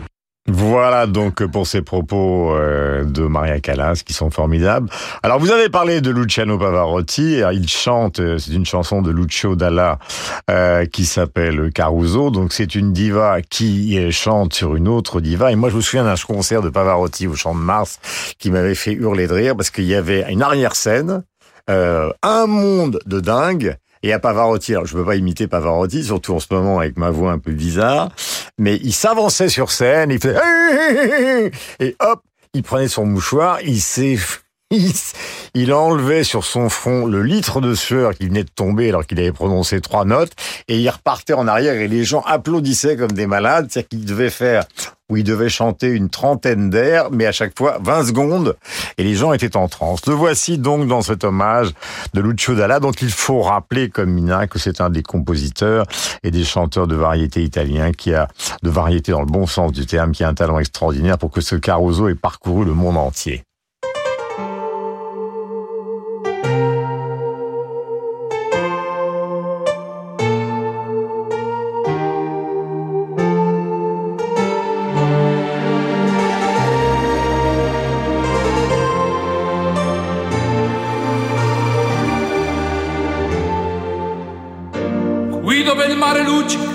Voilà 0.49 1.07
donc 1.07 1.45
pour 1.45 1.67
ces 1.67 1.81
propos 1.81 2.55
euh, 2.55 3.03
de 3.03 3.23
Maria 3.23 3.59
Callas 3.59 4.01
qui 4.05 4.13
sont 4.13 4.29
formidables. 4.29 4.89
Alors 5.21 5.39
vous 5.39 5.51
avez 5.51 5.67
parlé 5.67 5.99
de 5.99 6.09
Luciano 6.09 6.57
Pavarotti, 6.57 7.39
Alors, 7.39 7.51
il 7.51 7.67
chante, 7.67 8.21
euh, 8.21 8.37
c'est 8.37 8.53
une 8.53 8.65
chanson 8.65 9.01
de 9.01 9.11
Lucio 9.11 9.57
Dalla 9.57 9.99
euh, 10.49 10.85
qui 10.85 11.05
s'appelle 11.05 11.69
Caruso, 11.73 12.31
donc 12.31 12.53
c'est 12.53 12.75
une 12.75 12.93
diva 12.93 13.41
qui 13.41 13.99
euh, 13.99 14.09
chante 14.09 14.53
sur 14.53 14.77
une 14.77 14.87
autre 14.87 15.19
diva. 15.19 15.51
Et 15.51 15.57
moi 15.57 15.69
je 15.69 15.75
me 15.75 15.81
souviens 15.81 16.05
d'un 16.05 16.15
concert 16.15 16.61
de 16.61 16.69
Pavarotti 16.69 17.27
au 17.27 17.35
Champ 17.35 17.53
de 17.53 17.59
Mars 17.59 17.99
qui 18.39 18.49
m'avait 18.49 18.75
fait 18.75 18.93
hurler 18.93 19.27
de 19.27 19.33
rire 19.33 19.55
parce 19.57 19.69
qu'il 19.69 19.85
y 19.85 19.95
avait 19.95 20.31
une 20.31 20.41
arrière-scène, 20.41 21.23
euh, 21.69 22.09
un 22.23 22.47
monde 22.47 22.99
de 23.05 23.19
dingue. 23.19 23.75
Et 24.03 24.13
à 24.13 24.19
Pavarotti, 24.19 24.73
alors 24.73 24.85
je 24.85 24.93
peux 24.93 25.05
pas 25.05 25.15
imiter 25.15 25.47
Pavarotti, 25.47 26.03
surtout 26.03 26.33
en 26.33 26.39
ce 26.39 26.47
moment 26.51 26.79
avec 26.79 26.97
ma 26.97 27.09
voix 27.09 27.31
un 27.31 27.39
peu 27.39 27.51
bizarre, 27.51 28.09
mais 28.57 28.77
il 28.83 28.93
s'avançait 28.93 29.49
sur 29.49 29.71
scène, 29.71 30.11
il 30.11 30.19
faisait 30.19 31.51
et 31.79 31.95
hop, 31.99 32.21
il 32.53 32.63
prenait 32.63 32.87
son 32.87 33.05
mouchoir, 33.05 33.61
il 33.61 33.81
s'est 33.81 34.17
il, 34.69 34.91
il 35.53 35.73
enlevait 35.73 36.25
sur 36.25 36.43
son 36.43 36.67
front 36.67 37.05
le 37.05 37.23
litre 37.23 37.61
de 37.61 37.73
sueur 37.73 38.13
qui 38.13 38.27
venait 38.27 38.43
de 38.43 38.49
tomber 38.49 38.89
alors 38.89 39.05
qu'il 39.05 39.19
avait 39.19 39.31
prononcé 39.31 39.79
trois 39.79 40.03
notes 40.03 40.33
et 40.67 40.77
il 40.77 40.89
repartait 40.89 41.33
en 41.33 41.47
arrière 41.47 41.75
et 41.75 41.87
les 41.87 42.03
gens 42.03 42.21
applaudissaient 42.25 42.97
comme 42.97 43.13
des 43.13 43.27
malades, 43.27 43.67
c'est-à-dire 43.69 43.89
qu'il 43.89 44.05
devait 44.05 44.29
faire 44.29 44.65
où 45.09 45.15
il 45.15 45.23
devait 45.23 45.47
chanter 45.47 45.87
une 45.87 46.09
trentaine 46.09 46.69
d'airs, 46.69 47.11
mais 47.11 47.25
à 47.25 47.31
chaque 47.31 47.57
fois 47.57 47.77
20 47.81 48.07
secondes, 48.07 48.57
et 48.97 49.05
les 49.05 49.15
gens 49.15 49.31
étaient 49.31 49.55
en 49.55 49.69
transe. 49.69 50.05
Le 50.05 50.13
voici 50.13 50.57
donc 50.57 50.85
dans 50.85 51.01
cet 51.01 51.23
hommage 51.23 51.69
de 52.13 52.19
Lucio 52.19 52.55
Dalla, 52.55 52.81
dont 52.81 52.91
il 52.91 53.11
faut 53.11 53.41
rappeler, 53.41 53.89
comme 53.89 54.09
Mina, 54.09 54.47
que 54.47 54.59
c'est 54.59 54.81
un 54.81 54.89
des 54.89 55.03
compositeurs 55.03 55.85
et 56.23 56.31
des 56.31 56.43
chanteurs 56.43 56.87
de 56.87 56.95
variété 56.95 57.41
italiens 57.41 57.93
qui 57.93 58.13
a, 58.13 58.27
de 58.63 58.69
variété 58.69 59.13
dans 59.13 59.21
le 59.21 59.27
bon 59.27 59.47
sens 59.47 59.71
du 59.71 59.85
terme, 59.85 60.11
qui 60.11 60.25
a 60.25 60.27
un 60.27 60.33
talent 60.33 60.59
extraordinaire 60.59 61.17
pour 61.17 61.31
que 61.31 61.39
ce 61.39 61.55
Caruso 61.55 62.09
ait 62.09 62.15
parcouru 62.15 62.65
le 62.65 62.73
monde 62.73 62.97
entier. 62.97 63.45
Mare 86.07 86.23
luccica 86.23 86.69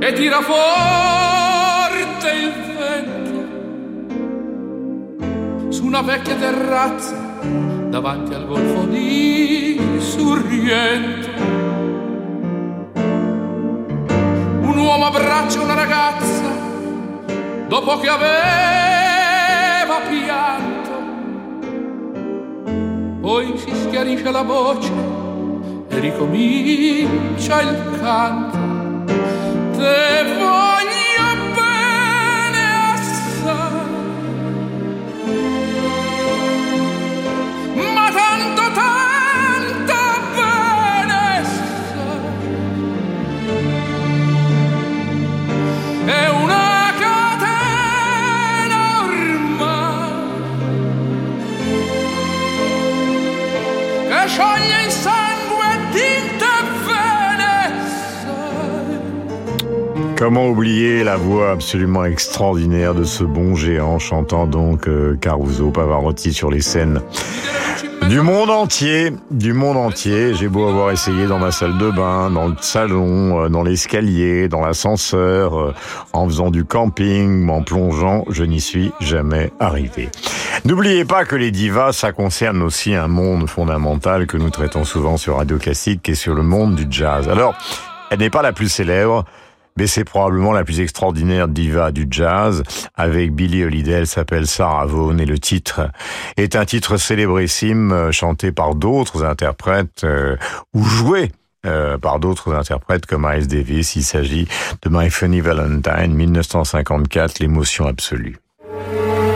e 0.00 0.12
tira 0.14 0.40
forte 0.40 2.28
il 2.32 2.52
vento 2.76 3.40
su 5.70 5.84
una 5.84 6.02
vecchia 6.02 6.34
terrazza 6.34 7.14
davanti 7.88 8.34
al 8.34 8.46
golfo 8.48 8.82
di 8.86 9.80
Sorrento 9.98 11.28
un 14.62 14.76
uomo 14.76 15.06
abbraccia 15.06 15.60
una 15.60 15.74
ragazza 15.74 16.48
dopo 17.68 18.00
che 18.00 18.08
aveva 18.08 20.00
pianto. 20.08 20.90
Poi 23.20 23.56
si 23.56 23.72
schiarisce 23.72 24.32
la 24.32 24.42
voce 24.42 25.19
ricomincia 25.98 27.60
il 27.62 27.98
canto. 28.00 28.58
Te 29.76 30.24
voglio 30.38 30.69
Comment 60.20 60.48
oublier 60.48 61.02
la 61.02 61.16
voix 61.16 61.52
absolument 61.52 62.04
extraordinaire 62.04 62.94
de 62.94 63.04
ce 63.04 63.24
bon 63.24 63.54
géant 63.54 63.98
chantant 63.98 64.46
donc 64.46 64.86
euh, 64.86 65.16
Caruso 65.16 65.70
Pavarotti 65.70 66.34
sur 66.34 66.50
les 66.50 66.60
scènes 66.60 67.00
du 68.10 68.20
monde 68.20 68.50
entier, 68.50 69.14
du 69.30 69.54
monde 69.54 69.78
entier. 69.78 70.34
J'ai 70.34 70.48
beau 70.48 70.68
avoir 70.68 70.90
essayé 70.90 71.26
dans 71.26 71.38
ma 71.38 71.50
salle 71.50 71.78
de 71.78 71.90
bain, 71.90 72.30
dans 72.30 72.48
le 72.48 72.54
salon, 72.60 73.44
euh, 73.44 73.48
dans 73.48 73.62
l'escalier, 73.62 74.48
dans 74.48 74.60
l'ascenseur, 74.60 75.58
euh, 75.58 75.74
en 76.12 76.26
faisant 76.26 76.50
du 76.50 76.66
camping, 76.66 77.48
en 77.48 77.62
plongeant, 77.62 78.26
je 78.28 78.44
n'y 78.44 78.60
suis 78.60 78.92
jamais 79.00 79.50
arrivé. 79.58 80.10
N'oubliez 80.66 81.06
pas 81.06 81.24
que 81.24 81.34
les 81.34 81.50
divas, 81.50 81.92
ça 81.92 82.12
concerne 82.12 82.60
aussi 82.60 82.94
un 82.94 83.08
monde 83.08 83.48
fondamental 83.48 84.26
que 84.26 84.36
nous 84.36 84.50
traitons 84.50 84.84
souvent 84.84 85.16
sur 85.16 85.38
Radio 85.38 85.56
Classique, 85.56 86.06
est 86.10 86.14
sur 86.14 86.34
le 86.34 86.42
monde 86.42 86.74
du 86.74 86.86
jazz. 86.90 87.26
Alors, 87.26 87.54
elle 88.10 88.18
n'est 88.18 88.28
pas 88.28 88.42
la 88.42 88.52
plus 88.52 88.68
célèbre, 88.68 89.24
mais 89.76 89.86
c'est 89.86 90.04
probablement 90.04 90.52
la 90.52 90.64
plus 90.64 90.80
extraordinaire 90.80 91.48
diva 91.48 91.92
du 91.92 92.06
jazz. 92.10 92.62
Avec 92.94 93.34
Billie 93.34 93.64
Holiday, 93.64 93.92
elle 93.92 94.06
s'appelle 94.06 94.46
Sarah 94.46 94.86
Vaughan 94.86 95.18
et 95.18 95.26
le 95.26 95.38
titre 95.38 95.90
est 96.36 96.56
un 96.56 96.64
titre 96.64 96.96
célébrissime 96.96 97.92
euh, 97.92 98.12
chanté 98.12 98.52
par 98.52 98.74
d'autres 98.74 99.24
interprètes 99.24 100.04
euh, 100.04 100.36
ou 100.74 100.84
joué 100.84 101.32
euh, 101.66 101.98
par 101.98 102.20
d'autres 102.20 102.54
interprètes 102.54 103.04
comme 103.06 103.26
Miles 103.28 103.46
Davis. 103.46 103.94
Il 103.96 104.02
s'agit 104.02 104.48
de 104.82 104.88
My 104.90 105.10
Funny 105.10 105.40
Valentine, 105.40 106.14
1954, 106.14 107.38
l'émotion 107.38 107.86
absolue. 107.86 108.38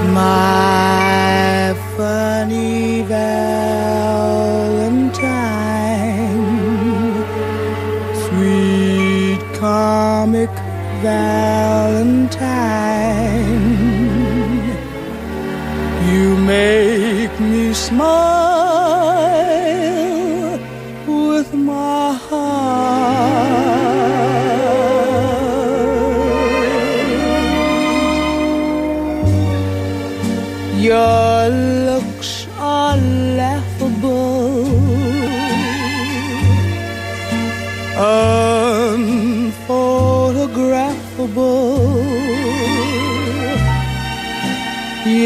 My 0.07 1.75
funny 1.97 3.03
Valentine, 3.03 3.64
comic 10.25 10.49
Valentine, 11.03 12.31
you 16.11 16.35
make 16.39 17.39
me 17.41 17.75
smile. 17.75 18.74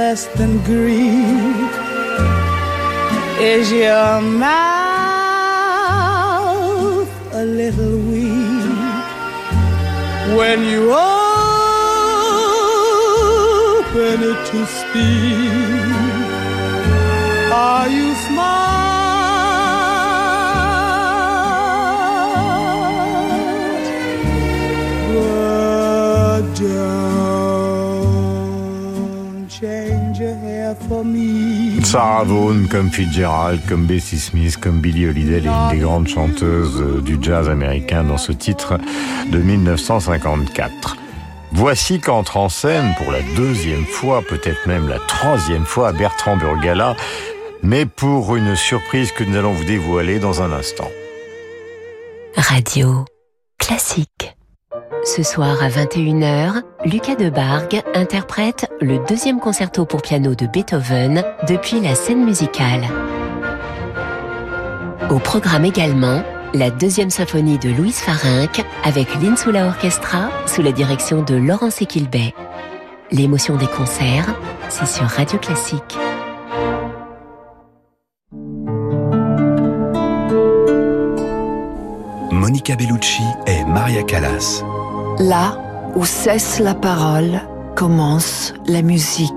less 0.00 0.26
than 0.38 0.58
Greek? 0.64 1.70
Is 3.40 3.70
your 3.70 4.20
mouth 4.20 4.50
a 7.32 7.44
little 7.44 7.98
weak 8.10 9.06
when 10.36 10.64
you 10.64 10.92
open 10.92 11.19
Sarah 31.84 32.24
Vaughan, 32.24 32.66
comme 32.68 32.90
Fitzgerald, 32.90 33.60
comme 33.68 33.86
Bessie 33.86 34.18
Smith, 34.18 34.56
comme 34.56 34.80
Billie 34.80 35.06
Holiday, 35.06 35.38
une 35.38 35.70
des 35.70 35.78
grandes 35.84 36.08
chanteuses 36.08 36.80
euh, 36.80 37.00
du 37.00 37.18
jazz 37.20 37.48
américain 37.48 38.02
dans 38.02 38.18
ce 38.18 38.32
titre 38.32 38.78
de 39.30 39.38
1954. 39.38 40.96
Voici 41.52 42.00
qu'entre 42.00 42.36
en 42.36 42.48
scène 42.48 42.94
pour 42.96 43.10
la 43.10 43.22
deuxième 43.36 43.84
fois, 43.84 44.22
peut-être 44.22 44.66
même 44.66 44.88
la 44.88 44.98
troisième 45.00 45.66
fois, 45.66 45.92
Bertrand 45.92 46.36
Burgala, 46.36 46.94
mais 47.62 47.86
pour 47.86 48.36
une 48.36 48.54
surprise 48.54 49.10
que 49.12 49.24
nous 49.24 49.36
allons 49.36 49.52
vous 49.52 49.64
dévoiler 49.64 50.18
dans 50.20 50.42
un 50.42 50.52
instant. 50.52 50.88
Radio 52.36 53.04
classique. 53.58 54.36
Ce 55.04 55.22
soir 55.22 55.62
à 55.62 55.68
21h, 55.68 56.62
Lucas 56.84 57.16
Debargue 57.16 57.82
interprète 57.94 58.70
le 58.80 59.04
deuxième 59.08 59.40
concerto 59.40 59.84
pour 59.84 60.02
piano 60.02 60.34
de 60.34 60.46
Beethoven 60.46 61.24
depuis 61.48 61.80
la 61.80 61.94
scène 61.94 62.24
musicale. 62.24 62.86
Au 65.10 65.18
programme 65.18 65.64
également, 65.64 66.22
la 66.54 66.70
deuxième 66.70 67.10
symphonie 67.10 67.58
de 67.58 67.70
Louise 67.70 67.98
Farinck 67.98 68.64
avec 68.84 69.08
l'Insula 69.22 69.66
Orchestra 69.66 70.30
sous 70.46 70.62
la 70.62 70.72
direction 70.72 71.22
de 71.22 71.34
Laurence 71.34 71.80
Equilbet. 71.80 72.34
L'émotion 73.12 73.56
des 73.56 73.66
concerts, 73.66 74.34
c'est 74.68 74.86
sur 74.86 75.04
Radio 75.04 75.38
Classique. 75.38 75.98
Monica 82.32 82.76
Bellucci 82.76 83.22
et 83.46 83.64
Maria 83.64 84.02
Callas. 84.02 84.62
Là 85.18 85.58
où 85.94 86.04
cesse 86.04 86.58
la 86.60 86.74
parole, 86.74 87.40
commence 87.76 88.54
la 88.66 88.82
musique. 88.82 89.32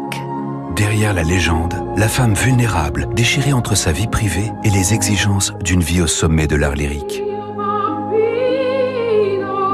Derrière 0.76 1.14
la 1.14 1.22
légende, 1.22 1.76
la 1.96 2.08
femme 2.08 2.34
vulnérable, 2.34 3.08
déchirée 3.14 3.54
entre 3.54 3.76
sa 3.76 3.92
vie 3.92 4.08
privée 4.08 4.52
et 4.64 4.72
les 4.72 4.96
exigences 4.96 5.54
d'une 5.64 5.82
vie 5.82 6.02
au 6.02 6.08
sommet 6.08 6.48
de 6.48 6.56
l'art 6.56 6.74
lyrique. 6.74 7.22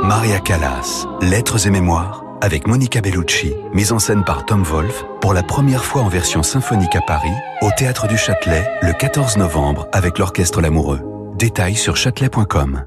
Maria 0.04 0.40
Callas, 0.40 1.08
Lettres 1.22 1.68
et 1.68 1.70
Mémoires, 1.70 2.26
avec 2.42 2.68
Monica 2.68 3.00
Bellucci, 3.00 3.54
mise 3.74 3.94
en 3.94 4.00
scène 4.00 4.26
par 4.26 4.46
Tom 4.46 4.64
Wolfe, 4.64 5.06
pour 5.22 5.34
la 5.34 5.44
première 5.44 5.86
fois 5.86 6.02
en 6.02 6.10
version 6.10 6.44
symphonique 6.44 6.96
à 6.98 7.02
Paris, 7.02 7.32
au 7.62 7.70
Théâtre 7.78 8.08
du 8.08 8.18
Châtelet, 8.18 8.68
le 8.82 8.92
14 8.92 9.38
novembre, 9.38 9.88
avec 9.94 10.18
l'Orchestre 10.18 10.60
L'Amoureux. 10.60 11.02
Détails 11.36 11.76
sur 11.76 11.96
châtelet.com. 11.96 12.84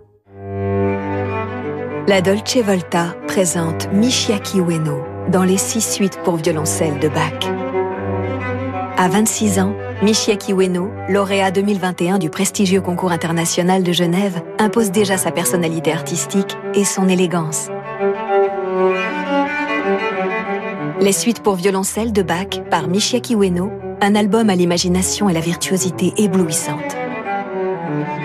La 2.09 2.21
Dolce 2.21 2.59
Volta 2.59 3.15
présente 3.27 3.91
Michiaki 3.93 4.59
Ueno 4.59 5.03
dans 5.29 5.45
les 5.45 5.59
six 5.59 5.81
suites 5.81 6.19
pour 6.25 6.37
violoncelle 6.37 6.99
de 6.99 7.09
Bach. 7.09 7.62
À 8.97 9.09
26 9.09 9.59
ans, 9.59 9.75
Michiaki 10.03 10.53
Ueno, 10.53 10.91
lauréat 11.09 11.51
2021 11.51 12.19
du 12.19 12.31
prestigieux 12.31 12.81
concours 12.81 13.13
international 13.13 13.83
de 13.83 13.93
Genève, 13.93 14.43
impose 14.59 14.91
déjà 14.91 15.17
sa 15.17 15.31
personnalité 15.31 15.93
artistique 15.93 16.57
et 16.75 16.85
son 16.85 17.09
élégance. 17.09 17.69
Les 21.01 21.13
suites 21.13 21.43
pour 21.43 21.57
violoncelle 21.57 22.13
de 22.13 22.23
Bach 22.23 22.61
par 22.71 22.87
Michiaki 22.87 23.35
Ueno, 23.35 23.71
un 24.01 24.15
album 24.15 24.51
à 24.51 24.55
l'imagination 24.55 25.29
et 25.29 25.33
la 25.33 25.41
virtuosité 25.41 26.13
éblouissante. 26.17 26.97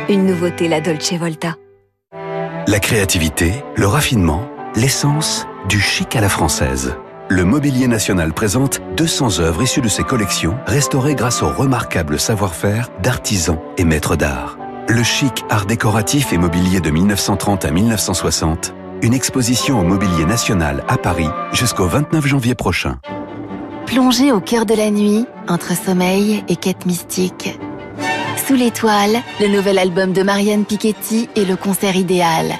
Une 0.09 0.25
nouveauté, 0.25 0.67
la 0.67 0.81
Dolce 0.81 1.13
Volta. 1.13 1.55
La 2.67 2.79
créativité, 2.79 3.51
le 3.75 3.87
raffinement, 3.87 4.47
l'essence 4.75 5.47
du 5.67 5.79
chic 5.79 6.15
à 6.15 6.21
la 6.21 6.29
française. 6.29 6.95
Le 7.29 7.43
Mobilier 7.43 7.87
National 7.87 8.31
présente 8.31 8.79
200 8.95 9.39
œuvres 9.41 9.61
issues 9.61 9.81
de 9.81 9.89
ses 9.89 10.03
collections, 10.03 10.57
restaurées 10.65 11.13
grâce 11.13 11.43
au 11.43 11.49
remarquable 11.49 12.21
savoir-faire 12.21 12.89
d'artisans 13.03 13.59
et 13.77 13.83
maîtres 13.83 14.15
d'art. 14.15 14.57
Le 14.87 15.03
chic 15.03 15.43
art 15.49 15.65
décoratif 15.65 16.31
et 16.31 16.37
mobilier 16.37 16.79
de 16.79 16.89
1930 16.89 17.65
à 17.65 17.71
1960, 17.71 18.73
une 19.01 19.13
exposition 19.13 19.77
au 19.77 19.83
Mobilier 19.83 20.23
National 20.23 20.85
à 20.87 20.97
Paris 20.97 21.27
jusqu'au 21.51 21.87
29 21.87 22.25
janvier 22.25 22.55
prochain. 22.55 22.97
Plongez 23.87 24.31
au 24.31 24.39
cœur 24.39 24.65
de 24.65 24.73
la 24.73 24.89
nuit, 24.89 25.25
entre 25.49 25.75
sommeil 25.75 26.45
et 26.47 26.55
quête 26.55 26.85
mystique. 26.85 27.59
Sous 28.47 28.55
l'étoile, 28.55 29.17
le 29.41 29.49
nouvel 29.49 29.79
album 29.79 30.13
de 30.13 30.23
Marianne 30.23 30.63
Piketty 30.63 31.27
et 31.35 31.43
le 31.43 31.57
concert 31.57 31.97
idéal. 31.97 32.53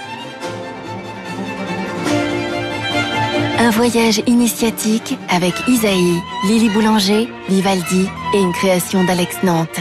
Un 3.59 3.71
voyage 3.71 4.21
initiatique 4.27 5.17
avec 5.29 5.55
Isaïe, 5.67 6.21
Lily 6.45 6.69
Boulanger, 6.69 7.27
Vivaldi 7.49 8.07
et 8.35 8.39
une 8.39 8.53
création 8.53 9.03
d'Alex 9.03 9.37
Nantes. 9.41 9.79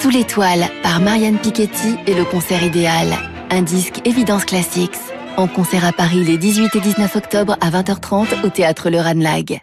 Sous 0.00 0.08
l'étoile 0.08 0.70
par 0.82 1.00
Marianne 1.00 1.36
Piketty 1.36 1.96
et 2.06 2.14
le 2.14 2.24
concert 2.24 2.62
idéal. 2.62 3.08
Un 3.50 3.60
disque 3.60 4.00
Évidence 4.06 4.46
Classics. 4.46 4.96
En 5.36 5.48
concert 5.48 5.84
à 5.84 5.92
Paris 5.92 6.24
les 6.24 6.38
18 6.38 6.76
et 6.76 6.80
19 6.80 7.16
octobre 7.16 7.56
à 7.60 7.70
20h30 7.70 8.44
au 8.44 8.48
théâtre 8.48 8.88
Le 8.88 9.00
Ranlag. 9.00 9.60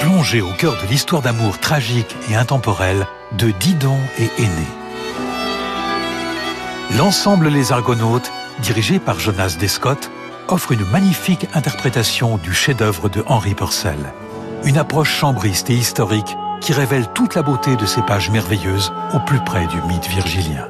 Plongez 0.00 0.40
au 0.40 0.50
cœur 0.58 0.76
de 0.82 0.88
l'histoire 0.88 1.22
d'amour 1.22 1.58
tragique 1.60 2.16
et 2.30 2.34
intemporelle 2.34 3.06
de 3.38 3.52
Didon 3.52 3.96
et 4.18 4.28
Aîné. 4.38 4.66
L'ensemble 6.98 7.48
Les 7.48 7.70
Argonautes, 7.70 8.32
dirigé 8.60 8.98
par 8.98 9.20
Jonas 9.20 9.56
Descott, 9.58 10.10
offre 10.52 10.72
une 10.72 10.84
magnifique 10.90 11.48
interprétation 11.54 12.36
du 12.36 12.52
chef-d'œuvre 12.52 13.08
de 13.08 13.24
Henri 13.26 13.54
Purcell. 13.54 14.12
Une 14.64 14.76
approche 14.76 15.10
chambriste 15.10 15.70
et 15.70 15.74
historique 15.74 16.36
qui 16.60 16.74
révèle 16.74 17.08
toute 17.14 17.34
la 17.34 17.42
beauté 17.42 17.74
de 17.74 17.86
ces 17.86 18.02
pages 18.02 18.30
merveilleuses 18.30 18.92
au 19.14 19.18
plus 19.20 19.40
près 19.40 19.66
du 19.66 19.80
mythe 19.88 20.06
virgilien. 20.08 20.68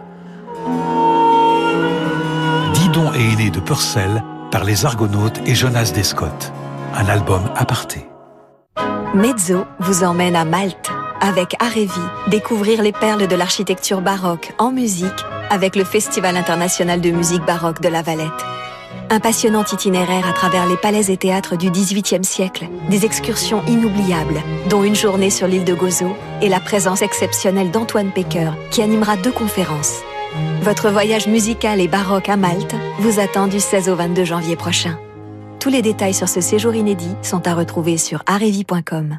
Didon 2.75 3.13
et 3.13 3.33
Aîné 3.33 3.51
de 3.51 3.59
Purcell 3.59 4.23
par 4.53 4.63
les 4.63 4.87
Argonautes 4.87 5.41
et 5.47 5.55
Jonas 5.57 5.91
Descott. 5.93 6.53
Un 6.95 7.07
album 7.07 7.43
aparté. 7.57 8.07
Mezzo 9.15 9.65
vous 9.81 10.05
emmène 10.05 10.37
à 10.37 10.45
Malte 10.45 10.91
avec 11.21 11.57
Arevi, 11.61 11.91
découvrir 12.29 12.83
les 12.83 12.93
perles 12.93 13.27
de 13.27 13.37
l'architecture 13.37 14.01
baroque 14.01 14.53
en 14.59 14.71
musique 14.71 15.25
avec 15.51 15.75
le 15.75 15.85
Festival 15.85 16.37
international 16.37 17.01
de 17.01 17.11
musique 17.11 17.45
baroque 17.45 17.81
de 17.81 17.89
la 17.89 18.03
Valette. 18.03 18.45
Un 19.11 19.21
passionnant 19.21 19.65
itinéraire 19.65 20.27
à 20.29 20.33
travers 20.33 20.67
les 20.67 20.77
palais 20.77 21.11
et 21.11 21.17
théâtres 21.17 21.57
du 21.57 21.71
XVIIIe 21.71 22.25
siècle, 22.25 22.69
des 22.89 23.05
excursions 23.05 23.63
inoubliables, 23.67 24.41
dont 24.69 24.85
une 24.85 24.95
journée 24.95 25.31
sur 25.31 25.47
l'île 25.47 25.65
de 25.65 25.75
Gozo 25.75 26.17
et 26.41 26.49
la 26.49 26.61
présence 26.61 27.03
exceptionnelle 27.03 27.71
d'Antoine 27.71 28.11
Pecker, 28.11 28.53
qui 28.71 28.83
animera 28.83 29.17
deux 29.17 29.33
conférences. 29.33 30.01
Votre 30.63 30.91
voyage 30.91 31.27
musical 31.27 31.81
et 31.81 31.89
baroque 31.89 32.29
à 32.29 32.37
Malte 32.37 32.75
vous 33.01 33.21
attend 33.21 33.49
du 33.49 33.61
16 33.61 33.89
au 33.89 33.97
22 33.97 34.25
janvier 34.25 34.57
prochain. 34.57 34.99
Tous 35.61 35.69
les 35.69 35.83
détails 35.83 36.15
sur 36.15 36.29
ce 36.29 36.41
séjour 36.41 36.75
inédit 36.75 37.15
sont 37.23 37.47
à 37.47 37.55
retrouver 37.55 37.97
sur 37.97 38.23
arevi.com. 38.27 39.19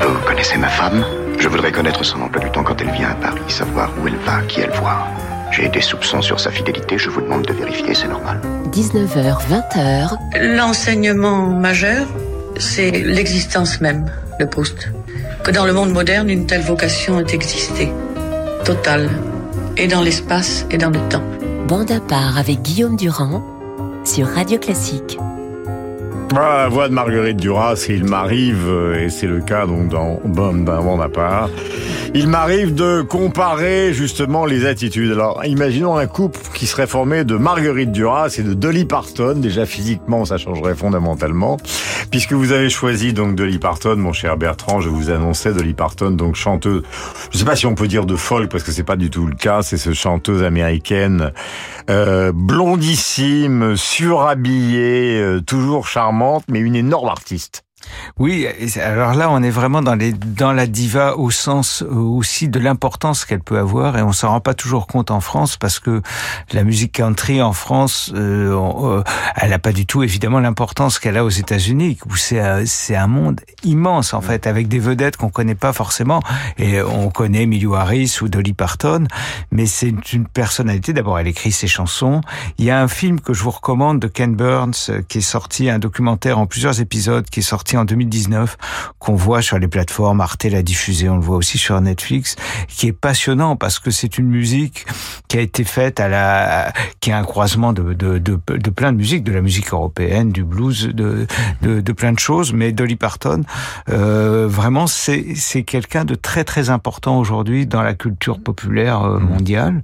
Vous 0.00 0.26
connaissez 0.26 0.56
ma 0.56 0.68
femme? 0.68 1.04
Je 1.40 1.48
voudrais 1.48 1.72
connaître 1.72 2.04
son 2.04 2.20
emploi 2.20 2.44
du 2.44 2.50
temps 2.50 2.62
quand 2.62 2.78
elle 2.82 2.90
vient 2.90 3.08
à 3.08 3.14
Paris, 3.14 3.40
savoir 3.48 3.90
où 3.98 4.06
elle 4.06 4.16
va, 4.26 4.42
qui 4.42 4.60
elle 4.60 4.72
voit. 4.72 5.08
J'ai 5.50 5.70
des 5.70 5.80
soupçons 5.80 6.20
sur 6.20 6.38
sa 6.38 6.50
fidélité, 6.50 6.98
je 6.98 7.08
vous 7.08 7.22
demande 7.22 7.46
de 7.46 7.54
vérifier, 7.54 7.94
c'est 7.94 8.08
normal. 8.08 8.42
19h, 8.70 9.38
20h. 9.48 10.18
L'enseignement 10.54 11.46
majeur, 11.46 12.06
c'est 12.58 12.90
l'existence 12.90 13.80
même 13.80 14.12
de 14.38 14.44
Proust. 14.44 14.90
Que 15.42 15.50
dans 15.50 15.64
le 15.64 15.72
monde 15.72 15.92
moderne, 15.92 16.28
une 16.28 16.46
telle 16.46 16.60
vocation 16.60 17.18
ait 17.20 17.34
existé. 17.34 17.90
Totale. 18.66 19.08
Et 19.78 19.88
dans 19.88 20.02
l'espace 20.02 20.66
et 20.70 20.76
dans 20.76 20.90
le 20.90 21.00
temps. 21.08 21.24
Bande 21.66 21.90
à 21.90 22.00
part 22.00 22.36
avec 22.36 22.60
Guillaume 22.60 22.96
Durand 22.96 23.42
sur 24.04 24.26
Radio 24.26 24.58
Classique. 24.58 25.18
Voilà 26.30 26.58
la 26.58 26.68
voix 26.68 26.88
de 26.88 26.94
Marguerite 26.94 27.38
Duras, 27.38 27.86
il 27.88 28.04
m'arrive, 28.04 28.64
euh, 28.68 29.04
et 29.04 29.10
c'est 29.10 29.26
le 29.26 29.40
cas 29.40 29.66
donc 29.66 29.88
dans 29.88 30.20
Bande 30.24 30.64
d'un 30.64 30.80
Bande 30.80 31.02
à 31.02 31.08
part, 31.08 31.50
il 32.14 32.28
m'arrive 32.28 32.72
de 32.72 33.02
comparer 33.02 33.92
justement 33.92 34.44
les 34.46 34.64
attitudes. 34.64 35.10
Alors, 35.10 35.44
imaginons 35.44 35.96
un 35.96 36.06
couple 36.06 36.38
qui 36.54 36.66
serait 36.66 36.86
formé 36.86 37.24
de 37.24 37.36
Marguerite 37.36 37.90
Duras 37.90 38.36
et 38.38 38.42
de 38.42 38.54
Dolly 38.54 38.84
Parton. 38.84 39.34
Déjà 39.38 39.66
physiquement, 39.66 40.24
ça 40.24 40.38
changerait 40.38 40.76
fondamentalement. 40.76 41.56
Puisque 42.10 42.32
vous 42.32 42.50
avez 42.50 42.68
choisi 42.68 43.12
donc 43.12 43.36
Dolly 43.36 43.58
Parton, 43.58 43.94
mon 43.96 44.12
cher 44.12 44.36
Bertrand, 44.36 44.80
je 44.80 44.88
vous 44.88 45.10
annonçais 45.10 45.52
Dolly 45.52 45.74
Parton, 45.74 46.10
donc 46.10 46.34
chanteuse. 46.34 46.82
Je 47.30 47.38
sais 47.38 47.44
pas 47.44 47.54
si 47.54 47.66
on 47.66 47.76
peut 47.76 47.86
dire 47.86 48.04
de 48.04 48.16
folk 48.16 48.50
parce 48.50 48.64
que 48.64 48.72
c'est 48.72 48.82
pas 48.82 48.96
du 48.96 49.10
tout 49.10 49.26
le 49.26 49.36
cas. 49.36 49.62
C'est 49.62 49.76
ce 49.76 49.92
chanteuse 49.92 50.42
américaine, 50.42 51.32
euh, 51.88 52.32
blondissime, 52.34 53.76
surhabillée, 53.76 55.20
euh, 55.20 55.40
toujours 55.40 55.86
charmante, 55.86 56.44
mais 56.48 56.58
une 56.58 56.74
énorme 56.74 57.08
artiste. 57.08 57.62
Oui, 58.18 58.46
alors 58.82 59.14
là, 59.14 59.30
on 59.30 59.42
est 59.42 59.50
vraiment 59.50 59.82
dans, 59.82 59.94
les, 59.94 60.12
dans 60.12 60.52
la 60.52 60.66
diva 60.66 61.16
au 61.16 61.30
sens 61.30 61.82
euh, 61.82 61.94
aussi 61.94 62.48
de 62.48 62.58
l'importance 62.58 63.24
qu'elle 63.24 63.40
peut 63.40 63.58
avoir 63.58 63.96
et 63.96 64.02
on 64.02 64.12
s'en 64.12 64.28
rend 64.28 64.40
pas 64.40 64.54
toujours 64.54 64.86
compte 64.86 65.10
en 65.10 65.20
France 65.20 65.56
parce 65.56 65.78
que 65.78 66.02
la 66.52 66.64
musique 66.64 66.92
country 66.92 67.40
en 67.40 67.52
France, 67.52 68.12
euh, 68.14 68.54
euh 68.54 69.02
elle 69.36 69.50
n'a 69.50 69.58
pas 69.58 69.72
du 69.72 69.86
tout 69.86 70.02
évidemment 70.02 70.40
l'importance 70.40 70.98
qu'elle 70.98 71.16
a 71.16 71.24
aux 71.24 71.30
États-Unis 71.30 71.98
où 72.06 72.16
c'est 72.16 72.40
euh, 72.40 72.64
c'est 72.66 72.96
un 72.96 73.06
monde 73.06 73.40
immense 73.64 74.12
en 74.12 74.20
fait 74.20 74.46
avec 74.46 74.68
des 74.68 74.78
vedettes 74.78 75.16
qu'on 75.16 75.30
connaît 75.30 75.54
pas 75.54 75.72
forcément 75.72 76.22
et 76.58 76.82
on 76.82 77.10
connaît 77.10 77.42
Emilio 77.42 77.74
Harris 77.74 78.18
ou 78.20 78.28
Dolly 78.28 78.52
Parton, 78.52 79.06
mais 79.50 79.66
c'est 79.66 80.12
une 80.12 80.26
personnalité. 80.26 80.92
D'abord, 80.92 81.18
elle 81.18 81.28
écrit 81.28 81.52
ses 81.52 81.66
chansons. 81.66 82.20
Il 82.58 82.64
y 82.64 82.70
a 82.70 82.80
un 82.80 82.88
film 82.88 83.20
que 83.20 83.32
je 83.32 83.42
vous 83.42 83.50
recommande 83.50 83.98
de 84.00 84.08
Ken 84.08 84.34
Burns 84.34 84.90
qui 85.08 85.18
est 85.18 85.22
sorti, 85.22 85.70
un 85.70 85.78
documentaire 85.78 86.38
en 86.38 86.46
plusieurs 86.46 86.80
épisodes 86.80 87.28
qui 87.28 87.40
est 87.40 87.44
sorti 87.44 87.69
en 87.76 87.84
2019, 87.84 88.56
qu'on 88.98 89.14
voit 89.14 89.42
sur 89.42 89.58
les 89.58 89.68
plateformes. 89.68 90.20
Arte 90.20 90.44
l'a 90.44 90.62
diffusé, 90.62 91.08
on 91.08 91.16
le 91.16 91.22
voit 91.22 91.36
aussi 91.36 91.58
sur 91.58 91.80
Netflix, 91.80 92.36
qui 92.68 92.88
est 92.88 92.92
passionnant 92.92 93.56
parce 93.56 93.78
que 93.78 93.90
c'est 93.90 94.18
une 94.18 94.28
musique 94.28 94.86
qui 95.28 95.38
a 95.38 95.40
été 95.40 95.64
faite 95.64 96.00
à 96.00 96.08
la, 96.08 96.72
qui 97.00 97.10
est 97.10 97.14
un 97.14 97.24
croisement 97.24 97.72
de, 97.72 97.92
de, 97.92 98.18
de, 98.18 98.38
de 98.46 98.70
plein 98.70 98.92
de 98.92 98.96
musiques, 98.96 99.24
de 99.24 99.32
la 99.32 99.42
musique 99.42 99.72
européenne, 99.72 100.30
du 100.30 100.44
blues, 100.44 100.88
de, 100.88 101.26
de, 101.62 101.80
de 101.80 101.92
plein 101.92 102.12
de 102.12 102.18
choses. 102.18 102.52
Mais 102.52 102.72
Dolly 102.72 102.96
Parton, 102.96 103.42
euh, 103.88 104.46
vraiment, 104.48 104.86
c'est, 104.86 105.34
c'est 105.34 105.62
quelqu'un 105.62 106.04
de 106.04 106.14
très 106.14 106.44
très 106.44 106.70
important 106.70 107.18
aujourd'hui 107.18 107.66
dans 107.66 107.82
la 107.82 107.94
culture 107.94 108.40
populaire 108.40 109.02
euh, 109.02 109.18
mondiale. 109.18 109.82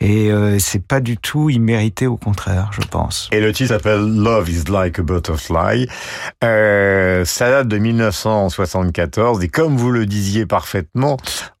Et 0.00 0.30
euh, 0.30 0.58
c'est 0.58 0.84
pas 0.84 1.00
du 1.00 1.16
tout 1.16 1.50
immérité, 1.50 2.06
au 2.06 2.16
contraire, 2.16 2.70
je 2.72 2.86
pense. 2.86 3.28
Et 3.32 3.40
le 3.40 3.52
titre 3.52 3.70
s'appelle 3.70 4.00
Love 4.00 4.48
is 4.50 4.64
like 4.70 4.98
a 4.98 5.02
butterfly. 5.02 5.86
Euh, 6.44 7.21
ça 7.24 7.50
date 7.50 7.68
de 7.68 7.78
1974 7.78 9.42
et 9.42 9.48
comme 9.48 9.76
vous 9.76 9.90
le 9.90 10.06
disiez 10.06 10.46
parfaitement, 10.46 11.16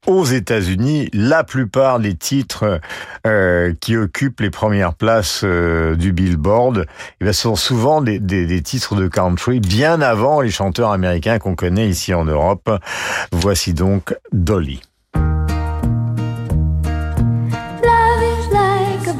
aux 0.06 0.24
États-Unis, 0.24 1.08
la 1.12 1.44
plupart 1.44 2.00
des 2.00 2.14
titres 2.14 2.80
euh, 3.26 3.72
qui 3.80 3.96
occupent 3.96 4.40
les 4.40 4.50
premières 4.50 4.94
places 4.94 5.42
euh, 5.44 5.94
du 5.94 6.12
Billboard 6.12 6.86
eh 7.20 7.32
sont 7.32 7.56
souvent 7.56 8.02
des, 8.02 8.18
des, 8.18 8.62
titres 8.62 8.94
de 8.94 9.08
country 9.08 9.60
bien 9.60 10.00
avant 10.00 10.40
les 10.40 10.50
chanteurs 10.50 10.90
américains 10.90 11.38
qu'on 11.38 11.54
connaît 11.54 11.88
ici 11.88 12.14
en 12.14 12.24
Europe. 12.24 12.70
Voici 13.32 13.74
donc 13.74 14.14
Dolly. 14.32 14.82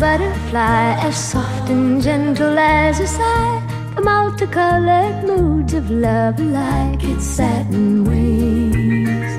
Butterfly, 0.03 0.97
as 1.07 1.16
soft 1.16 1.70
and 1.70 2.03
gentle 2.03 2.59
as 2.59 2.99
a 2.99 3.07
sigh. 3.07 3.71
Multicolored 4.05 5.24
moods 5.24 5.74
of 5.74 5.88
love 5.88 6.40
like 6.40 7.05
its 7.05 7.24
satin 7.24 8.03
wings. 8.03 9.32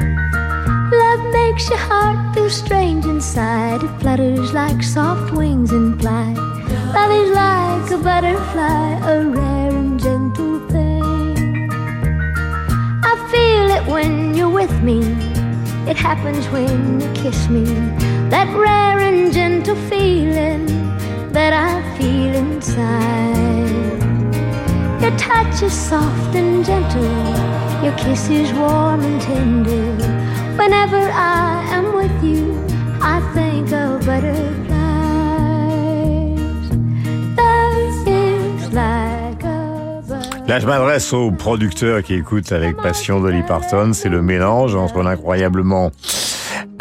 Love 0.92 1.34
makes 1.34 1.68
your 1.70 1.80
heart 1.80 2.34
feel 2.34 2.50
strange 2.50 3.06
inside. 3.06 3.84
It 3.84 4.00
flutters 4.00 4.54
like 4.54 4.82
soft 4.82 5.34
wings 5.34 5.72
in 5.74 6.00
flight. 6.00 6.38
Love 6.38 7.12
is 7.12 7.30
like 7.32 7.92
a 7.92 7.98
butterfly, 7.98 8.92
a 9.12 9.26
rare 9.28 9.76
and 9.76 10.00
gentle 10.00 10.60
thing. 10.70 11.70
I 13.04 13.14
feel 13.32 13.70
it 13.78 13.86
when 13.92 14.34
you're 14.34 14.50
with 14.50 14.76
me. 14.82 15.00
It 15.92 15.98
happens 15.98 16.48
when 16.48 17.02
you 17.02 17.12
kiss 17.14 17.50
me. 17.50 17.66
That 18.30 18.48
rare 18.56 19.00
and 19.00 19.34
gentle 19.34 19.76
feeling 19.90 20.68
that 21.34 21.52
I 21.52 21.98
feel 21.98 22.34
inside. 22.34 24.03
Your 25.04 25.12
touch 25.18 25.62
is 25.62 25.74
soft 25.74 26.34
and 26.34 26.64
gentle, 26.64 27.04
your 27.84 27.92
kiss 27.98 28.30
is 28.30 28.54
warm 28.54 29.02
and 29.02 29.22
tender. 29.22 29.98
Whenever 30.56 31.12
I 31.12 31.62
am 31.72 31.94
with 31.94 32.24
you, 32.24 32.56
I 33.02 33.20
think 33.34 33.70
like 33.70 33.82
a 33.82 34.00
butterfly. 34.06 34.74
Là, 40.48 40.60
je 40.60 40.68
m'adresse 40.68 41.12
aux 41.12 41.32
producteurs 41.32 42.02
qui 42.02 42.14
écoutent 42.14 42.54
avec 42.54 42.78
passion 42.78 43.20
Dolly 43.20 43.44
Parton. 43.44 43.92
C'est 43.92 44.08
le 44.08 44.22
mélange 44.22 44.74
entre 44.76 45.04
l'incroyablement 45.04 45.92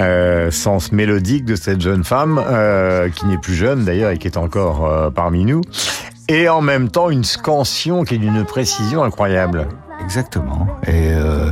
euh, 0.01 0.53
sens 0.53 0.93
mélodique 0.93 1.45
de 1.45 1.57
cette 1.57 1.81
jeune 1.81 2.05
femme, 2.05 2.41
euh, 2.45 3.09
qui 3.09 3.27
n'est 3.27 3.39
plus 3.39 3.55
jeune 3.55 3.85
d'ailleurs 3.85 4.13
et 4.13 4.19
qui 4.19 4.29
est 4.29 4.37
encore 4.37 4.87
euh, 4.87 5.11
parmi 5.11 5.45
nous, 5.45 5.61
et 6.29 6.49
en 6.49 6.61
même 6.61 6.89
temps 6.89 7.11
une 7.11 7.25
scansion 7.25 8.05
qui 8.05 8.15
est 8.15 8.19
d'une 8.19 8.45
précision 8.45 9.03
incroyable. 9.03 9.69
Exactement. 10.03 10.67
Et, 10.87 11.13
euh, 11.13 11.51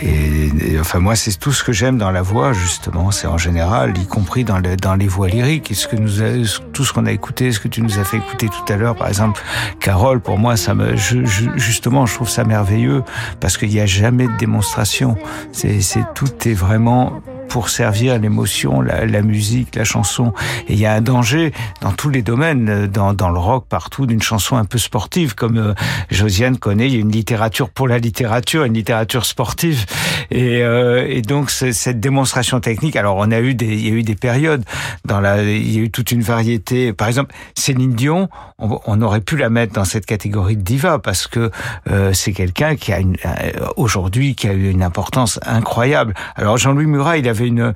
et, 0.00 0.72
et, 0.72 0.80
enfin 0.80 0.98
moi 0.98 1.16
c'est 1.16 1.38
tout 1.38 1.52
ce 1.52 1.64
que 1.64 1.72
j'aime 1.72 1.96
dans 1.96 2.10
la 2.10 2.22
voix 2.22 2.52
justement. 2.52 3.10
C'est 3.10 3.26
en 3.26 3.38
général, 3.38 3.96
y 3.96 4.06
compris 4.06 4.44
dans, 4.44 4.58
le, 4.58 4.76
dans 4.76 4.94
les 4.94 5.08
voix 5.08 5.28
lyriques, 5.28 5.74
ce 5.74 5.88
que 5.88 5.96
nous 5.96 6.22
a, 6.22 6.26
tout 6.72 6.84
ce 6.84 6.92
qu'on 6.92 7.06
a 7.06 7.12
écouté, 7.12 7.52
ce 7.52 7.60
que 7.60 7.68
tu 7.68 7.80
nous 7.82 7.98
as 7.98 8.04
fait 8.04 8.18
écouter 8.18 8.48
tout 8.48 8.72
à 8.72 8.76
l'heure, 8.76 8.96
par 8.96 9.08
exemple, 9.08 9.40
Carole. 9.80 10.20
Pour 10.20 10.38
moi, 10.38 10.56
ça 10.56 10.74
me 10.74 10.96
je, 10.96 11.24
je, 11.24 11.48
justement, 11.56 12.04
je 12.06 12.14
trouve 12.14 12.28
ça 12.28 12.44
merveilleux 12.44 13.02
parce 13.40 13.56
qu'il 13.56 13.70
n'y 13.70 13.80
a 13.80 13.86
jamais 13.86 14.26
de 14.26 14.36
démonstration. 14.36 15.16
C'est 15.52 15.80
tout 16.14 16.48
est 16.48 16.54
vraiment 16.54 17.22
pour 17.48 17.68
servir 17.68 18.18
l'émotion, 18.18 18.80
la, 18.80 19.06
la, 19.06 19.22
musique, 19.22 19.74
la 19.74 19.84
chanson. 19.84 20.32
Et 20.68 20.74
il 20.74 20.78
y 20.78 20.86
a 20.86 20.92
un 20.92 21.00
danger 21.00 21.52
dans 21.80 21.92
tous 21.92 22.10
les 22.10 22.22
domaines, 22.22 22.86
dans, 22.86 23.12
dans 23.12 23.30
le 23.30 23.38
rock, 23.38 23.66
partout, 23.68 24.06
d'une 24.06 24.22
chanson 24.22 24.56
un 24.56 24.64
peu 24.64 24.78
sportive, 24.78 25.34
comme 25.34 25.58
euh, 25.58 25.74
Josiane 26.10 26.58
connaît. 26.58 26.86
Il 26.88 26.94
y 26.94 26.96
a 26.96 27.00
une 27.00 27.12
littérature 27.12 27.70
pour 27.70 27.88
la 27.88 27.98
littérature, 27.98 28.64
une 28.64 28.74
littérature 28.74 29.24
sportive. 29.24 29.86
Et, 30.30 30.62
euh, 30.62 31.06
et 31.08 31.22
donc 31.22 31.50
cette 31.50 32.00
démonstration 32.00 32.60
technique. 32.60 32.96
Alors 32.96 33.16
on 33.16 33.30
a 33.30 33.40
eu 33.40 33.54
des, 33.54 33.66
il 33.66 33.88
y 33.88 33.90
a 33.90 33.94
eu 33.94 34.02
des 34.02 34.14
périodes 34.14 34.64
dans 35.04 35.20
la, 35.20 35.42
il 35.42 35.72
y 35.72 35.78
a 35.78 35.82
eu 35.82 35.90
toute 35.90 36.10
une 36.12 36.22
variété. 36.22 36.92
Par 36.92 37.08
exemple, 37.08 37.34
Céline 37.54 37.94
Dion, 37.94 38.28
on, 38.58 38.78
on 38.86 39.02
aurait 39.02 39.20
pu 39.20 39.36
la 39.36 39.50
mettre 39.50 39.72
dans 39.72 39.84
cette 39.84 40.06
catégorie 40.06 40.56
de 40.56 40.62
diva 40.62 40.98
parce 40.98 41.26
que 41.26 41.50
euh, 41.90 42.12
c'est 42.12 42.32
quelqu'un 42.32 42.76
qui 42.76 42.92
a 42.92 42.98
euh, 42.98 43.66
aujourd'hui 43.76 44.34
qui 44.34 44.48
a 44.48 44.52
eu 44.52 44.70
une 44.70 44.82
importance 44.82 45.38
incroyable. 45.44 46.14
Alors 46.34 46.58
Jean-Louis 46.58 46.86
Murat, 46.86 47.18
il 47.18 47.28
avait 47.36 47.48
une 47.48 47.74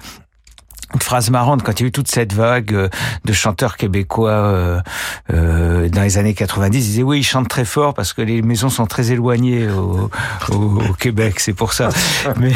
une 0.94 1.00
phrase 1.00 1.30
marrante 1.30 1.62
quand 1.62 1.78
il 1.78 1.82
y 1.82 1.86
a 1.86 1.88
eu 1.88 1.92
toute 1.92 2.08
cette 2.08 2.32
vague 2.32 2.74
euh, 2.74 2.88
de 3.24 3.32
chanteurs 3.32 3.76
québécois 3.76 4.30
euh, 4.30 4.80
euh, 5.32 5.88
dans 5.88 6.02
les 6.02 6.18
années 6.18 6.34
90. 6.34 6.78
Il 6.78 6.82
disait 6.82 7.02
oui, 7.02 7.20
ils 7.20 7.24
chantent 7.24 7.48
très 7.48 7.64
fort 7.64 7.94
parce 7.94 8.12
que 8.12 8.22
les 8.22 8.42
maisons 8.42 8.70
sont 8.70 8.86
très 8.86 9.12
éloignées 9.12 9.68
au, 9.68 10.10
au, 10.50 10.54
au 10.54 10.92
Québec, 10.94 11.38
c'est 11.40 11.52
pour 11.52 11.72
ça. 11.72 11.90
mais 12.36 12.52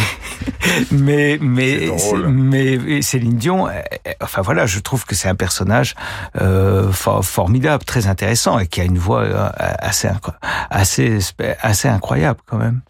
mais 0.91 1.39
mais 1.41 1.91
mais 2.27 3.03
Céline 3.03 3.37
Dion, 3.37 3.69
enfin 4.21 4.43
voilà, 4.43 4.67
je 4.67 4.81
trouve 4.81 5.05
que 5.05 5.15
c'est 5.15 5.29
un 5.29 5.35
personnage 5.35 5.95
euh, 6.41 6.91
for, 6.91 7.25
formidable, 7.25 7.85
très 7.85 8.07
intéressant 8.07 8.59
et 8.59 8.67
qui 8.67 8.81
a 8.81 8.85
une 8.85 8.99
voix 8.99 9.25
assez 9.57 10.09
assez 10.71 11.19
assez 11.63 11.89
incroyable 11.89 12.41
quand 12.47 12.59
même. 12.59 12.81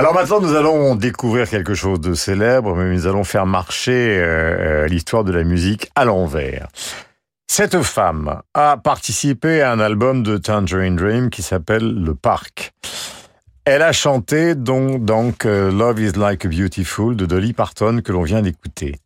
Alors 0.00 0.14
maintenant, 0.14 0.40
nous 0.40 0.54
allons 0.54 0.94
découvrir 0.94 1.46
quelque 1.46 1.74
chose 1.74 2.00
de 2.00 2.14
célèbre, 2.14 2.74
mais 2.74 2.90
nous 2.90 3.06
allons 3.06 3.22
faire 3.22 3.44
marcher 3.44 4.16
euh, 4.18 4.86
l'histoire 4.86 5.24
de 5.24 5.30
la 5.30 5.44
musique 5.44 5.90
à 5.94 6.06
l'envers. 6.06 6.68
Cette 7.46 7.82
femme 7.82 8.40
a 8.54 8.78
participé 8.78 9.60
à 9.60 9.72
un 9.72 9.78
album 9.78 10.22
de 10.22 10.38
Tangerine 10.38 10.96
Dream 10.96 11.28
qui 11.28 11.42
s'appelle 11.42 11.86
Le 12.02 12.14
Parc. 12.14 12.72
Elle 13.66 13.82
a 13.82 13.92
chanté 13.92 14.54
donc, 14.54 15.04
donc 15.04 15.44
euh, 15.44 15.70
Love 15.70 16.00
is 16.00 16.12
Like 16.12 16.46
a 16.46 16.48
Beautiful 16.48 17.14
de 17.14 17.26
Dolly 17.26 17.52
Parton 17.52 18.00
que 18.02 18.10
l'on 18.10 18.22
vient 18.22 18.40
d'écouter. 18.40 18.96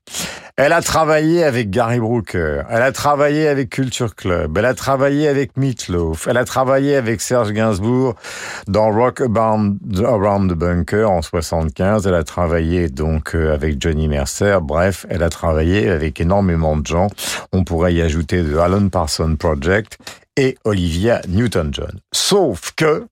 Elle 0.57 0.73
a 0.73 0.83
travaillé 0.83 1.43
avec 1.43 1.69
Gary 1.71 1.99
Brooker, 1.99 2.63
elle 2.71 2.83
a 2.83 2.93
travaillé 2.93 3.49
avec 3.49 3.71
Culture 3.71 4.15
Club, 4.15 4.57
elle 4.57 4.67
a 4.67 4.75
travaillé 4.75 5.27
avec 5.27 5.57
Meatloaf, 5.57 6.29
elle 6.29 6.37
a 6.37 6.45
travaillé 6.45 6.95
avec 6.95 7.21
Serge 7.23 7.51
Gainsbourg 7.51 8.15
dans 8.69 8.93
Rock 8.93 9.21
Around, 9.21 9.81
the 9.83 10.55
Bunker 10.55 11.11
en 11.11 11.23
75, 11.23 12.07
elle 12.07 12.15
a 12.15 12.23
travaillé 12.23 12.89
donc 12.89 13.35
euh, 13.35 13.53
avec 13.53 13.83
Johnny 13.83 14.07
Mercer, 14.07 14.59
bref, 14.63 15.07
elle 15.11 15.25
a 15.25 15.29
travaillé 15.29 15.89
avec 15.89 16.21
énormément 16.21 16.77
de 16.77 16.87
gens. 16.87 17.09
On 17.53 17.65
pourrait 17.65 17.95
y 17.95 18.01
ajouter 18.01 18.45
The 18.45 18.59
Alan 18.59 18.89
Parsons 18.91 19.35
Project 19.35 19.99
et 20.37 20.57
Olivia 20.63 21.21
Newton-John. 21.27 21.99
Sauf 22.13 22.71
que 22.77 23.09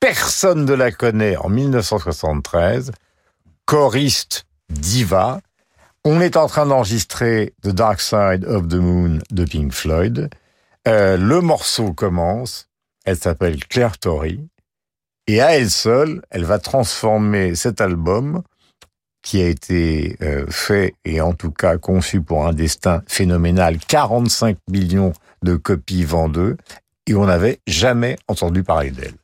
personne 0.00 0.66
ne 0.66 0.74
la 0.74 0.92
connaît 0.92 1.38
en 1.38 1.48
1973, 1.48 2.92
choriste 3.64 4.44
diva, 4.68 5.40
on 6.04 6.20
est 6.20 6.36
en 6.36 6.46
train 6.46 6.66
d'enregistrer 6.66 7.54
The 7.62 7.68
Dark 7.68 8.00
Side 8.00 8.44
of 8.44 8.68
the 8.68 8.74
Moon 8.74 9.18
de 9.30 9.44
Pink 9.44 9.72
Floyd. 9.72 10.28
Euh, 10.86 11.16
le 11.16 11.40
morceau 11.40 11.92
commence. 11.94 12.68
Elle 13.04 13.16
s'appelle 13.16 13.64
Claire 13.64 13.98
Torrey. 13.98 14.38
Et 15.26 15.40
à 15.40 15.56
elle 15.56 15.70
seule, 15.70 16.22
elle 16.30 16.44
va 16.44 16.58
transformer 16.58 17.54
cet 17.54 17.80
album 17.80 18.42
qui 19.22 19.40
a 19.40 19.48
été 19.48 20.18
euh, 20.20 20.44
fait 20.50 20.94
et 21.06 21.22
en 21.22 21.32
tout 21.32 21.50
cas 21.50 21.78
conçu 21.78 22.20
pour 22.20 22.46
un 22.46 22.52
destin 22.52 23.02
phénoménal, 23.06 23.78
45 23.78 24.58
millions 24.70 25.14
de 25.42 25.56
copies 25.56 26.04
vendues, 26.04 26.56
et 27.06 27.14
on 27.14 27.24
n'avait 27.24 27.60
jamais 27.66 28.18
entendu 28.28 28.62
parler 28.62 28.90
d'elle. 28.90 29.14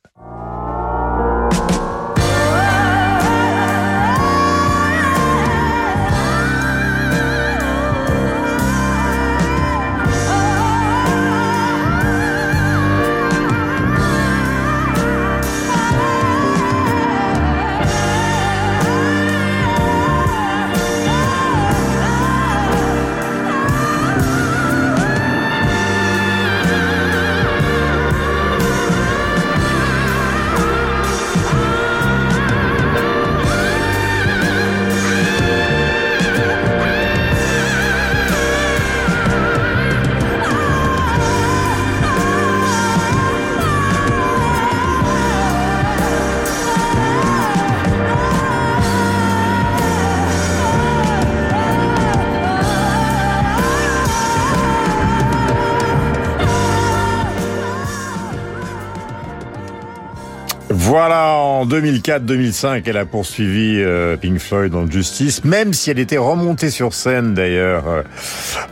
Voilà, 60.91 61.36
en 61.36 61.66
2004-2005, 61.66 62.82
elle 62.84 62.97
a 62.97 63.07
poursuivi 63.07 63.76
euh, 63.78 64.16
Pink 64.16 64.41
Floyd 64.41 64.74
en 64.74 64.91
justice, 64.91 65.45
même 65.45 65.72
si 65.72 65.88
elle 65.88 66.01
était 66.01 66.18
remontée 66.18 66.68
sur 66.68 66.95
scène 66.95 67.32
d'ailleurs, 67.32 67.84
euh, 67.86 68.03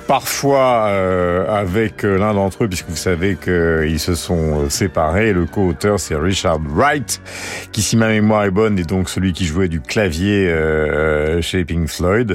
parfois 0.09 0.89
euh, 0.89 1.47
avec 1.49 2.05
euh, 2.05 2.19
l'un 2.19 2.35
d'entre 2.35 2.64
eux, 2.64 2.69
puisque 2.69 2.89
vous 2.89 2.97
savez 2.97 3.37
qu'ils 3.37 4.01
se 4.01 4.16
sont 4.16 4.64
euh, 4.64 4.69
séparés. 4.69 5.33
Le 5.33 5.47
co-auteur, 5.47 6.01
c'est 6.01 6.16
Richard 6.16 6.59
Wright, 6.75 7.21
qui, 7.71 7.83
si 7.83 7.97
ma 7.97 8.09
mémoire 8.09 8.43
est 8.43 8.51
bonne, 8.51 8.81
est 8.81 8.89
donc 8.89 9.11
celui 9.11 9.33
qui 9.33 9.45
jouait 9.45 9.69
du 9.69 9.81
clavier 9.81 10.49
euh, 10.49 11.41
chez 11.41 11.64
Pink 11.64 11.87
Floyd. 11.87 12.35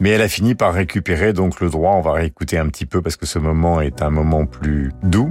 Mais 0.00 0.10
elle 0.10 0.22
a 0.22 0.28
fini 0.28 0.56
par 0.56 0.74
récupérer 0.74 1.32
donc 1.32 1.60
le 1.60 1.70
droit. 1.70 1.92
On 1.92 2.00
va 2.00 2.14
réécouter 2.14 2.58
un 2.58 2.66
petit 2.66 2.86
peu 2.86 3.00
parce 3.02 3.14
que 3.14 3.26
ce 3.26 3.38
moment 3.38 3.80
est 3.80 4.02
un 4.02 4.10
moment 4.10 4.46
plus 4.46 4.90
doux. 5.04 5.28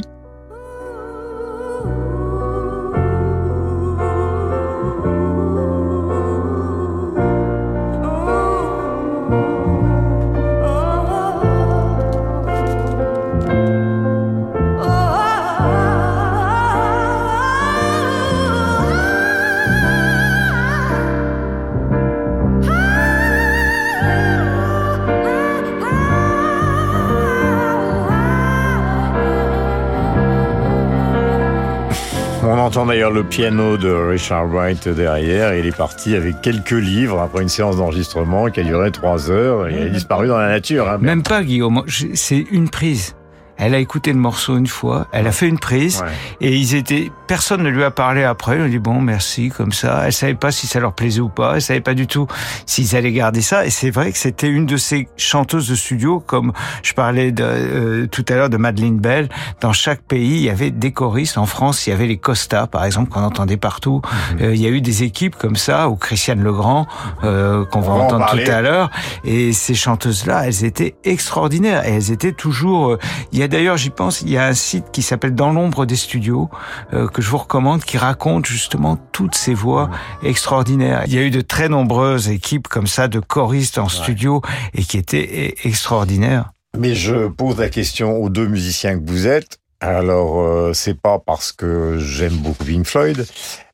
Entend 32.72 32.86
d'ailleurs 32.86 33.11
le 33.11 33.26
piano 33.26 33.76
de 33.76 33.89
Richard 33.91 34.47
Wright 34.47 34.88
derrière. 34.88 35.53
Il 35.55 35.65
est 35.65 35.76
parti 35.76 36.15
avec 36.15 36.39
quelques 36.39 36.72
livres 36.72 37.19
après 37.19 37.41
une 37.41 37.49
séance 37.49 37.76
d'enregistrement 37.76 38.49
qui 38.49 38.61
a 38.61 38.63
duré 38.63 38.91
trois 38.91 39.30
heures. 39.30 39.67
Et 39.67 39.74
il 39.76 39.82
a 39.88 39.89
disparu 39.89 40.30
dans 40.30 40.38
la 40.38 40.47
nature. 40.47 40.88
hein. 40.89 40.97
Même 41.01 41.22
pas, 41.22 41.43
Guillaume. 41.43 41.84
C'est 42.13 42.45
une 42.49 42.69
prise. 42.69 43.13
Elle 43.62 43.76
a 43.76 43.80
écouté 43.80 44.12
le 44.12 44.18
morceau 44.20 44.57
une 44.57 44.68
fois, 44.68 45.07
elle 45.12 45.28
a 45.28 45.32
fait 45.32 45.47
une 45.47 45.59
prise, 45.59 46.01
Ouais. 46.01 46.07
et 46.41 46.55
ils 46.57 46.76
étaient, 46.76 47.12
personne 47.28 47.62
ne 47.64 47.70
lui 47.70 47.84
a 47.84 47.91
parlé 47.91 48.24
après. 48.24 48.55
Elle 48.55 48.64
a 48.64 48.68
dit 48.68 48.80
bon, 48.80 48.99
merci, 49.01 49.49
comme 49.49 49.72
ça. 49.72 50.01
Elle 50.05 50.14
savait 50.14 50.34
pas 50.36 50.51
si 50.51 50.66
ça 50.68 50.80
leur 50.80 50.93
plaisait 50.93 51.22
ou 51.22 51.30
pas. 51.30 51.55
Elle 51.55 51.62
savait 51.62 51.80
pas 51.80 51.93
du 51.93 52.07
tout 52.07 52.28
s'ils 52.66 52.95
allaient 52.95 53.12
garder 53.12 53.41
ça. 53.41 53.66
Et 53.66 53.70
c'est 53.70 53.91
vrai 53.91 54.12
que 54.12 54.18
c'était 54.18 54.49
une 54.49 54.66
de 54.66 54.78
ces 54.78 55.07
chanteuses 55.16 55.70
de 55.70 55.76
studio, 55.76 56.20
comme 56.20 56.51
je 56.84 56.93
parlais 56.93 57.32
de, 57.32 57.43
euh, 57.45 58.07
tout 58.07 58.26
à 58.30 58.34
l'heure 58.34 58.49
de 58.49 58.57
Madeleine 58.57 58.97
Bell. 58.99 59.30
Dans 59.62 59.74
chaque 59.74 60.01
pays, 60.01 60.38
il 60.38 60.41
y 60.43 60.49
avait 60.49 60.72
des 60.72 60.91
choristes. 60.91 61.38
En 61.38 61.45
France, 61.45 61.86
il 61.86 61.91
y 61.91 61.93
avait 61.93 62.07
les 62.07 62.18
Costa, 62.18 62.66
par 62.68 62.84
exemple, 62.86 63.09
qu'on 63.12 63.22
entendait 63.24 63.57
partout. 63.57 64.01
Mhm. 64.34 64.38
Euh, 64.41 64.55
il 64.55 64.62
y 64.62 64.66
a 64.66 64.70
eu 64.70 64.82
des 64.82 65.03
équipes 65.03 65.36
comme 65.36 65.55
ça, 65.55 65.88
ou 65.89 65.95
Christiane 65.95 66.41
Legrand, 66.43 66.88
euh, 67.24 67.64
qu'on 67.66 67.82
va 67.82 67.93
en 67.93 67.99
entendre 68.01 68.26
tout 68.32 68.51
à 68.51 68.62
l'heure. 68.62 68.89
Et 69.24 69.53
ces 69.53 69.76
chanteuses-là, 69.76 70.47
elles 70.47 70.66
étaient 70.66 70.95
extraordinaires. 71.03 71.88
Et 71.88 71.91
elles 71.93 72.12
étaient 72.12 72.32
toujours. 72.34 72.91
euh, 72.93 72.99
Il 73.32 73.39
y 73.39 73.43
a 73.43 73.47
d'ailleurs, 73.52 73.78
j'y 73.78 73.91
pense, 73.91 74.22
il 74.22 74.30
y 74.30 74.38
a 74.38 74.47
un 74.47 74.54
site 74.54 74.86
qui 74.91 75.04
s'appelle 75.04 75.36
Dans 75.36 75.52
l'ombre 75.52 75.86
des 75.86 75.95
studios 75.95 76.49
euh, 76.93 77.08
que 77.08 77.22
je 77.22 77.30
vous 77.30 77.38
recommande, 77.38 77.84
qui 77.84 77.97
raconte 77.97 78.45
justement 78.47 78.97
toutes 79.12 79.36
ces 79.36 79.54
voix 79.54 79.91
extraordinaires. 80.24 81.04
Il 81.06 81.14
y 81.14 81.20
a 81.20 81.22
eu 81.22 81.30
de 81.30 81.41
très 81.41 81.70
nombreuses 81.70 82.30
équipes 82.30 82.68
comme 82.68 82.88
ça 82.88 83.08
de 83.08 83.20
choristes 83.20 83.78
en 83.78 83.89
studio 83.89 84.41
et 84.74 84.84
qui 84.84 84.97
étaient 84.97 85.56
extraordinaires. 85.64 86.52
Mais 86.78 86.95
je 86.95 87.28
pose 87.28 87.60
la 87.60 87.70
question 87.70 88.18
aux 88.18 88.30
deux 88.30 88.47
musiciens 88.47 88.97
que 88.97 89.10
vous 89.10 89.28
êtes. 89.28 89.60
Alors, 89.82 90.41
euh, 90.41 90.74
c'est 90.74 90.99
pas 90.99 91.20
parce 91.20 91.52
que 91.52 91.97
j'aime 91.99 92.36
beaucoup 92.38 92.64
Pink 92.64 92.86
Floyd, 92.86 93.26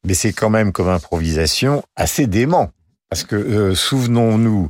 mais 0.06 0.14
c'est 0.14 0.34
quand 0.34 0.50
même 0.50 0.72
comme 0.72 0.88
improvisation 0.88 1.84
assez 1.96 2.28
dément. 2.28 2.70
Parce 3.10 3.24
que 3.24 3.36
euh, 3.36 3.74
souvenons-nous 3.74 4.70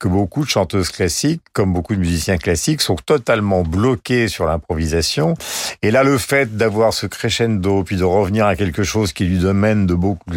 que 0.00 0.08
beaucoup 0.08 0.44
de 0.44 0.48
chanteuses 0.48 0.90
classiques, 0.90 1.42
comme 1.52 1.72
beaucoup 1.72 1.94
de 1.94 2.00
musiciens 2.00 2.36
classiques, 2.36 2.80
sont 2.80 2.96
totalement 2.96 3.62
bloqués 3.62 4.26
sur 4.26 4.44
l'improvisation. 4.44 5.34
Et 5.82 5.92
là, 5.92 6.02
le 6.02 6.18
fait 6.18 6.56
d'avoir 6.56 6.92
ce 6.92 7.06
crescendo, 7.06 7.84
puis 7.84 7.96
de 7.96 8.04
revenir 8.04 8.46
à 8.46 8.56
quelque 8.56 8.82
chose 8.82 9.12
qui 9.12 9.24
est 9.24 9.28
du 9.28 9.38
domaine 9.38 9.86
de 9.86 9.94
beaucoup 9.94 10.30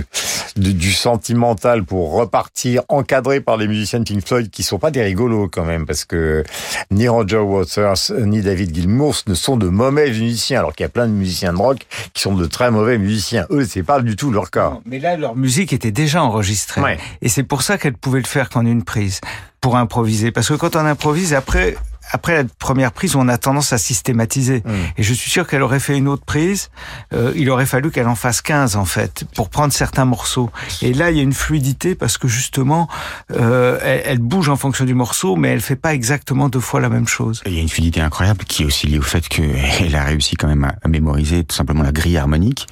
de- 0.60 0.72
du 0.72 0.92
sentimental 0.92 1.84
pour 1.84 2.12
repartir, 2.14 2.84
encadré 2.90 3.42
par 3.42 3.58
les 3.58 3.68
musiciens 3.68 4.00
de 4.00 4.04
Pink 4.04 4.26
Floyd, 4.26 4.50
qui 4.50 4.64
sont 4.64 4.78
pas 4.80 4.92
des 4.92 5.02
rigolos 5.02 5.48
quand 5.50 5.66
même, 5.66 5.86
parce 5.86 6.06
que 6.06 6.44
ni 6.92 7.08
Roger 7.08 7.38
Waters 7.38 8.12
ni 8.20 8.42
David 8.42 8.74
Gilmour 8.76 9.16
ne 9.28 9.34
sont 9.34 9.58
de 9.58 9.68
mauvais 9.68 10.10
musiciens, 10.10 10.60
alors 10.60 10.74
qu'il 10.74 10.84
y 10.84 10.86
a 10.86 10.90
plein 10.90 11.08
de 11.08 11.14
musiciens 11.14 11.54
de 11.54 11.58
rock 11.58 11.86
qui 12.14 12.22
sont 12.22 12.36
de 12.36 12.46
très 12.46 12.72
mauvais 12.72 12.98
musiciens. 12.98 13.46
Eux, 13.50 13.66
c'est 13.66 13.84
pas 13.84 14.02
du 14.02 14.16
tout 14.16 14.32
leur 14.32 14.52
cas. 14.52 14.74
Mais 14.86 15.00
là, 15.00 15.18
leur 15.18 15.36
musique 15.36 15.74
était 15.74 15.92
déjà 15.92 16.24
enregistrée. 16.24 16.82
Ouais. 16.82 16.98
Et 17.22 17.30
c'est 17.30 17.44
pour 17.44 17.62
ça 17.62 17.78
qu'elles 17.78 17.94
pouvaient 17.98 18.20
le 18.22 18.28
faire 18.28 18.50
qu'en 18.50 18.66
une 18.66 18.84
prise, 18.84 19.22
pour 19.62 19.76
improviser. 19.78 20.32
Parce 20.32 20.48
que 20.50 20.54
quand 20.56 20.76
on 20.76 20.86
improvise, 20.86 21.34
après, 21.34 21.76
après 22.12 22.36
la 22.36 22.44
première 22.60 22.92
prise, 22.92 23.16
on 23.16 23.28
a 23.28 23.38
tendance 23.38 23.74
à 23.74 23.78
systématiser. 23.78 24.64
Et 24.98 25.04
je 25.04 25.14
suis 25.14 25.30
sûr 25.30 25.48
qu'elle 25.48 25.62
aurait 25.62 25.80
fait 25.80 25.98
une 25.98 26.08
autre 26.08 26.26
prise. 26.26 26.70
euh, 27.14 27.32
il 27.36 27.50
aurait 27.50 27.66
fallu 27.66 27.92
qu'elle 27.92 28.08
en 28.08 28.16
fasse 28.16 28.42
15, 28.42 28.76
en 28.76 28.86
fait, 28.86 29.24
pour 29.36 29.50
prendre 29.50 29.74
certains 29.74 30.06
morceaux. 30.06 30.50
Et 30.82 30.94
là, 30.94 31.12
il 31.12 31.18
y 31.18 31.20
a 31.20 31.24
une 31.24 31.34
fluidité 31.34 31.96
parce 31.96 32.18
que 32.18 32.28
justement, 32.28 32.88
euh, 33.32 33.80
elle, 33.84 34.02
elle 34.06 34.20
bouge 34.20 34.50
en 34.50 34.56
fonction 34.56 34.86
du 34.86 34.94
morceau, 34.94 35.36
mais 35.36 35.50
elle 35.50 35.62
fait 35.62 35.76
pas 35.76 35.94
exactement 35.94 36.50
deux 36.50 36.60
fois 36.60 36.80
la 36.80 36.90
même 36.90 37.08
chose. 37.08 37.42
Il 37.46 37.54
y 37.54 37.60
a 37.60 37.62
une 37.62 37.70
fluidité 37.70 38.02
incroyable 38.02 38.44
qui 38.46 38.64
est 38.64 38.66
aussi 38.66 38.88
liée 38.88 39.00
au 39.00 39.04
fait 39.04 39.28
qu'elle 39.28 39.96
a 39.96 40.04
réussi 40.04 40.36
quand 40.36 40.48
même 40.48 40.64
à, 40.64 40.76
à 40.84 40.88
mémoriser 40.88 41.44
tout 41.44 41.56
simplement 41.56 41.84
la 41.84 41.92
grille 41.92 42.18
harmonique. 42.18 42.68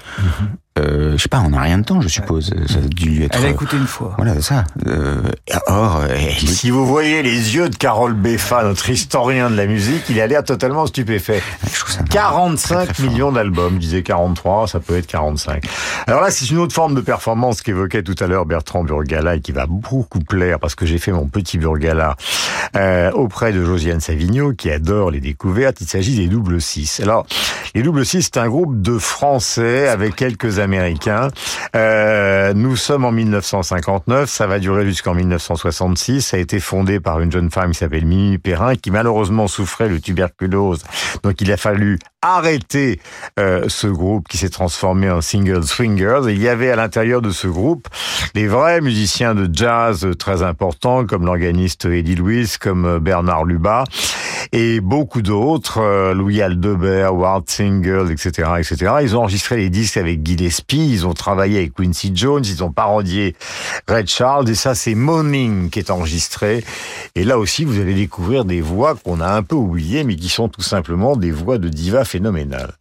Euh, 0.77 1.13
je 1.17 1.23
sais 1.23 1.29
pas, 1.29 1.39
en 1.39 1.53
un 1.53 1.61
rien 1.61 1.77
de 1.79 1.83
temps, 1.83 2.01
je 2.01 2.07
suppose. 2.07 2.53
Ça 2.67 2.77
a 2.77 2.87
dû 2.87 3.23
être. 3.23 3.37
Elle 3.39 3.45
a 3.45 3.49
écouté 3.49 3.77
une 3.77 3.87
fois. 3.87 4.13
Voilà, 4.17 4.35
c'est 4.35 4.41
ça. 4.41 4.63
Euh, 4.87 5.21
or, 5.67 6.03
elle- 6.09 6.31
Si 6.47 6.69
vous 6.69 6.85
voyez 6.85 7.23
les 7.23 7.55
yeux 7.55 7.69
de 7.69 7.75
Carole 7.75 8.13
Beffa, 8.13 8.63
notre 8.63 8.89
historien 8.89 9.49
de 9.49 9.55
la 9.55 9.65
musique, 9.67 10.03
il 10.09 10.19
a 10.21 10.27
l'air 10.27 10.43
totalement 10.43 10.85
stupéfait. 10.85 11.41
45 12.09 12.99
millions 12.99 13.31
d'albums, 13.31 13.73
je 13.75 13.79
disais 13.79 14.03
43, 14.03 14.67
ça 14.67 14.79
peut 14.79 14.97
être 14.97 15.07
45. 15.07 15.63
Alors 16.07 16.21
là, 16.21 16.29
c'est 16.31 16.49
une 16.49 16.57
autre 16.59 16.73
forme 16.73 16.95
de 16.95 17.01
performance 17.01 17.61
qu'évoquait 17.61 18.03
tout 18.03 18.15
à 18.19 18.27
l'heure 18.27 18.45
Bertrand 18.45 18.83
Burgala 18.83 19.35
et 19.35 19.41
qui 19.41 19.51
va 19.51 19.65
beaucoup 19.65 20.19
plaire 20.19 20.59
parce 20.59 20.75
que 20.75 20.85
j'ai 20.85 20.97
fait 20.97 21.11
mon 21.11 21.27
petit 21.27 21.57
Burgala 21.57 22.15
euh, 22.75 23.11
auprès 23.11 23.51
de 23.51 23.63
Josiane 23.63 23.99
Savigno 23.99 24.53
qui 24.53 24.69
adore 24.71 25.11
les 25.11 25.19
découvertes. 25.19 25.77
Il 25.81 25.87
s'agit 25.87 26.15
des 26.15 26.27
double 26.27 26.61
six. 26.61 26.99
Alors, 26.99 27.25
les 27.75 27.81
double 27.83 28.05
six, 28.05 28.23
c'est 28.23 28.37
un 28.37 28.47
groupe 28.47 28.81
de 28.81 28.97
Français 28.97 29.87
avec 29.87 30.15
quelques 30.15 30.59
Américains. 30.67 31.29
Euh, 31.75 32.53
nous 32.53 32.75
sommes 32.75 33.05
en 33.05 33.11
1959, 33.11 34.29
ça 34.29 34.47
va 34.47 34.59
durer 34.59 34.85
jusqu'en 34.85 35.13
1966. 35.13 36.21
Ça 36.21 36.37
a 36.37 36.39
été 36.39 36.59
fondé 36.59 36.99
par 36.99 37.21
une 37.21 37.31
jeune 37.31 37.49
femme 37.49 37.71
qui 37.71 37.77
s'appelle 37.77 38.05
Mimi 38.05 38.37
Perrin, 38.37 38.75
qui 38.75 38.91
malheureusement 38.91 39.47
souffrait 39.47 39.87
de 39.87 39.97
tuberculose. 39.97 40.83
Donc 41.23 41.39
il 41.39 41.51
a 41.53 41.57
fallu 41.57 41.99
arrêter 42.21 42.99
euh, 43.39 43.65
ce 43.69 43.87
groupe 43.87 44.27
qui 44.27 44.37
s'est 44.37 44.49
transformé 44.49 45.09
en 45.09 45.21
Single 45.21 45.63
Swingers. 45.63 46.23
Et 46.27 46.33
il 46.33 46.41
y 46.41 46.49
avait 46.49 46.69
à 46.69 46.75
l'intérieur 46.75 47.21
de 47.21 47.29
ce 47.29 47.47
groupe 47.47 47.87
les 48.35 48.47
vrais 48.47 48.81
musiciens 48.81 49.33
de 49.33 49.49
jazz 49.51 50.05
très 50.19 50.43
importants, 50.43 51.05
comme 51.05 51.25
l'organiste 51.25 51.85
Eddie 51.85 52.15
Louis, 52.15 52.51
comme 52.59 52.85
euh, 52.85 52.99
Bernard 52.99 53.45
Lubat, 53.45 53.85
et 54.51 54.81
beaucoup 54.81 55.21
d'autres, 55.21 56.13
Louis 56.13 56.41
Aldebert, 56.41 57.15
Ward 57.15 57.49
Single, 57.49 58.11
etc., 58.11 58.49
etc. 58.59 58.93
Ils 59.01 59.15
ont 59.15 59.21
enregistré 59.21 59.57
les 59.57 59.69
disques 59.69 59.97
avec 59.97 60.23
Guy 60.23 60.35
Ils 60.71 61.05
ont 61.07 61.13
travaillé 61.13 61.59
avec 61.59 61.73
Quincy 61.73 62.11
Jones, 62.13 62.43
ils 62.45 62.63
ont 62.63 62.71
parodié 62.71 63.35
Red 63.87 64.07
Charles, 64.07 64.49
et 64.49 64.55
ça 64.55 64.75
c'est 64.75 64.95
Morning 64.95 65.69
qui 65.69 65.79
est 65.79 65.91
enregistré. 65.91 66.63
Et 67.15 67.23
là 67.23 67.37
aussi, 67.37 67.65
vous 67.65 67.79
allez 67.79 67.93
découvrir 67.93 68.45
des 68.45 68.61
voix 68.61 68.95
qu'on 68.95 69.21
a 69.21 69.29
un 69.29 69.43
peu 69.43 69.55
oubliées, 69.55 70.03
mais 70.03 70.15
qui 70.15 70.29
sont 70.29 70.49
tout 70.49 70.61
simplement 70.61 71.15
des 71.15 71.31
voix 71.31 71.57
de 71.57 71.69
divas 71.69 72.05
phénoménales. 72.05 72.73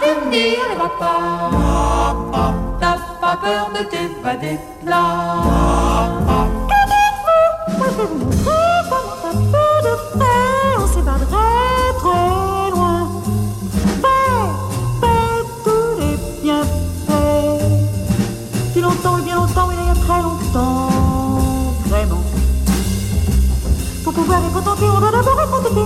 Tu 0.00 0.10
n'iras 0.30 0.90
pas. 0.98 1.50
T'as 2.80 2.98
pas 3.20 3.36
peur 3.36 3.70
de 3.76 3.82
t'évader 3.84 4.58
là. 4.84 5.02
On 10.78 10.86
s'évaderait 10.86 11.92
très 11.98 12.70
loin. 12.70 12.98
Fais, 14.02 14.46
fais 15.00 15.38
tous 15.64 15.92
les 16.00 16.16
bienfaits. 16.42 17.62
Depuis 18.66 18.80
longtemps, 18.80 19.18
et 19.18 19.22
bien 19.22 19.36
longtemps, 19.36 19.68
il 19.70 19.76
y 19.86 19.90
a 19.90 19.94
très 19.94 20.22
longtemps, 20.22 20.88
vraiment. 21.86 22.24
Pour 24.02 24.12
pouvoir 24.12 24.40
y 24.46 24.52
contenter, 24.52 24.86
on 24.94 25.00
doit 25.00 25.10
d'abord 25.10 25.40
être 25.40 25.54
entêté, 25.54 25.84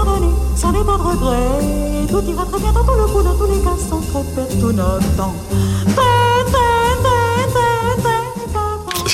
abandonné, 0.00 0.28
sans 0.54 0.72
les 0.72 0.82
moindres 0.82 1.10
regrets. 1.10 2.06
Tout 2.08 2.22
ira 2.30 2.44
très 2.44 2.60
bien 2.60 2.72
tout 2.72 2.80
le 2.80 3.06
coup, 3.12 3.22
dans 3.22 3.34
tous 3.36 3.52
les 3.52 3.60
cas, 3.60 3.76
sans 3.88 4.00
trop 4.00 4.24
perdre 4.34 4.60
tout 4.60 4.72
notre 4.72 5.16
temps. 5.16 5.34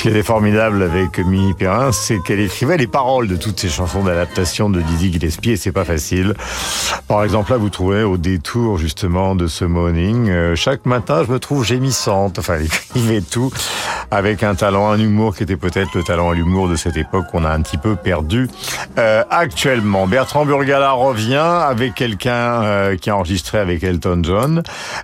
Qui 0.03 0.09
était 0.09 0.21
formidable 0.21 0.83
avec 0.83 1.17
Mimi 1.17 1.53
Perrin, 1.53 1.93
c'est 1.93 2.21
qu'elle 2.21 2.41
écrivait 2.41 2.75
les 2.75 2.87
paroles 2.87 3.29
de 3.29 3.37
toutes 3.37 3.57
ces 3.57 3.69
chansons 3.69 4.03
d'adaptation 4.03 4.69
de 4.69 4.81
Dizzy 4.81 5.13
Gillespie 5.13 5.51
et 5.51 5.55
c'est 5.55 5.71
pas 5.71 5.85
facile. 5.85 6.33
Par 7.07 7.23
exemple, 7.23 7.51
là, 7.51 7.57
vous 7.57 7.69
trouvez 7.69 8.03
au 8.03 8.17
détour 8.17 8.77
justement 8.77 9.33
de 9.33 9.47
ce 9.47 9.63
morning, 9.63 10.29
euh, 10.29 10.57
chaque 10.57 10.85
matin, 10.85 11.23
je 11.25 11.31
me 11.31 11.39
trouve 11.39 11.63
gémissante. 11.63 12.37
Enfin, 12.37 12.55
elle 12.55 12.65
écrivait 12.65 13.21
tout 13.21 13.53
avec 14.11 14.43
un 14.43 14.55
talent, 14.55 14.91
un 14.91 14.99
humour 14.99 15.37
qui 15.37 15.43
était 15.43 15.55
peut-être 15.55 15.95
le 15.95 16.03
talent 16.03 16.31
à 16.31 16.35
l'humour 16.35 16.67
de 16.67 16.75
cette 16.75 16.97
époque 16.97 17.27
qu'on 17.31 17.45
a 17.45 17.49
un 17.49 17.61
petit 17.61 17.77
peu 17.77 17.95
perdu 17.95 18.49
euh, 18.97 19.23
actuellement. 19.29 20.05
Bertrand 20.05 20.45
Burgala 20.45 20.91
revient 20.91 21.35
avec 21.35 21.95
quelqu'un 21.95 22.63
euh, 22.63 22.97
qui 22.97 23.09
a 23.09 23.15
enregistré 23.15 23.57
avec 23.57 23.83
Elton 23.83 24.19
John, 24.21 24.63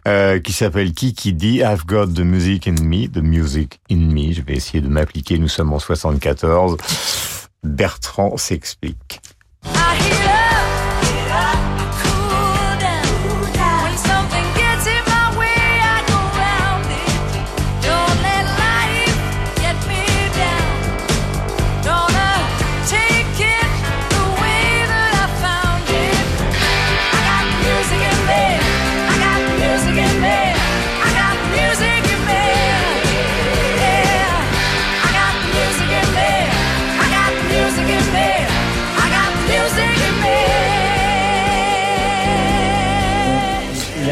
euh, 0.09 0.39
qui 0.39 0.51
s'appelle 0.51 0.91
Kiki 0.91 1.31
D. 1.31 1.63
I've 1.65 1.85
got 1.85 2.07
the 2.07 2.19
music 2.19 2.67
in 2.67 2.83
me, 2.83 3.07
the 3.07 3.23
music 3.23 3.79
in 3.89 4.11
me. 4.11 4.33
Je 4.33 4.41
vais 4.41 4.55
essayer 4.55 4.81
de 4.81 4.88
m'appliquer. 4.89 5.37
Nous 5.37 5.47
sommes 5.47 5.73
en 5.73 5.79
74. 5.79 6.77
Bertrand 7.63 8.37
s'explique. 8.37 9.21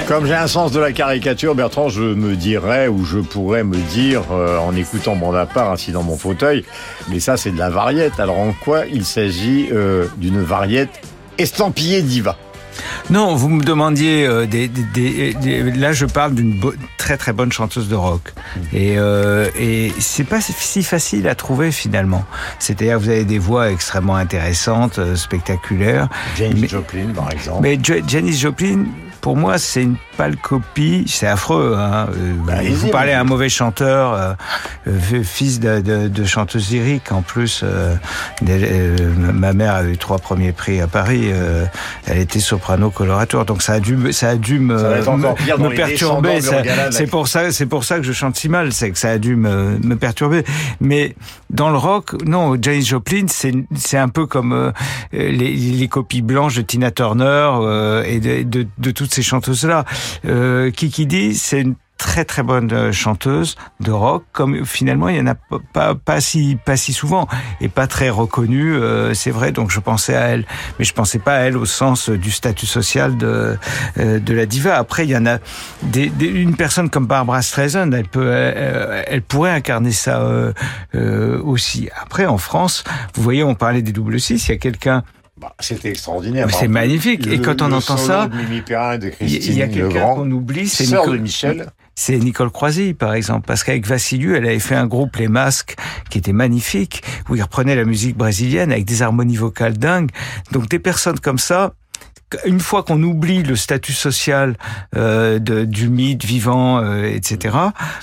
Comme 0.07 0.25
j'ai 0.25 0.35
un 0.35 0.47
sens 0.47 0.71
de 0.71 0.79
la 0.79 0.93
caricature, 0.93 1.53
Bertrand, 1.53 1.89
je 1.89 2.01
me 2.01 2.35
dirais 2.37 2.87
ou 2.87 3.03
je 3.03 3.19
pourrais 3.19 3.65
me 3.65 3.75
dire 3.75 4.21
euh, 4.31 4.57
en 4.57 4.73
écoutant 4.73 5.17
bande 5.17 5.35
à 5.35 5.45
part 5.45 5.71
assis 5.71 5.91
dans 5.91 6.03
mon 6.03 6.17
fauteuil, 6.17 6.63
mais 7.09 7.19
ça 7.19 7.35
c'est 7.35 7.51
de 7.51 7.57
la 7.57 7.69
variette. 7.69 8.17
Alors 8.19 8.39
en 8.39 8.53
quoi 8.53 8.85
il 8.85 9.03
s'agit 9.03 9.67
euh, 9.73 10.07
d'une 10.17 10.41
variette 10.41 11.01
estampillée 11.37 12.01
diva? 12.03 12.37
Non, 13.09 13.35
vous 13.35 13.49
me 13.49 13.61
demandiez 13.63 14.25
euh, 14.25 14.45
des, 14.45 14.69
des- 14.69 14.83
des- 14.93 15.33
des- 15.33 15.71
là 15.71 15.91
je 15.91 16.05
parle 16.05 16.35
d'une 16.35 16.61
très 16.97 17.17
très 17.17 17.33
bonne 17.33 17.51
chanteuse 17.51 17.89
de 17.89 17.95
rock 17.95 18.33
et 18.71 18.97
euh, 18.97 19.49
et 19.59 19.91
c'est 19.99 20.23
pas 20.23 20.39
si 20.41 20.83
facile 20.83 21.27
à 21.27 21.35
trouver 21.35 21.71
finalement. 21.73 22.23
C'est-à-dire 22.59 22.97
vous 22.97 23.09
avez 23.09 23.25
des 23.25 23.39
voix 23.39 23.71
extrêmement 23.71 24.15
intéressantes, 24.15 24.99
euh, 24.99 25.15
spectaculaires. 25.17 26.07
Janis 26.37 26.69
Joplin 26.69 27.07
par 27.13 27.29
exemple. 27.31 27.59
Mais 27.63 27.77
Jo- 27.81 27.95
Janis 28.07 28.37
Joplin, 28.37 28.85
pour 29.21 29.35
moi, 29.35 29.57
c'est 29.57 29.83
une 29.83 29.97
pâle 30.17 30.35
copie. 30.37 31.05
C'est 31.07 31.27
affreux. 31.27 31.75
Hein. 31.77 32.07
Euh, 32.17 32.51
allez-y, 32.51 32.73
vous 32.73 32.87
parlez 32.89 33.11
à 33.13 33.21
un 33.21 33.23
mauvais 33.23 33.49
chanteur, 33.49 34.13
euh, 34.13 34.33
euh, 34.87 35.23
fils 35.23 35.59
de, 35.59 35.79
de, 35.79 36.07
de 36.07 36.23
chanteuse 36.25 36.71
lyrique. 36.71 37.11
En 37.11 37.21
plus, 37.21 37.61
euh, 37.63 37.95
ma 38.41 39.53
mère 39.53 39.75
a 39.75 39.83
eu 39.83 39.97
trois 39.97 40.17
premiers 40.17 40.51
prix 40.51 40.81
à 40.81 40.87
Paris. 40.87 41.29
euh, 41.31 41.65
elle 42.05 42.17
était 42.19 42.39
soprano 42.39 42.89
colorature, 42.89 43.45
donc 43.45 43.61
ça 43.61 43.73
a 43.73 43.79
dû, 43.79 43.95
me- 43.95 44.11
ça 44.11 44.29
a 44.29 44.35
dû 44.35 44.59
me, 44.59 44.75
perturber. 45.75 46.39
C'est 46.91 47.07
pour 47.07 47.27
ça, 47.27 47.51
c'est 47.51 47.65
pour 47.65 47.83
ça 47.83 47.97
que 47.97 48.03
je 48.03 48.13
chante 48.13 48.35
si 48.35 48.49
mal. 48.49 48.71
C'est 48.73 48.91
que 48.91 48.97
ça 48.97 49.09
a 49.11 49.17
dû 49.17 49.35
me, 49.35 49.77
me 49.83 49.95
perturber. 49.95 50.43
Mais 50.81 51.15
dans 51.49 51.69
le 51.69 51.77
rock, 51.77 52.15
non, 52.25 52.55
Janis 52.61 52.85
Joplin, 52.85 53.25
c'est 53.27 53.97
un 53.97 54.09
peu 54.09 54.25
comme 54.25 54.71
les, 55.11 55.31
les 55.31 55.87
copies 55.87 56.21
blanches 56.21 56.55
de 56.55 56.61
Tina 56.61 56.91
Turner 56.91 58.03
et 58.05 58.19
de, 58.19 58.91
toutes 58.91 59.13
ces 59.13 59.21
chanteuses-là. 59.21 59.85
Euh, 60.25 60.71
Kiki 60.71 61.05
D, 61.05 61.33
c'est 61.33 61.61
une 61.61 61.75
très 61.97 62.25
très 62.25 62.43
bonne 62.43 62.71
euh, 62.73 62.91
chanteuse 62.91 63.55
de 63.79 63.91
rock. 63.91 64.23
Comme 64.31 64.65
finalement 64.65 65.09
il 65.09 65.17
y 65.17 65.19
en 65.19 65.25
a 65.25 65.33
pas 65.73 65.95
pas, 65.95 66.21
si 66.21 66.55
pas 66.63 66.77
si 66.77 66.93
souvent 66.93 67.27
et 67.59 67.69
pas 67.69 67.87
très 67.87 68.11
reconnue 68.11 68.75
euh, 68.75 69.15
c'est 69.15 69.31
vrai. 69.31 69.51
Donc 69.51 69.71
je 69.71 69.79
pensais 69.79 70.15
à 70.15 70.25
elle. 70.27 70.45
Mais 70.77 70.85
je 70.85 70.93
pensais 70.93 71.17
pas 71.17 71.37
à 71.37 71.39
elle 71.39 71.57
au 71.57 71.65
sens 71.65 72.09
du 72.11 72.29
statut 72.29 72.67
social 72.67 73.17
de 73.17 73.57
euh, 73.97 74.19
de 74.19 74.33
la 74.35 74.45
diva. 74.45 74.77
Après 74.77 75.05
il 75.05 75.09
y 75.09 75.17
en 75.17 75.25
a 75.25 75.39
des, 75.81 76.09
des- 76.09 76.27
une 76.27 76.55
personne 76.55 76.91
comme 76.91 77.07
Barbara 77.07 77.41
Streisand 77.41 77.91
elle 77.91 78.07
peut 78.07 78.29
elle 78.31 79.23
pourrait 79.23 79.51
incarner 79.51 79.91
ça 79.91 80.21
euh, 80.21 80.53
euh, 80.93 81.41
aussi. 81.41 81.89
Après 81.99 82.27
en 82.27 82.37
France 82.37 82.83
vous 83.15 83.23
voyez 83.23 83.43
on 83.43 83.55
parlait 83.55 83.81
des 83.81 83.91
double 83.91 84.19
six. 84.19 84.47
Il 84.47 84.51
y 84.51 84.53
a 84.53 84.57
quelqu'un 84.59 85.01
Bah, 85.39 85.53
C'était 85.59 85.89
extraordinaire. 85.89 86.47
C'est 86.51 86.67
magnifique. 86.67 87.27
Et 87.27 87.39
quand 87.41 87.61
on 87.61 87.71
entend 87.71 87.97
ça, 87.97 88.29
il 89.21 89.53
y 89.53 89.61
a- 89.61 89.67
quelqu'un 89.67 90.15
qu'on 90.15 90.31
oublie, 90.31 90.67
c'est 90.67 90.85
sœur 90.85 91.03
Nico- 91.03 91.13
de 91.15 91.21
Michel. 91.21 91.67
c'est 91.93 92.17
Nicole 92.17 92.49
Croisy, 92.49 92.93
par 92.95 93.13
exemple, 93.13 93.45
parce 93.45 93.63
qu'avec 93.63 93.85
Vassiliou, 93.85 94.33
elle 94.33 94.45
avait 94.45 94.57
fait 94.59 94.75
un 94.75 94.87
groupe 94.87 95.15
Les 95.17 95.27
Masques 95.27 95.75
qui 96.09 96.17
était 96.17 96.33
magnifique, 96.33 97.03
où 97.29 97.35
il 97.35 97.41
reprenait 97.43 97.75
la 97.75 97.85
musique 97.85 98.17
brésilienne 98.17 98.71
avec 98.71 98.85
des 98.85 99.03
harmonies 99.03 99.35
vocales 99.37 99.77
dingues. 99.77 100.09
Donc 100.51 100.69
des 100.69 100.79
personnes 100.79 101.19
comme 101.19 101.37
ça, 101.39 101.73
une 102.45 102.59
fois 102.59 102.83
qu'on 102.83 103.01
oublie 103.03 103.43
le 103.43 103.55
statut 103.55 103.93
social 103.93 104.55
euh, 104.95 105.39
de, 105.39 105.65
du 105.65 105.89
mythe 105.89 106.25
vivant, 106.25 106.79
euh, 106.79 107.05
etc., 107.05 107.57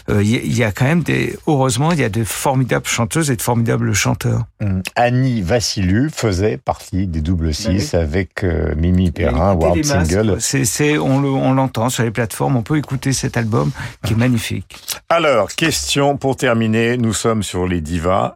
il 0.09 0.15
euh, 0.15 0.23
y, 0.23 0.57
y, 0.57 0.65
a 0.65 0.73
quand 0.73 0.85
même 0.85 1.03
des, 1.03 1.37
heureusement, 1.47 1.93
il 1.93 2.01
y 2.01 2.05
a 2.05 2.09
de 2.09 2.25
formidables 2.25 2.87
chanteuses 2.87 3.31
et 3.31 3.37
de 3.37 3.43
formidables 3.43 3.93
chanteurs. 3.93 4.45
Hum, 4.63 4.83
Annie 4.97 5.43
Vassilu 5.43 6.11
faisait 6.11 6.57
partie 6.57 7.07
des 7.07 7.21
double 7.21 7.55
six 7.55 7.93
ben 7.93 7.99
oui. 7.99 8.03
avec 8.03 8.47
Mimi 8.77 9.11
Perrin, 9.11 9.55
World 9.55 9.85
Single. 9.85 10.37
C'est, 10.41 10.99
on 10.99 11.53
l'entend 11.53 11.91
sur 11.91 12.05
les 12.05 12.11
plateformes, 12.11 12.57
on 12.57 12.63
peut 12.63 12.79
écouter 12.79 13.13
cet 13.13 13.37
album 13.37 13.71
qui 14.05 14.15
est 14.15 14.17
magnifique. 14.17 14.77
Alors, 15.09 15.49
question 15.55 16.17
pour 16.17 16.37
terminer, 16.37 16.97
nous 16.97 17.13
sommes 17.13 17.43
sur 17.43 17.67
les 17.67 17.81
divas. 17.81 18.35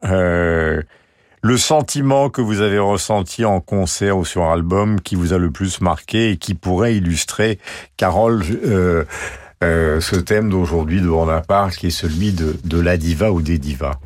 Le 1.42 1.56
sentiment 1.56 2.30
que 2.30 2.40
vous 2.40 2.60
avez 2.60 2.78
ressenti 2.78 3.44
en 3.44 3.60
concert 3.60 4.18
ou 4.18 4.24
sur 4.24 4.44
album 4.44 5.00
qui 5.00 5.14
vous 5.14 5.32
a 5.32 5.38
le 5.38 5.50
plus 5.50 5.80
marqué 5.80 6.32
et 6.32 6.36
qui 6.36 6.54
pourrait 6.54 6.96
illustrer, 6.96 7.58
Carole, 7.96 8.42
euh, 8.64 9.04
euh, 9.64 10.00
ce 10.00 10.14
thème 10.14 10.50
d'aujourd'hui 10.50 11.00
de 11.00 11.08
Bonaparte 11.08 11.74
qui 11.74 11.88
est 11.88 11.90
celui 11.90 12.32
de, 12.32 12.80
la 12.80 12.96
diva 12.96 13.32
ou 13.32 13.42
des 13.42 13.58
divas? 13.58 13.98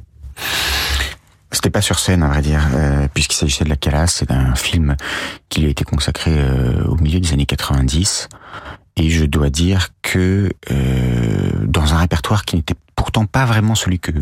C'était 1.50 1.68
pas 1.68 1.82
sur 1.82 1.98
scène, 1.98 2.22
à 2.22 2.28
vrai 2.28 2.40
dire, 2.40 2.66
euh, 2.74 3.06
puisqu'il 3.12 3.36
s'agissait 3.36 3.64
de 3.64 3.68
La 3.68 3.76
Calas. 3.76 4.06
C'est 4.06 4.30
un 4.30 4.54
film 4.54 4.96
qui 5.50 5.66
a 5.66 5.68
été 5.68 5.84
consacré 5.84 6.30
euh, 6.34 6.84
au 6.86 6.96
milieu 6.96 7.20
des 7.20 7.32
années 7.34 7.44
90. 7.44 8.28
Et 8.96 9.10
je 9.10 9.24
dois 9.24 9.50
dire 9.50 9.88
que 10.02 10.50
euh, 10.70 11.50
dans 11.66 11.94
un 11.94 11.98
répertoire 11.98 12.44
qui 12.44 12.56
n'était 12.56 12.74
pourtant 12.94 13.26
pas 13.26 13.46
vraiment 13.46 13.74
celui 13.74 13.98
que 13.98 14.12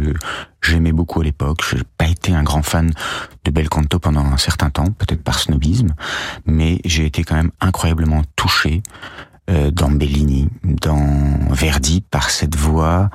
j'aimais 0.63 0.93
beaucoup 0.93 1.21
à 1.21 1.25
l'époque, 1.25 1.63
je 1.69 1.77
n'ai 1.77 1.83
pas 1.99 2.07
été 2.07 2.33
un 2.33 2.43
grand 2.43 2.63
fan 2.63 2.91
de 3.45 3.51
Bel 3.51 3.69
Canto 3.69 3.99
pendant 3.99 4.25
un 4.25 4.37
certain 4.37 4.71
temps, 4.71 4.87
peut-être 4.87 5.23
par 5.23 5.39
snobisme, 5.39 5.95
mais 6.47 6.81
j'ai 6.85 7.05
été 7.05 7.25
quand 7.25 7.35
même 7.35 7.51
incroyablement 7.61 8.23
touché 8.37 8.83
euh, 9.51 9.71
dans 9.71 9.91
Bellini, 9.91 10.49
dans 10.63 11.51
Verdi, 11.51 12.03
par 12.03 12.31
cette 12.31 12.55
voix 12.55 13.11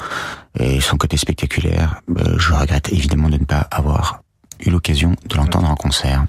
et 0.59 0.81
son 0.81 0.97
côté 0.97 1.17
spectaculaire. 1.17 2.01
Euh, 2.17 2.37
je 2.37 2.53
regrette 2.53 2.91
évidemment 2.91 3.29
de 3.29 3.37
ne 3.37 3.45
pas 3.45 3.67
avoir 3.71 4.21
eu 4.65 4.69
l'occasion 4.69 5.15
de 5.27 5.35
l'entendre 5.35 5.69
en 5.69 5.75
concert. 5.75 6.25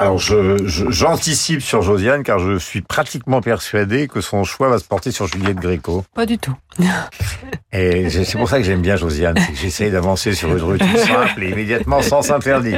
Alors, 0.00 0.16
je, 0.16 0.56
j'anticipe 0.88 1.60
sur 1.60 1.82
Josiane 1.82 2.22
car 2.22 2.38
je 2.38 2.58
suis 2.58 2.80
pratiquement 2.80 3.42
persuadé 3.42 4.08
que 4.08 4.22
son 4.22 4.44
choix 4.44 4.70
va 4.70 4.78
se 4.78 4.84
porter 4.84 5.10
sur 5.10 5.26
Juliette 5.26 5.58
Gréco. 5.58 6.04
Pas 6.14 6.24
du 6.24 6.38
tout. 6.38 6.54
Et 7.72 8.08
c'est 8.08 8.38
pour 8.38 8.48
ça 8.48 8.56
que 8.56 8.64
j'aime 8.64 8.80
bien 8.80 8.96
Josiane, 8.96 9.36
c'est 9.38 9.52
que 9.52 9.58
j'essaye 9.58 9.90
d'avancer 9.90 10.32
sur 10.32 10.56
une 10.56 10.62
route 10.62 10.82
simple 10.96 11.42
et 11.42 11.50
immédiatement 11.50 12.00
sans 12.00 12.30
interdit. 12.30 12.74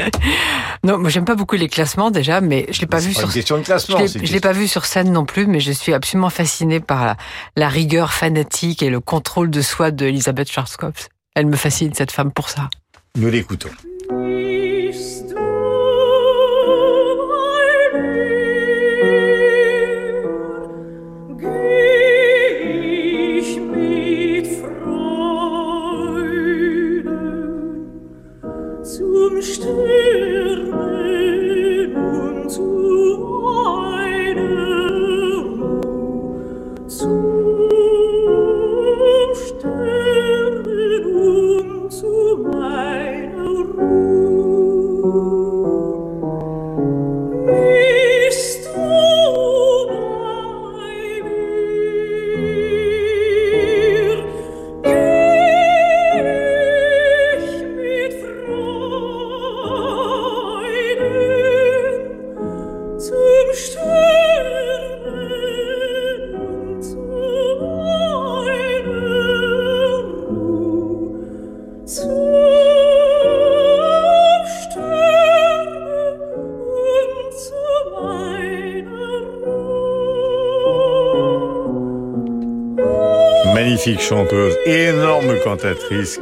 Non, 0.84 0.98
moi 0.98 1.10
j'aime 1.10 1.24
pas 1.24 1.36
beaucoup 1.36 1.54
les 1.54 1.68
classements 1.68 2.10
déjà, 2.10 2.40
mais 2.40 2.66
je 2.70 2.80
l'ai 2.80 2.88
pas 2.88 2.98
vu 2.98 3.12
pas 3.12 3.20
sur. 3.20 3.28
Une 3.28 3.34
question 3.34 3.56
de 3.56 3.62
classement. 3.62 3.98
Je 4.04 4.18
l'ai, 4.18 4.26
je 4.26 4.32
l'ai 4.32 4.40
pas 4.40 4.52
vu 4.52 4.66
sur 4.66 4.84
scène 4.84 5.12
non 5.12 5.24
plus, 5.24 5.46
mais 5.46 5.60
je 5.60 5.70
suis 5.70 5.94
absolument 5.94 6.28
fascinée 6.28 6.80
par 6.80 7.04
la, 7.04 7.16
la 7.56 7.68
rigueur 7.68 8.12
fanatique 8.12 8.82
et 8.82 8.90
le 8.90 8.98
contrôle 8.98 9.48
de 9.48 9.62
soi 9.62 9.92
de 9.92 10.06
Elisabeth 10.06 10.50
Schwarzkopf. 10.50 11.08
Elle 11.36 11.46
me 11.46 11.56
fascine 11.56 11.94
cette 11.94 12.10
femme 12.10 12.32
pour 12.32 12.50
ça. 12.50 12.68
Nous 13.16 13.30
l'écoutons. 13.30 13.70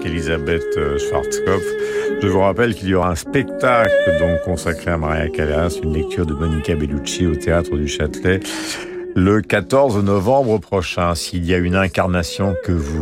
qu'Elisabeth 0.03 0.63
euh, 0.77 0.99
Schwarzkopf. 0.99 1.65
Je 2.23 2.29
vous 2.29 2.41
rappelle 2.41 2.75
qu'il 2.75 2.89
y 2.89 2.95
aura 2.95 3.11
un 3.11 3.15
spectacle 3.15 3.91
donc 4.19 4.43
consacré 4.45 4.91
à 4.91 4.99
Maria 4.99 5.29
Callas, 5.29 5.79
une 5.83 5.95
lecture 5.95 6.27
de 6.27 6.35
Monica 6.35 6.75
Bellucci 6.75 7.27
au 7.27 7.35
théâtre 7.35 7.77
du 7.77 7.89
Châtelet 7.89 8.41
le 9.17 9.41
14 9.41 10.05
novembre 10.05 10.59
prochain. 10.59 11.15
S'il 11.15 11.47
y 11.47 11.55
a 11.55 11.59
une 11.59 11.75
incarnation 11.75 12.55
que 12.65 12.73
vous 12.73 13.01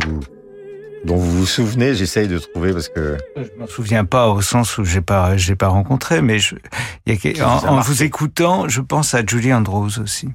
dont 1.03 1.17
vous 1.17 1.39
vous 1.39 1.45
souvenez, 1.45 1.93
j'essaye 1.93 2.27
de 2.27 2.39
trouver 2.39 2.73
parce 2.73 2.89
que 2.89 3.17
je 3.35 3.59
m'en 3.59 3.67
souviens 3.67 4.05
pas 4.05 4.29
au 4.29 4.41
sens 4.41 4.77
où 4.77 4.85
j'ai 4.85 5.01
pas 5.01 5.35
j'ai 5.35 5.55
pas 5.55 5.67
rencontré, 5.67 6.21
mais 6.21 6.39
je, 6.39 6.55
y 7.05 7.41
a, 7.41 7.49
en, 7.49 7.67
en 7.67 7.79
vous 7.81 8.03
écoutant, 8.03 8.69
je 8.69 8.81
pense 8.81 9.13
à 9.13 9.25
Julie 9.25 9.53
Andrews 9.53 9.99
aussi 10.01 10.29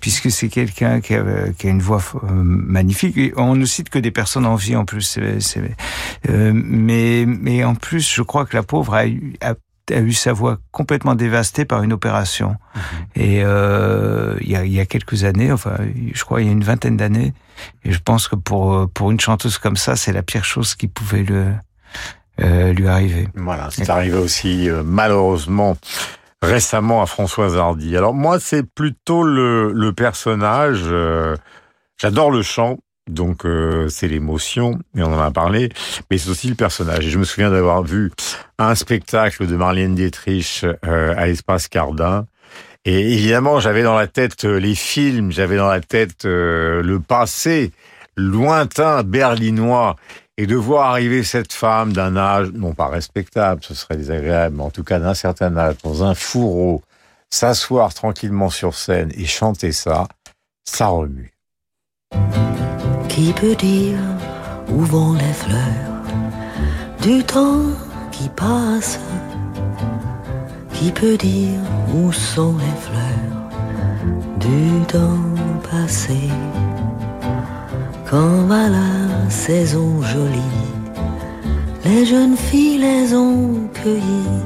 puisque 0.00 0.30
c'est 0.30 0.48
quelqu'un 0.48 1.00
qui 1.00 1.14
a, 1.14 1.24
qui 1.56 1.66
a, 1.66 1.70
une 1.70 1.82
voix 1.82 2.02
euh, 2.14 2.28
magnifique. 2.32 3.16
Et 3.16 3.32
on 3.36 3.54
ne 3.54 3.64
cite 3.64 3.90
que 3.90 3.98
des 3.98 4.10
personnes 4.10 4.46
en 4.46 4.56
vie 4.56 4.76
en 4.76 4.84
plus. 4.84 5.18
Euh, 5.18 6.52
mais, 6.54 7.24
mais 7.26 7.64
en 7.64 7.74
plus, 7.74 8.12
je 8.12 8.22
crois 8.22 8.44
que 8.46 8.56
la 8.56 8.62
pauvre 8.62 8.94
a 8.94 9.06
eu, 9.06 9.34
a, 9.40 9.54
a 9.92 10.00
eu 10.00 10.12
sa 10.12 10.32
voix 10.32 10.58
complètement 10.70 11.14
dévastée 11.14 11.64
par 11.64 11.82
une 11.82 11.92
opération. 11.92 12.50
Mmh. 12.50 12.80
Et 13.16 13.42
euh, 13.44 14.36
il, 14.40 14.50
y 14.50 14.56
a, 14.56 14.64
il 14.64 14.72
y 14.72 14.80
a 14.80 14.86
quelques 14.86 15.24
années, 15.24 15.52
enfin, 15.52 15.76
je 16.12 16.24
crois 16.24 16.40
il 16.40 16.46
y 16.46 16.50
a 16.50 16.52
une 16.52 16.64
vingtaine 16.64 16.96
d'années, 16.96 17.32
et 17.84 17.92
je 17.92 17.98
pense 17.98 18.28
que 18.28 18.36
pour, 18.36 18.88
pour 18.90 19.10
une 19.10 19.20
chanteuse 19.20 19.58
comme 19.58 19.76
ça, 19.76 19.96
c'est 19.96 20.12
la 20.12 20.22
pire 20.22 20.44
chose 20.44 20.74
qui 20.74 20.86
pouvait 20.86 21.24
le, 21.24 21.52
euh, 22.42 22.72
lui 22.72 22.88
arriver. 22.88 23.28
Voilà, 23.34 23.68
c'est 23.70 23.90
arrivé 23.90 24.16
aussi 24.16 24.68
euh, 24.68 24.82
malheureusement 24.84 25.76
récemment 26.42 27.02
à 27.02 27.06
Françoise 27.06 27.56
Hardy. 27.56 27.96
Alors 27.96 28.14
moi, 28.14 28.40
c'est 28.40 28.62
plutôt 28.62 29.22
le, 29.22 29.92
personnage. 29.96 30.82
Euh, 30.84 31.36
J'adore 31.98 32.30
le 32.30 32.40
chant, 32.40 32.78
donc 33.10 33.44
euh, 33.44 33.88
c'est 33.88 34.08
l'émotion, 34.08 34.78
et 34.96 35.02
on 35.02 35.12
en 35.12 35.20
a 35.20 35.30
parlé, 35.30 35.68
mais 36.10 36.16
c'est 36.16 36.30
aussi 36.30 36.48
le 36.48 36.54
personnage. 36.54 37.06
Et 37.06 37.10
je 37.10 37.18
me 37.18 37.24
souviens 37.24 37.50
d'avoir 37.50 37.82
vu 37.82 38.10
un 38.58 38.74
spectacle 38.74 39.46
de 39.46 39.54
Marlène 39.54 39.94
Dietrich 39.94 40.64
euh, 40.64 41.14
à 41.16 41.26
l'Espace 41.26 41.68
Cardin. 41.68 42.26
Et 42.86 43.12
évidemment, 43.12 43.60
j'avais 43.60 43.82
dans 43.82 43.94
la 43.94 44.06
tête 44.06 44.44
les 44.44 44.74
films, 44.74 45.30
j'avais 45.30 45.56
dans 45.56 45.68
la 45.68 45.80
tête 45.80 46.24
le 46.24 46.98
passé 47.06 47.72
lointain 48.16 49.02
berlinois 49.02 49.96
et 50.40 50.46
de 50.46 50.56
voir 50.56 50.92
arriver 50.92 51.22
cette 51.22 51.52
femme 51.52 51.92
d'un 51.92 52.16
âge, 52.16 52.48
non 52.54 52.72
pas 52.72 52.88
respectable, 52.88 53.62
ce 53.62 53.74
serait 53.74 53.98
désagréable, 53.98 54.56
mais 54.56 54.62
en 54.62 54.70
tout 54.70 54.84
cas 54.84 54.98
d'un 54.98 55.12
certain 55.12 55.54
âge, 55.58 55.74
dans 55.84 56.02
un 56.02 56.14
fourreau, 56.14 56.80
s'asseoir 57.28 57.92
tranquillement 57.92 58.48
sur 58.48 58.74
scène 58.74 59.12
et 59.18 59.26
chanter 59.26 59.72
ça, 59.72 60.08
ça 60.64 60.86
remue. 60.86 61.34
Qui 63.10 63.34
peut 63.34 63.54
dire 63.54 63.98
où 64.70 64.80
vont 64.80 65.12
les 65.12 65.34
fleurs 65.34 66.04
du 67.02 67.22
temps 67.22 67.66
qui 68.10 68.30
passe? 68.30 68.98
Qui 70.72 70.90
peut 70.90 71.18
dire 71.18 71.60
où 71.94 72.10
sont 72.12 72.56
les 72.56 72.80
fleurs 72.80 73.50
du 74.38 74.86
temps 74.86 75.18
passé? 75.70 76.30
Quand 78.10 78.44
va 78.48 78.68
la 78.68 79.30
saison 79.30 80.02
jolie, 80.02 80.58
les 81.84 82.04
jeunes 82.04 82.36
filles 82.36 82.78
les 82.78 83.14
ont 83.14 83.68
cueillies. 83.72 84.42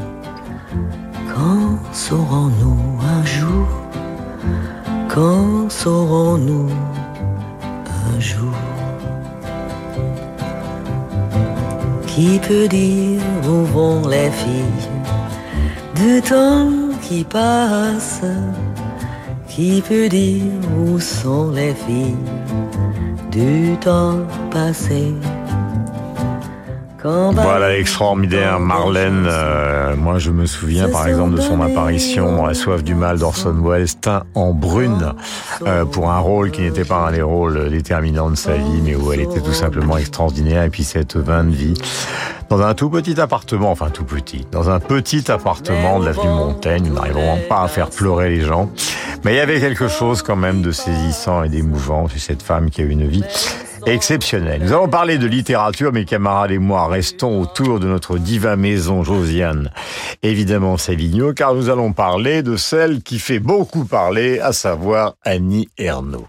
Quand 1.34 1.78
saurons-nous 1.92 3.00
un 3.16 3.24
jour 3.24 3.66
Quand 5.08 5.70
saurons-nous 5.70 6.68
un 8.06 8.20
jour? 8.20 8.58
Qui 12.06 12.38
peut 12.46 12.68
dire 12.68 13.22
où 13.48 13.64
vont 13.76 14.06
les 14.06 14.30
filles? 14.30 14.90
Du 15.94 16.20
temps 16.20 16.70
qui 17.02 17.24
passe 17.24 18.20
Qui 19.48 19.82
peut 19.88 20.08
dire 20.08 20.52
où 20.78 21.00
sont 21.00 21.50
les 21.50 21.74
filles? 21.74 22.16
Du 23.34 23.76
temps 23.80 24.20
passé 24.52 25.12
Voilà 27.04 27.72
l'extraordinaire 27.72 28.58
Marlène. 28.60 29.26
Euh, 29.28 29.94
moi, 29.94 30.18
je 30.18 30.30
me 30.30 30.46
souviens 30.46 30.88
par 30.88 31.06
exemple 31.06 31.36
de 31.36 31.40
son 31.40 31.60
apparition 31.60 32.34
dans 32.34 32.46
La 32.46 32.54
soif 32.54 32.82
du 32.82 32.94
mal 32.94 33.18
d'Orson 33.18 33.54
Welles, 33.62 33.94
teint 34.00 34.24
en 34.34 34.52
brune, 34.54 35.12
euh, 35.66 35.84
pour 35.84 36.10
un 36.10 36.18
rôle 36.18 36.50
qui 36.50 36.62
n'était 36.62 36.86
pas 36.86 37.06
un 37.08 37.12
des 37.12 37.20
rôles 37.20 37.68
déterminants 37.68 38.30
de 38.30 38.36
sa 38.36 38.54
vie, 38.54 38.80
mais 38.82 38.94
où 38.94 39.12
elle 39.12 39.20
était 39.20 39.40
tout 39.40 39.52
simplement 39.52 39.98
extraordinaire. 39.98 40.62
Et 40.62 40.70
puis 40.70 40.82
cette 40.82 41.16
vain 41.16 41.44
de 41.44 41.54
vie 41.54 41.74
dans 42.48 42.62
un 42.62 42.74
tout 42.74 42.88
petit 42.88 43.20
appartement, 43.20 43.70
enfin 43.70 43.90
tout 43.90 44.04
petit, 44.04 44.46
dans 44.50 44.70
un 44.70 44.80
petit 44.80 45.30
appartement 45.30 46.00
de 46.00 46.06
l'avenue 46.06 46.28
Montaigne. 46.28 46.84
Nous 46.86 46.94
n'arriverons 46.94 47.38
pas 47.48 47.62
à 47.64 47.68
faire 47.68 47.90
pleurer 47.90 48.30
les 48.30 48.40
gens, 48.40 48.70
mais 49.24 49.34
il 49.34 49.36
y 49.36 49.40
avait 49.40 49.60
quelque 49.60 49.88
chose 49.88 50.22
quand 50.22 50.36
même 50.36 50.62
de 50.62 50.72
saisissant 50.72 51.42
et 51.42 51.50
d'émouvant 51.50 52.08
chez 52.08 52.18
cette 52.18 52.42
femme 52.42 52.70
qui 52.70 52.80
a 52.80 52.84
eu 52.84 52.90
une 52.90 53.06
vie 53.06 53.24
exceptionnelle. 53.86 54.62
Nous 54.62 54.72
allons 54.72 54.88
parler 54.88 55.18
de 55.18 55.26
littérature, 55.26 55.92
mes 55.92 56.04
camarades 56.04 56.50
et 56.50 56.58
moi 56.58 56.86
restons 56.88 57.40
autour 57.40 57.80
de 57.80 57.86
notre 57.86 58.18
diva 58.18 58.56
maison 58.56 59.02
Josiane, 59.02 59.70
évidemment 60.22 60.76
Savigno, 60.76 61.32
car 61.32 61.54
nous 61.54 61.70
allons 61.70 61.92
parler 61.92 62.42
de 62.42 62.56
celle 62.56 63.02
qui 63.02 63.18
fait 63.18 63.38
beaucoup 63.38 63.84
parler, 63.84 64.40
à 64.40 64.52
savoir 64.52 65.14
Annie 65.24 65.68
Ernaux. 65.78 66.26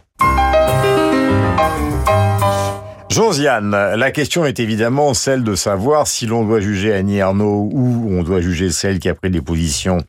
Josiane, 3.15 3.71
la 3.71 4.11
question 4.11 4.43
est 4.43 4.59
évidemment 4.59 5.13
celle 5.13 5.45
de 5.45 5.55
savoir 5.55 6.05
si 6.05 6.25
l'on 6.25 6.43
doit 6.43 6.59
juger 6.59 6.91
Annie 6.91 7.19
Ernaux 7.19 7.69
ou 7.71 8.09
on 8.11 8.23
doit 8.23 8.41
juger 8.41 8.71
celle 8.71 8.99
qui 8.99 9.07
a 9.07 9.15
pris 9.15 9.29
des 9.29 9.39
positions 9.39 9.99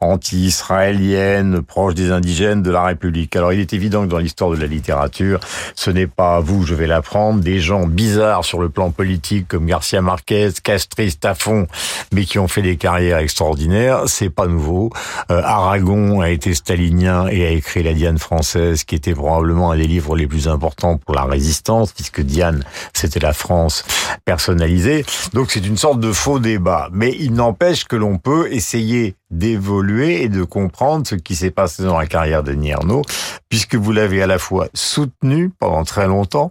anti-israéliennes, 0.00 1.60
proches 1.60 1.94
des 1.94 2.10
indigènes 2.10 2.62
de 2.62 2.70
la 2.70 2.82
République. 2.82 3.36
Alors 3.36 3.52
il 3.52 3.60
est 3.60 3.74
évident 3.74 4.04
que 4.04 4.10
dans 4.10 4.18
l'histoire 4.18 4.50
de 4.50 4.56
la 4.56 4.66
littérature, 4.66 5.40
ce 5.74 5.90
n'est 5.90 6.06
pas 6.06 6.40
vous, 6.40 6.64
je 6.64 6.74
vais 6.74 6.86
l'apprendre, 6.86 7.40
des 7.40 7.60
gens 7.60 7.86
bizarres 7.86 8.46
sur 8.46 8.60
le 8.60 8.70
plan 8.70 8.90
politique 8.90 9.46
comme 9.46 9.66
Garcia 9.66 10.00
Marquez, 10.00 10.48
castriste 10.62 11.26
à 11.26 11.34
fond, 11.34 11.66
mais 12.12 12.24
qui 12.24 12.38
ont 12.38 12.48
fait 12.48 12.62
des 12.62 12.76
carrières 12.76 13.18
extraordinaires, 13.18 14.04
c'est 14.06 14.30
pas 14.30 14.46
nouveau. 14.46 14.88
Euh, 15.30 15.42
Aragon 15.44 16.22
a 16.22 16.30
été 16.30 16.54
stalinien 16.54 17.26
et 17.26 17.44
a 17.44 17.50
écrit 17.50 17.82
La 17.82 17.92
Diane 17.92 18.18
française, 18.18 18.84
qui 18.84 18.94
était 18.94 19.12
probablement 19.12 19.72
un 19.72 19.76
des 19.76 19.86
livres 19.86 20.16
les 20.16 20.26
plus 20.26 20.48
importants 20.48 20.96
pour 20.96 21.14
la 21.14 21.24
résistance, 21.24 21.92
puisque 21.92 22.22
Diane 22.22 22.53
c'était 22.92 23.20
la 23.20 23.32
France 23.32 23.84
personnalisée. 24.24 25.04
Donc 25.32 25.50
c'est 25.50 25.66
une 25.66 25.76
sorte 25.76 26.00
de 26.00 26.12
faux 26.12 26.38
débat. 26.38 26.88
Mais 26.92 27.14
il 27.18 27.32
n'empêche 27.34 27.84
que 27.84 27.96
l'on 27.96 28.18
peut 28.18 28.52
essayer 28.52 29.16
d'évoluer 29.38 30.22
et 30.22 30.28
de 30.28 30.42
comprendre 30.44 31.06
ce 31.06 31.14
qui 31.14 31.34
s'est 31.34 31.50
passé 31.50 31.82
dans 31.82 31.98
la 31.98 32.06
carrière 32.06 32.42
de 32.42 32.52
Nierno, 32.52 33.02
puisque 33.48 33.74
vous 33.74 33.92
l'avez 33.92 34.22
à 34.22 34.26
la 34.26 34.38
fois 34.38 34.68
soutenu 34.74 35.50
pendant 35.58 35.84
très 35.84 36.06
longtemps 36.06 36.50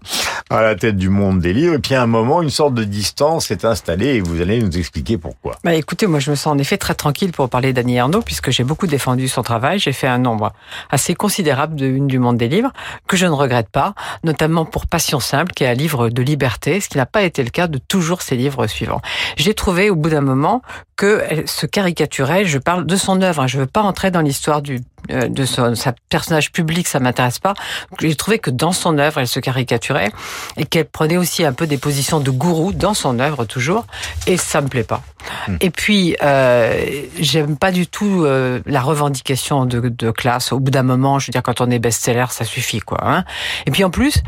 à 0.50 0.62
la 0.62 0.76
tête 0.76 0.98
du 0.98 1.10
monde 1.10 1.40
des 1.40 1.54
livres, 1.54 1.76
et 1.76 1.80
puis 1.80 1.96
à 1.96 2.04
un 2.04 2.08
moment, 2.08 2.42
une 2.42 2.50
sorte 2.50 2.74
de 2.74 2.84
distance 2.84 3.48
s'est 3.48 3.66
installée, 3.66 4.16
et 4.16 4.22
vous 4.22 4.42
allez 4.42 4.62
nous 4.62 4.78
expliquer 4.78 5.18
pourquoi. 5.18 5.58
Bah 5.64 5.74
écoutez, 5.74 6.06
moi 6.06 6.20
je 6.20 6.30
me 6.30 6.36
sens 6.36 6.54
en 6.54 6.58
effet 6.58 6.78
très 6.78 6.94
tranquille 6.94 7.32
pour 7.32 7.50
parler 7.50 7.74
d'Annie 7.74 7.96
Ernaux, 7.96 8.22
puisque 8.22 8.52
j'ai 8.52 8.64
beaucoup 8.64 8.88
défendu 8.88 9.28
son 9.28 9.42
travail, 9.42 9.80
j'ai 9.80 9.94
fait 9.94 10.08
un 10.08 10.20
nombre 10.20 10.54
assez 10.90 11.16
considérable 11.16 11.76
de 11.76 11.86
une 11.86 12.08
du 12.08 12.20
monde 12.20 12.38
des 12.38 12.50
livres, 12.50 12.72
que 13.08 13.18
je 13.18 13.26
ne 13.26 13.32
regrette 13.32 13.70
pas, 13.70 13.96
notamment 14.24 14.66
pour 14.66 14.88
Passion 14.88 15.20
simple, 15.20 15.54
qui 15.54 15.64
est 15.64 15.68
un 15.68 15.74
livre 15.74 16.10
de 16.10 16.22
liberté, 16.22 16.82
ce 16.82 16.90
qui 16.90 16.98
n'a 16.98 17.06
pas 17.06 17.24
été 17.24 17.44
le 17.44 17.50
cas 17.50 17.68
de 17.68 17.78
toujours 17.78 18.22
ses 18.22 18.36
livres 18.36 18.68
suivants. 18.68 19.02
J'ai 19.38 19.54
trouvé 19.54 19.90
au 19.90 19.96
bout 19.96 20.10
d'un 20.10 20.22
moment 20.22 20.62
que 20.96 21.24
se 21.46 21.66
caricaturait, 21.66 22.46
je 22.46 22.58
parle 22.58 22.73
de 22.82 22.96
son 22.96 23.22
œuvre, 23.22 23.44
hein, 23.44 23.48
je 23.48 23.60
veux 23.60 23.68
pas 23.68 23.82
entrer 23.82 24.12
dans 24.12 24.22
l'histoire 24.22 24.62
du 24.62 24.82
euh, 25.12 25.28
de 25.28 25.46
son, 25.46 25.76
sa 25.76 25.94
personnage 26.10 26.52
public, 26.52 26.88
ça 26.88 27.00
m'intéresse 27.00 27.40
pas. 27.40 27.54
J'ai 28.00 28.16
trouvé 28.16 28.40
que 28.40 28.50
dans 28.50 28.72
son 28.72 28.98
œuvre, 28.98 29.20
elle 29.20 29.28
se 29.28 29.42
caricaturait 29.42 30.12
et 30.56 30.66
qu'elle 30.66 30.86
prenait 30.86 31.18
aussi 31.18 31.44
un 31.44 31.52
peu 31.52 31.68
des 31.68 31.78
positions 31.78 32.22
de 32.22 32.32
gourou 32.32 32.72
dans 32.72 32.94
son 32.94 33.20
œuvre 33.20 33.44
toujours, 33.44 33.86
et 34.28 34.38
ça 34.38 34.62
me 34.62 34.70
plaît 34.70 34.86
pas. 34.86 35.02
Hmm. 35.48 35.58
Et 35.60 35.72
puis, 35.72 36.16
euh, 36.24 37.04
j'aime 37.20 37.58
pas 37.58 37.72
du 37.72 37.86
tout 37.86 38.24
euh, 38.24 38.62
la 38.66 38.82
revendication 38.82 39.66
de, 39.66 39.90
de 39.90 40.12
classe. 40.12 40.54
Au 40.54 40.60
bout 40.60 40.72
d'un 40.72 40.84
moment, 40.84 41.20
je 41.20 41.28
veux 41.28 41.32
dire, 41.32 41.44
quand 41.44 41.60
on 41.60 41.70
est 41.70 41.80
best-seller, 41.80 42.28
ça 42.30 42.46
suffit, 42.46 42.80
quoi. 42.80 43.00
Hein. 43.02 43.26
Et 43.66 43.72
puis 43.72 43.84
en 43.84 43.90
plus, 43.90 44.24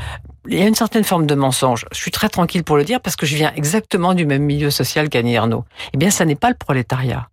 il 0.47 0.59
y 0.59 0.61
a 0.61 0.67
une 0.67 0.75
certaine 0.75 1.03
forme 1.05 1.25
de 1.25 1.35
mensonge. 1.35 1.85
Je 1.91 1.97
suis 1.97 2.11
très 2.11 2.29
tranquille 2.29 2.63
pour 2.63 2.75
le 2.75 2.83
dire 2.83 2.99
parce 2.99 3.15
que 3.15 3.25
je 3.25 3.35
viens 3.35 3.51
exactement 3.55 4.13
du 4.13 4.25
même 4.25 4.43
milieu 4.43 4.71
social 4.71 5.09
qu'Annie 5.09 5.35
Ernaux. 5.35 5.63
Eh 5.93 5.97
bien, 5.97 6.09
ça 6.09 6.25
n'est 6.25 6.35
pas 6.35 6.49
le 6.49 6.55
prolétariat. 6.55 7.29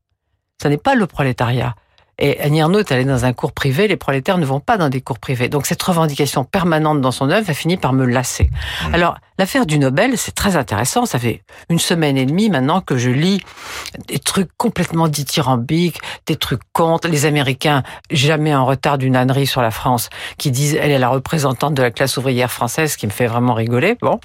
Ça 0.62 0.68
n'est 0.68 0.78
pas 0.78 0.94
le 0.94 1.08
prolétariat. 1.08 1.74
Et 2.20 2.38
Annie 2.38 2.60
Ernaux 2.60 2.78
est 2.78 2.92
allée 2.92 3.04
dans 3.04 3.24
un 3.24 3.32
cours 3.32 3.50
privé, 3.50 3.88
les 3.88 3.96
prolétaires 3.96 4.38
ne 4.38 4.44
vont 4.44 4.60
pas 4.60 4.76
dans 4.76 4.90
des 4.90 5.00
cours 5.00 5.18
privés. 5.18 5.48
Donc 5.48 5.66
cette 5.66 5.82
revendication 5.82 6.44
permanente 6.44 7.00
dans 7.00 7.10
son 7.10 7.30
œuvre 7.30 7.50
a 7.50 7.52
fini 7.52 7.76
par 7.76 7.92
me 7.92 8.06
lasser. 8.06 8.48
Alors, 8.92 9.16
l'affaire 9.40 9.66
du 9.66 9.80
Nobel, 9.80 10.16
c'est 10.16 10.36
très 10.36 10.54
intéressant. 10.54 11.04
Ça 11.04 11.18
fait 11.18 11.42
une 11.68 11.80
semaine 11.80 12.16
et 12.16 12.24
demie 12.24 12.48
maintenant 12.48 12.80
que 12.80 12.96
je 12.96 13.10
lis 13.10 13.42
des 14.06 14.20
trucs 14.20 14.50
complètement 14.56 15.08
dithyrambiques, 15.08 16.00
des 16.26 16.36
trucs 16.36 16.62
contre 16.72 17.08
les 17.08 17.24
Américains, 17.24 17.82
jamais 18.12 18.54
en 18.54 18.66
retard 18.66 18.98
d'une 18.98 19.16
ânerie 19.16 19.48
sur 19.48 19.62
la 19.62 19.72
France, 19.72 20.08
qui 20.38 20.52
disent 20.52 20.76
elle 20.80 20.92
est 20.92 21.00
la 21.00 21.08
représentante 21.08 21.74
de 21.74 21.82
la 21.82 21.90
classe 21.90 22.18
ouvrière 22.18 22.52
française, 22.52 22.92
ce 22.92 22.98
qui 22.98 23.08
me 23.08 23.12
fait 23.12 23.26
vraiment 23.26 23.54
rigoler. 23.54 23.96
Bon. 24.00 24.20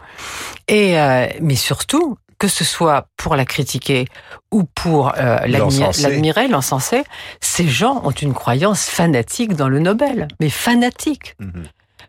Et, 0.67 0.99
euh, 0.99 1.25
mais 1.41 1.55
surtout, 1.55 2.19
que 2.39 2.47
ce 2.47 2.63
soit 2.63 3.07
pour 3.17 3.35
la 3.35 3.45
critiquer 3.45 4.07
ou 4.51 4.63
pour 4.63 5.13
euh, 5.17 5.39
l'admirer, 5.47 6.47
l'encenser, 6.47 7.03
ces 7.41 7.67
gens 7.67 8.01
ont 8.03 8.11
une 8.11 8.33
croyance 8.33 8.85
fanatique 8.85 9.55
dans 9.55 9.69
le 9.69 9.79
Nobel, 9.79 10.27
mais 10.39 10.49
fanatique. 10.49 11.35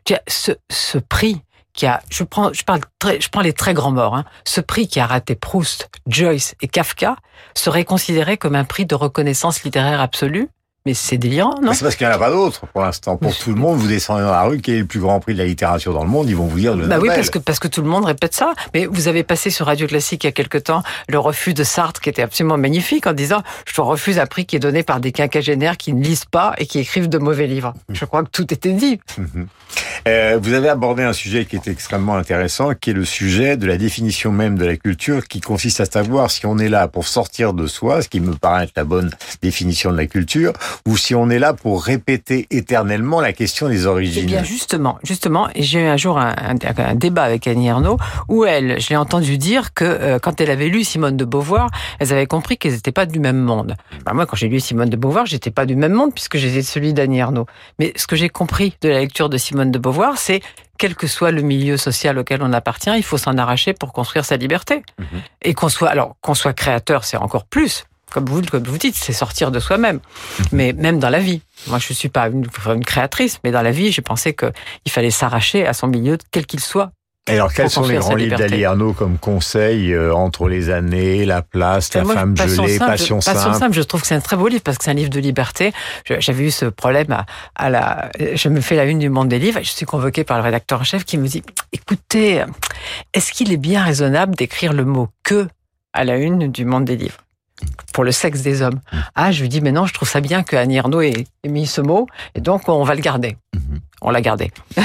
Tu 0.05 0.13
vois, 0.13 0.23
Ce, 0.29 0.53
ce 0.71 0.99
prix 0.99 1.43
qui 1.73 1.87
a, 1.87 2.03
je 2.11 2.25
prends, 2.25 2.53
je 2.53 2.65
parle, 2.65 2.81
très, 2.99 3.21
je 3.21 3.29
prends 3.29 3.41
les 3.41 3.53
très 3.53 3.73
grands 3.73 3.93
morts, 3.93 4.17
hein, 4.17 4.25
ce 4.45 4.61
prix 4.61 4.89
qui 4.89 4.99
a 4.99 5.07
raté 5.07 5.37
Proust, 5.37 5.89
Joyce 6.09 6.57
et 6.61 6.69
Kafka 6.69 7.17
serait 7.55 7.85
considéré 7.85 8.37
comme 8.37 8.57
un 8.57 8.65
prix 8.65 8.85
de 8.85 8.97
reconnaissance 8.97 9.63
littéraire 9.63 10.01
absolue. 10.01 10.49
Mais 10.87 10.95
c'est 10.95 11.19
délirant, 11.19 11.57
non? 11.61 11.75
C'est 11.75 11.83
parce 11.85 11.97
qu'il 11.97 12.07
n'y 12.07 12.13
en 12.13 12.17
a 12.17 12.19
pas 12.19 12.31
d'autres 12.31 12.67
pour 12.69 12.81
l'instant. 12.81 13.17
Pour 13.19 13.37
tout 13.37 13.51
le 13.51 13.57
monde, 13.57 13.77
vous 13.79 13.89
descendez 13.89 14.23
dans 14.23 14.31
la 14.31 14.43
rue, 14.45 14.61
quel 14.61 14.77
est 14.77 14.79
le 14.81 14.87
plus 14.87 15.01
grand 15.01 15.21
prix 15.21 15.35
de 15.35 15.39
la 15.39 15.45
littérature 15.45 15.93
dans 15.93 16.03
le 16.05 16.09
monde 16.09 16.31
Ils 16.31 16.37
vont 16.37 16.47
vous 16.47 16.59
dire 16.59 16.77
le 16.77 16.87
Bah 16.87 16.97
oui, 16.97 17.09
Nobel. 17.09 17.17
parce 17.17 17.31
que, 17.31 17.39
parce 17.39 17.59
que 17.59 17.69
tout 17.69 17.83
le 17.83 17.89
monde 17.89 18.05
répète 18.07 18.35
ça. 18.35 18.55
Mais 18.73 18.87
vous 18.87 19.07
avez 19.09 19.23
passé 19.23 19.51
sur 19.51 19.67
Radio 19.67 19.87
Classique 19.87 20.25
il 20.25 20.29
y 20.29 20.31
a 20.31 20.33
quelque 20.33 20.57
temps 20.57 20.83
le 21.09 21.19
refus 21.19 21.53
de 21.53 21.65
Sartre 21.65 22.01
qui 22.01 22.09
était 22.09 22.23
absolument 22.23 22.57
magnifique 22.57 23.07
en 23.07 23.13
disant 23.13 23.43
je 23.67 23.81
refuse 23.81 24.19
un 24.19 24.27
prix 24.27 24.47
qui 24.47 24.57
est 24.57 24.61
donné 24.61 24.83
par 24.83 25.01
des 25.01 25.13
quinquagénaires 25.13 25.77
qui 25.77 25.93
ne 25.93 26.03
lisent 26.03 26.25
pas 26.25 26.55
et 26.59 26.67
qui 26.67 26.79
écrivent 26.79 27.09
de 27.09 27.19
mauvais 27.19 27.47
livres. 27.49 27.75
Je 27.91 28.05
crois 28.05 28.23
que 28.23 28.31
tout 28.31 28.53
était 28.55 28.73
dit. 28.73 29.01
Euh, 30.07 30.39
vous 30.41 30.55
avez 30.55 30.69
abordé 30.69 31.03
un 31.03 31.13
sujet 31.13 31.45
qui 31.45 31.57
est 31.57 31.69
extrêmement 31.69 32.17
intéressant, 32.17 32.73
qui 32.75 32.91
est 32.91 32.95
le 32.95 33.05
sujet 33.05 33.57
de 33.57 33.67
la 33.67 33.77
définition 33.77 34.33
même 34.33 34.57
de 34.57 34.65
la 34.65 34.77
culture, 34.77 35.27
qui 35.27 35.41
consiste 35.41 35.81
à 35.81 35.85
savoir 35.85 36.31
si 36.31 36.47
on 36.47 36.59
est 36.59 36.69
là 36.69 36.89
pour 36.89 37.07
sortir 37.07 37.53
de 37.53 37.67
soi, 37.67 38.03
ce 38.03 38.09
qui 38.09 38.21
me 38.21 38.35
paraît 38.35 38.65
être 38.65 38.73
la 38.77 38.85
bonne 38.85 39.11
définition 39.43 39.93
de 39.93 39.97
la 39.97 40.07
culture, 40.07 40.53
ou 40.87 40.97
si 40.97 41.15
on 41.15 41.29
est 41.31 41.39
là 41.39 41.53
pour 41.53 41.83
répéter 41.85 42.47
éternellement 42.51 43.21
la 43.21 43.33
question 43.33 43.69
des 43.69 43.83
Eh 43.83 43.87
origines. 43.87 44.27
bien, 44.27 44.43
justement, 44.45 44.99
justement, 45.03 45.49
j'ai 45.57 45.81
eu 45.81 45.87
un 45.87 45.97
jour 45.97 46.19
un, 46.19 46.35
un- 46.39 46.57
un 46.85 46.95
débat 46.95 47.25
avec 47.25 47.47
Annie 47.47 47.67
Ernaux 47.69 47.99
où 48.29 48.45
elle, 48.45 48.81
je 48.81 48.89
l'ai 48.91 48.97
entendu 48.97 49.37
dire 49.39 49.75
que 49.75 49.85
euh, 49.85 50.19
quand 50.19 50.41
elle 50.41 50.51
avait 50.51 50.69
lu 50.69 50.85
Simone 50.85 51.17
de 51.17 51.25
Beauvoir, 51.25 51.69
elles 51.99 52.13
avaient 52.13 52.27
compris 52.27 52.57
qu'elles 52.57 52.73
n'étaient 52.73 52.93
pas 52.93 53.07
du 53.07 53.21
même 53.21 53.39
monde. 53.39 53.75
Bah, 54.05 54.13
moi, 54.15 54.27
quand 54.27 54.37
j'ai 54.37 54.49
lu 54.49 54.61
Simone 54.61 54.89
de 54.89 54.97
Beauvoir, 54.97 55.27
j'étais 55.27 55.51
pas 55.51 55.67
du 55.67 55.77
même 55.77 55.93
monde 55.93 56.15
puisque 56.15 56.37
j'étais 56.39 56.63
celui 56.63 56.95
d'Annie 56.95 57.19
Ernaux. 57.19 57.47
Mais 57.79 57.93
ce 57.97 58.07
que 58.07 58.17
j'ai 58.17 58.29
compris 58.29 58.75
de 58.81 58.89
la 58.89 59.01
lecture 59.01 59.29
de 59.29 59.37
Simone 59.37 59.58
de 59.67 59.79
Beauvoir, 59.79 60.19
c'est 60.19 60.41
quel 60.79 60.95
que 60.95 61.07
soit 61.07 61.31
le 61.31 61.43
milieu 61.43 61.77
social 61.77 62.19
auquel 62.19 62.43
on 62.43 62.53
appartient, 62.53 62.91
il 62.97 63.03
faut 63.03 63.19
s'en 63.19 63.37
arracher 63.37 63.75
pour 63.75 63.93
construire 63.93 64.25
sa 64.25 64.37
liberté. 64.37 64.83
Et 65.43 65.55
qu'on 65.55 65.69
soit, 65.69 65.89
alors, 65.89 66.17
qu'on 66.21 66.35
soit 66.35 66.53
créateur, 66.53 67.05
c'est 67.05 67.17
encore 67.17 67.45
plus. 67.45 67.85
Comme 68.11 68.25
vous, 68.25 68.41
comme 68.43 68.63
vous 68.63 68.79
dites, 68.79 68.95
c'est 68.95 69.13
sortir 69.13 69.51
de 69.51 69.61
soi-même. 69.61 70.01
Mais 70.53 70.73
même 70.73 70.99
dans 70.99 71.11
la 71.11 71.19
vie. 71.19 71.43
Moi, 71.67 71.79
je 71.79 71.93
suis 71.93 72.09
pas 72.09 72.29
une, 72.29 72.47
une 72.67 72.85
créatrice, 72.85 73.39
mais 73.45 73.51
dans 73.51 73.61
la 73.63 73.71
vie, 73.71 73.93
j'ai 73.93 74.03
pensé 74.03 74.35
qu'il 74.35 74.53
fallait 74.91 75.11
s'arracher 75.11 75.67
à 75.67 75.75
son 75.75 75.89
milieu, 75.89 76.17
quel 76.31 76.47
qu'il 76.47 76.61
soit. 76.61 76.91
Alors, 77.29 77.53
quels 77.53 77.71
sont 77.71 77.87
les 77.87 77.97
grands 77.97 78.15
livres 78.15 78.37
d'Ali 78.37 78.63
Ernaux 78.63 78.93
comme 78.93 79.19
conseils 79.19 79.93
euh, 79.93 80.15
entre 80.15 80.49
les 80.49 80.71
années, 80.71 81.25
la 81.25 81.43
place, 81.43 81.93
la 81.95 82.05
Moi, 82.05 82.15
femme 82.15 82.35
Passion 82.35 82.65
gelée, 82.65 82.79
simple, 82.79 82.91
passion 82.91 83.19
Passion 83.19 83.55
simple 83.55 83.75
je 83.75 83.83
trouve 83.83 84.01
que 84.03 84.07
c'est 84.07 84.15
un 84.15 84.21
très 84.21 84.37
beau 84.37 84.49
livre 84.49 84.63
parce 84.63 84.79
que 84.79 84.85
c'est 84.85 84.91
un 84.91 84.95
livre 84.95 85.11
de 85.11 85.21
liberté. 85.21 85.73
J'avais 86.19 86.45
eu 86.45 86.51
ce 86.51 86.67
problème 86.67 87.13
à, 87.13 87.27
à 87.55 87.71
la. 87.71 88.11
Je 88.35 88.49
me 88.49 88.61
fais 88.61 88.77
la 88.77 88.85
une 88.85 88.99
du 88.99 89.09
Monde 89.11 89.29
des 89.29 89.39
livres 89.39 89.59
et 89.59 89.65
je 89.65 89.71
suis 89.71 89.87
convoquée 89.87 90.25
par 90.25 90.39
le 90.39 90.45
rédacteur 90.45 90.81
en 90.81 90.85
chef 90.85 91.05
qui 91.05 91.19
me 91.19 91.27
dit 91.29 91.43
"Écoutez, 91.73 92.45
est-ce 93.15 93.33
qu'il 93.33 93.53
est 93.53 93.59
bien 93.59 93.83
raisonnable 93.83 94.35
d'écrire 94.35 94.73
le 94.73 94.85
mot 94.85 95.09
que 95.23 95.47
à 95.93 96.05
la 96.05 96.17
une 96.17 96.51
du 96.51 96.65
Monde 96.65 96.85
des 96.85 96.97
livres? 96.97 97.19
Pour 97.93 98.05
le 98.05 98.13
sexe 98.13 98.43
des 98.43 98.63
hommes 98.63 98.81
Ah, 99.15 99.33
je 99.33 99.43
lui 99.43 99.49
dis 99.49 99.61
mais 99.61 99.73
non, 99.73 99.87
je 99.87 99.95
trouve 99.95 100.09
ça 100.09 100.21
bien 100.21 100.43
que 100.43 100.57
Annie 100.57 100.77
Ernaux 100.77 101.01
ait, 101.01 101.27
ait 101.45 101.49
mis 101.49 101.67
ce 101.67 101.81
mot 101.81 102.07
et 102.35 102.41
donc 102.41 102.69
on 102.69 102.85
va 102.85 102.95
le 102.95 103.01
garder. 103.01 103.37
On 104.01 104.11
l'a 104.11 104.21
gardé. 104.21 104.51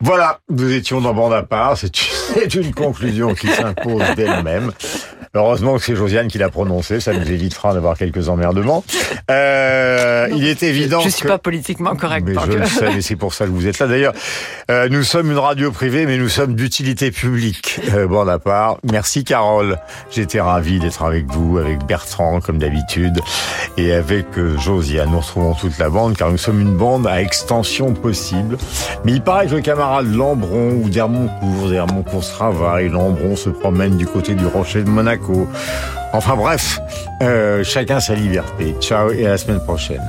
Voilà, 0.00 0.38
nous 0.48 0.72
étions 0.72 1.00
dans 1.00 1.12
Bande 1.12 1.32
à 1.32 1.42
part. 1.42 1.76
C'est 1.76 2.54
une 2.54 2.72
conclusion 2.74 3.34
qui 3.34 3.48
s'impose 3.48 4.14
d'elle-même. 4.14 4.70
Heureusement 5.34 5.76
que 5.76 5.82
c'est 5.82 5.94
Josiane 5.96 6.28
qui 6.28 6.38
l'a 6.38 6.48
prononcé, 6.48 7.00
ça 7.00 7.12
nous 7.12 7.30
évitera 7.30 7.74
d'avoir 7.74 7.96
quelques 7.96 8.28
emmerdements. 8.28 8.84
Euh, 9.30 10.28
il 10.34 10.46
est 10.46 10.62
évident 10.62 11.00
Je 11.00 11.08
suis 11.10 11.22
que- 11.22 11.28
pas 11.28 11.38
politiquement 11.38 11.94
correct. 11.96 12.24
mais 12.26 12.34
je 12.46 12.58
le 12.58 12.66
sais, 12.66 12.92
et 12.98 13.00
c'est 13.02 13.16
pour 13.16 13.34
ça 13.34 13.44
que 13.44 13.50
vous 13.50 13.66
êtes 13.66 13.78
là. 13.78 13.86
D'ailleurs, 13.86 14.14
euh, 14.70 14.88
nous 14.90 15.02
sommes 15.02 15.30
une 15.30 15.38
radio 15.38 15.70
privée, 15.70 16.06
mais 16.06 16.16
nous 16.16 16.28
sommes 16.28 16.54
d'utilité 16.54 17.10
publique. 17.10 17.80
Euh, 17.94 18.06
bon, 18.06 18.26
à 18.28 18.38
part. 18.38 18.78
Merci 18.90 19.24
Carole. 19.24 19.78
J'étais 20.10 20.40
ravi 20.40 20.78
d'être 20.78 21.02
avec 21.02 21.26
vous, 21.30 21.58
avec 21.58 21.84
Bertrand, 21.86 22.40
comme 22.40 22.58
d'habitude, 22.58 23.20
et 23.76 23.92
avec 23.92 24.26
euh, 24.38 24.56
Josiane. 24.58 25.10
Nous 25.10 25.20
retrouvons 25.20 25.54
toute 25.54 25.78
la 25.78 25.90
bande, 25.90 26.16
car 26.16 26.30
nous 26.30 26.38
sommes 26.38 26.60
une 26.60 26.76
bande 26.76 27.06
à 27.06 27.20
extension 27.20 27.92
possible. 27.92 28.56
Mais 29.04 29.12
il 29.12 29.22
paraît 29.22 29.46
que 29.46 29.54
le 29.56 29.60
camarade 29.60 30.12
Lambron 30.14 30.80
ou 30.82 30.88
d'Hermoncourt, 30.88 31.68
d'Hermoncourt 31.68 32.24
se 32.24 32.32
travaille, 32.32 32.88
Lambron 32.88 33.36
se 33.36 33.50
promène 33.50 33.96
du 33.96 34.06
côté 34.06 34.34
du 34.34 34.46
rocher 34.46 34.82
de 34.82 34.90
Enfin 36.12 36.36
bref, 36.36 36.80
euh, 37.22 37.62
chacun 37.64 38.00
sa 38.00 38.14
liberté. 38.14 38.74
Ciao 38.80 39.12
et 39.12 39.26
à 39.26 39.30
la 39.30 39.38
semaine 39.38 39.60
prochaine. 39.60 40.02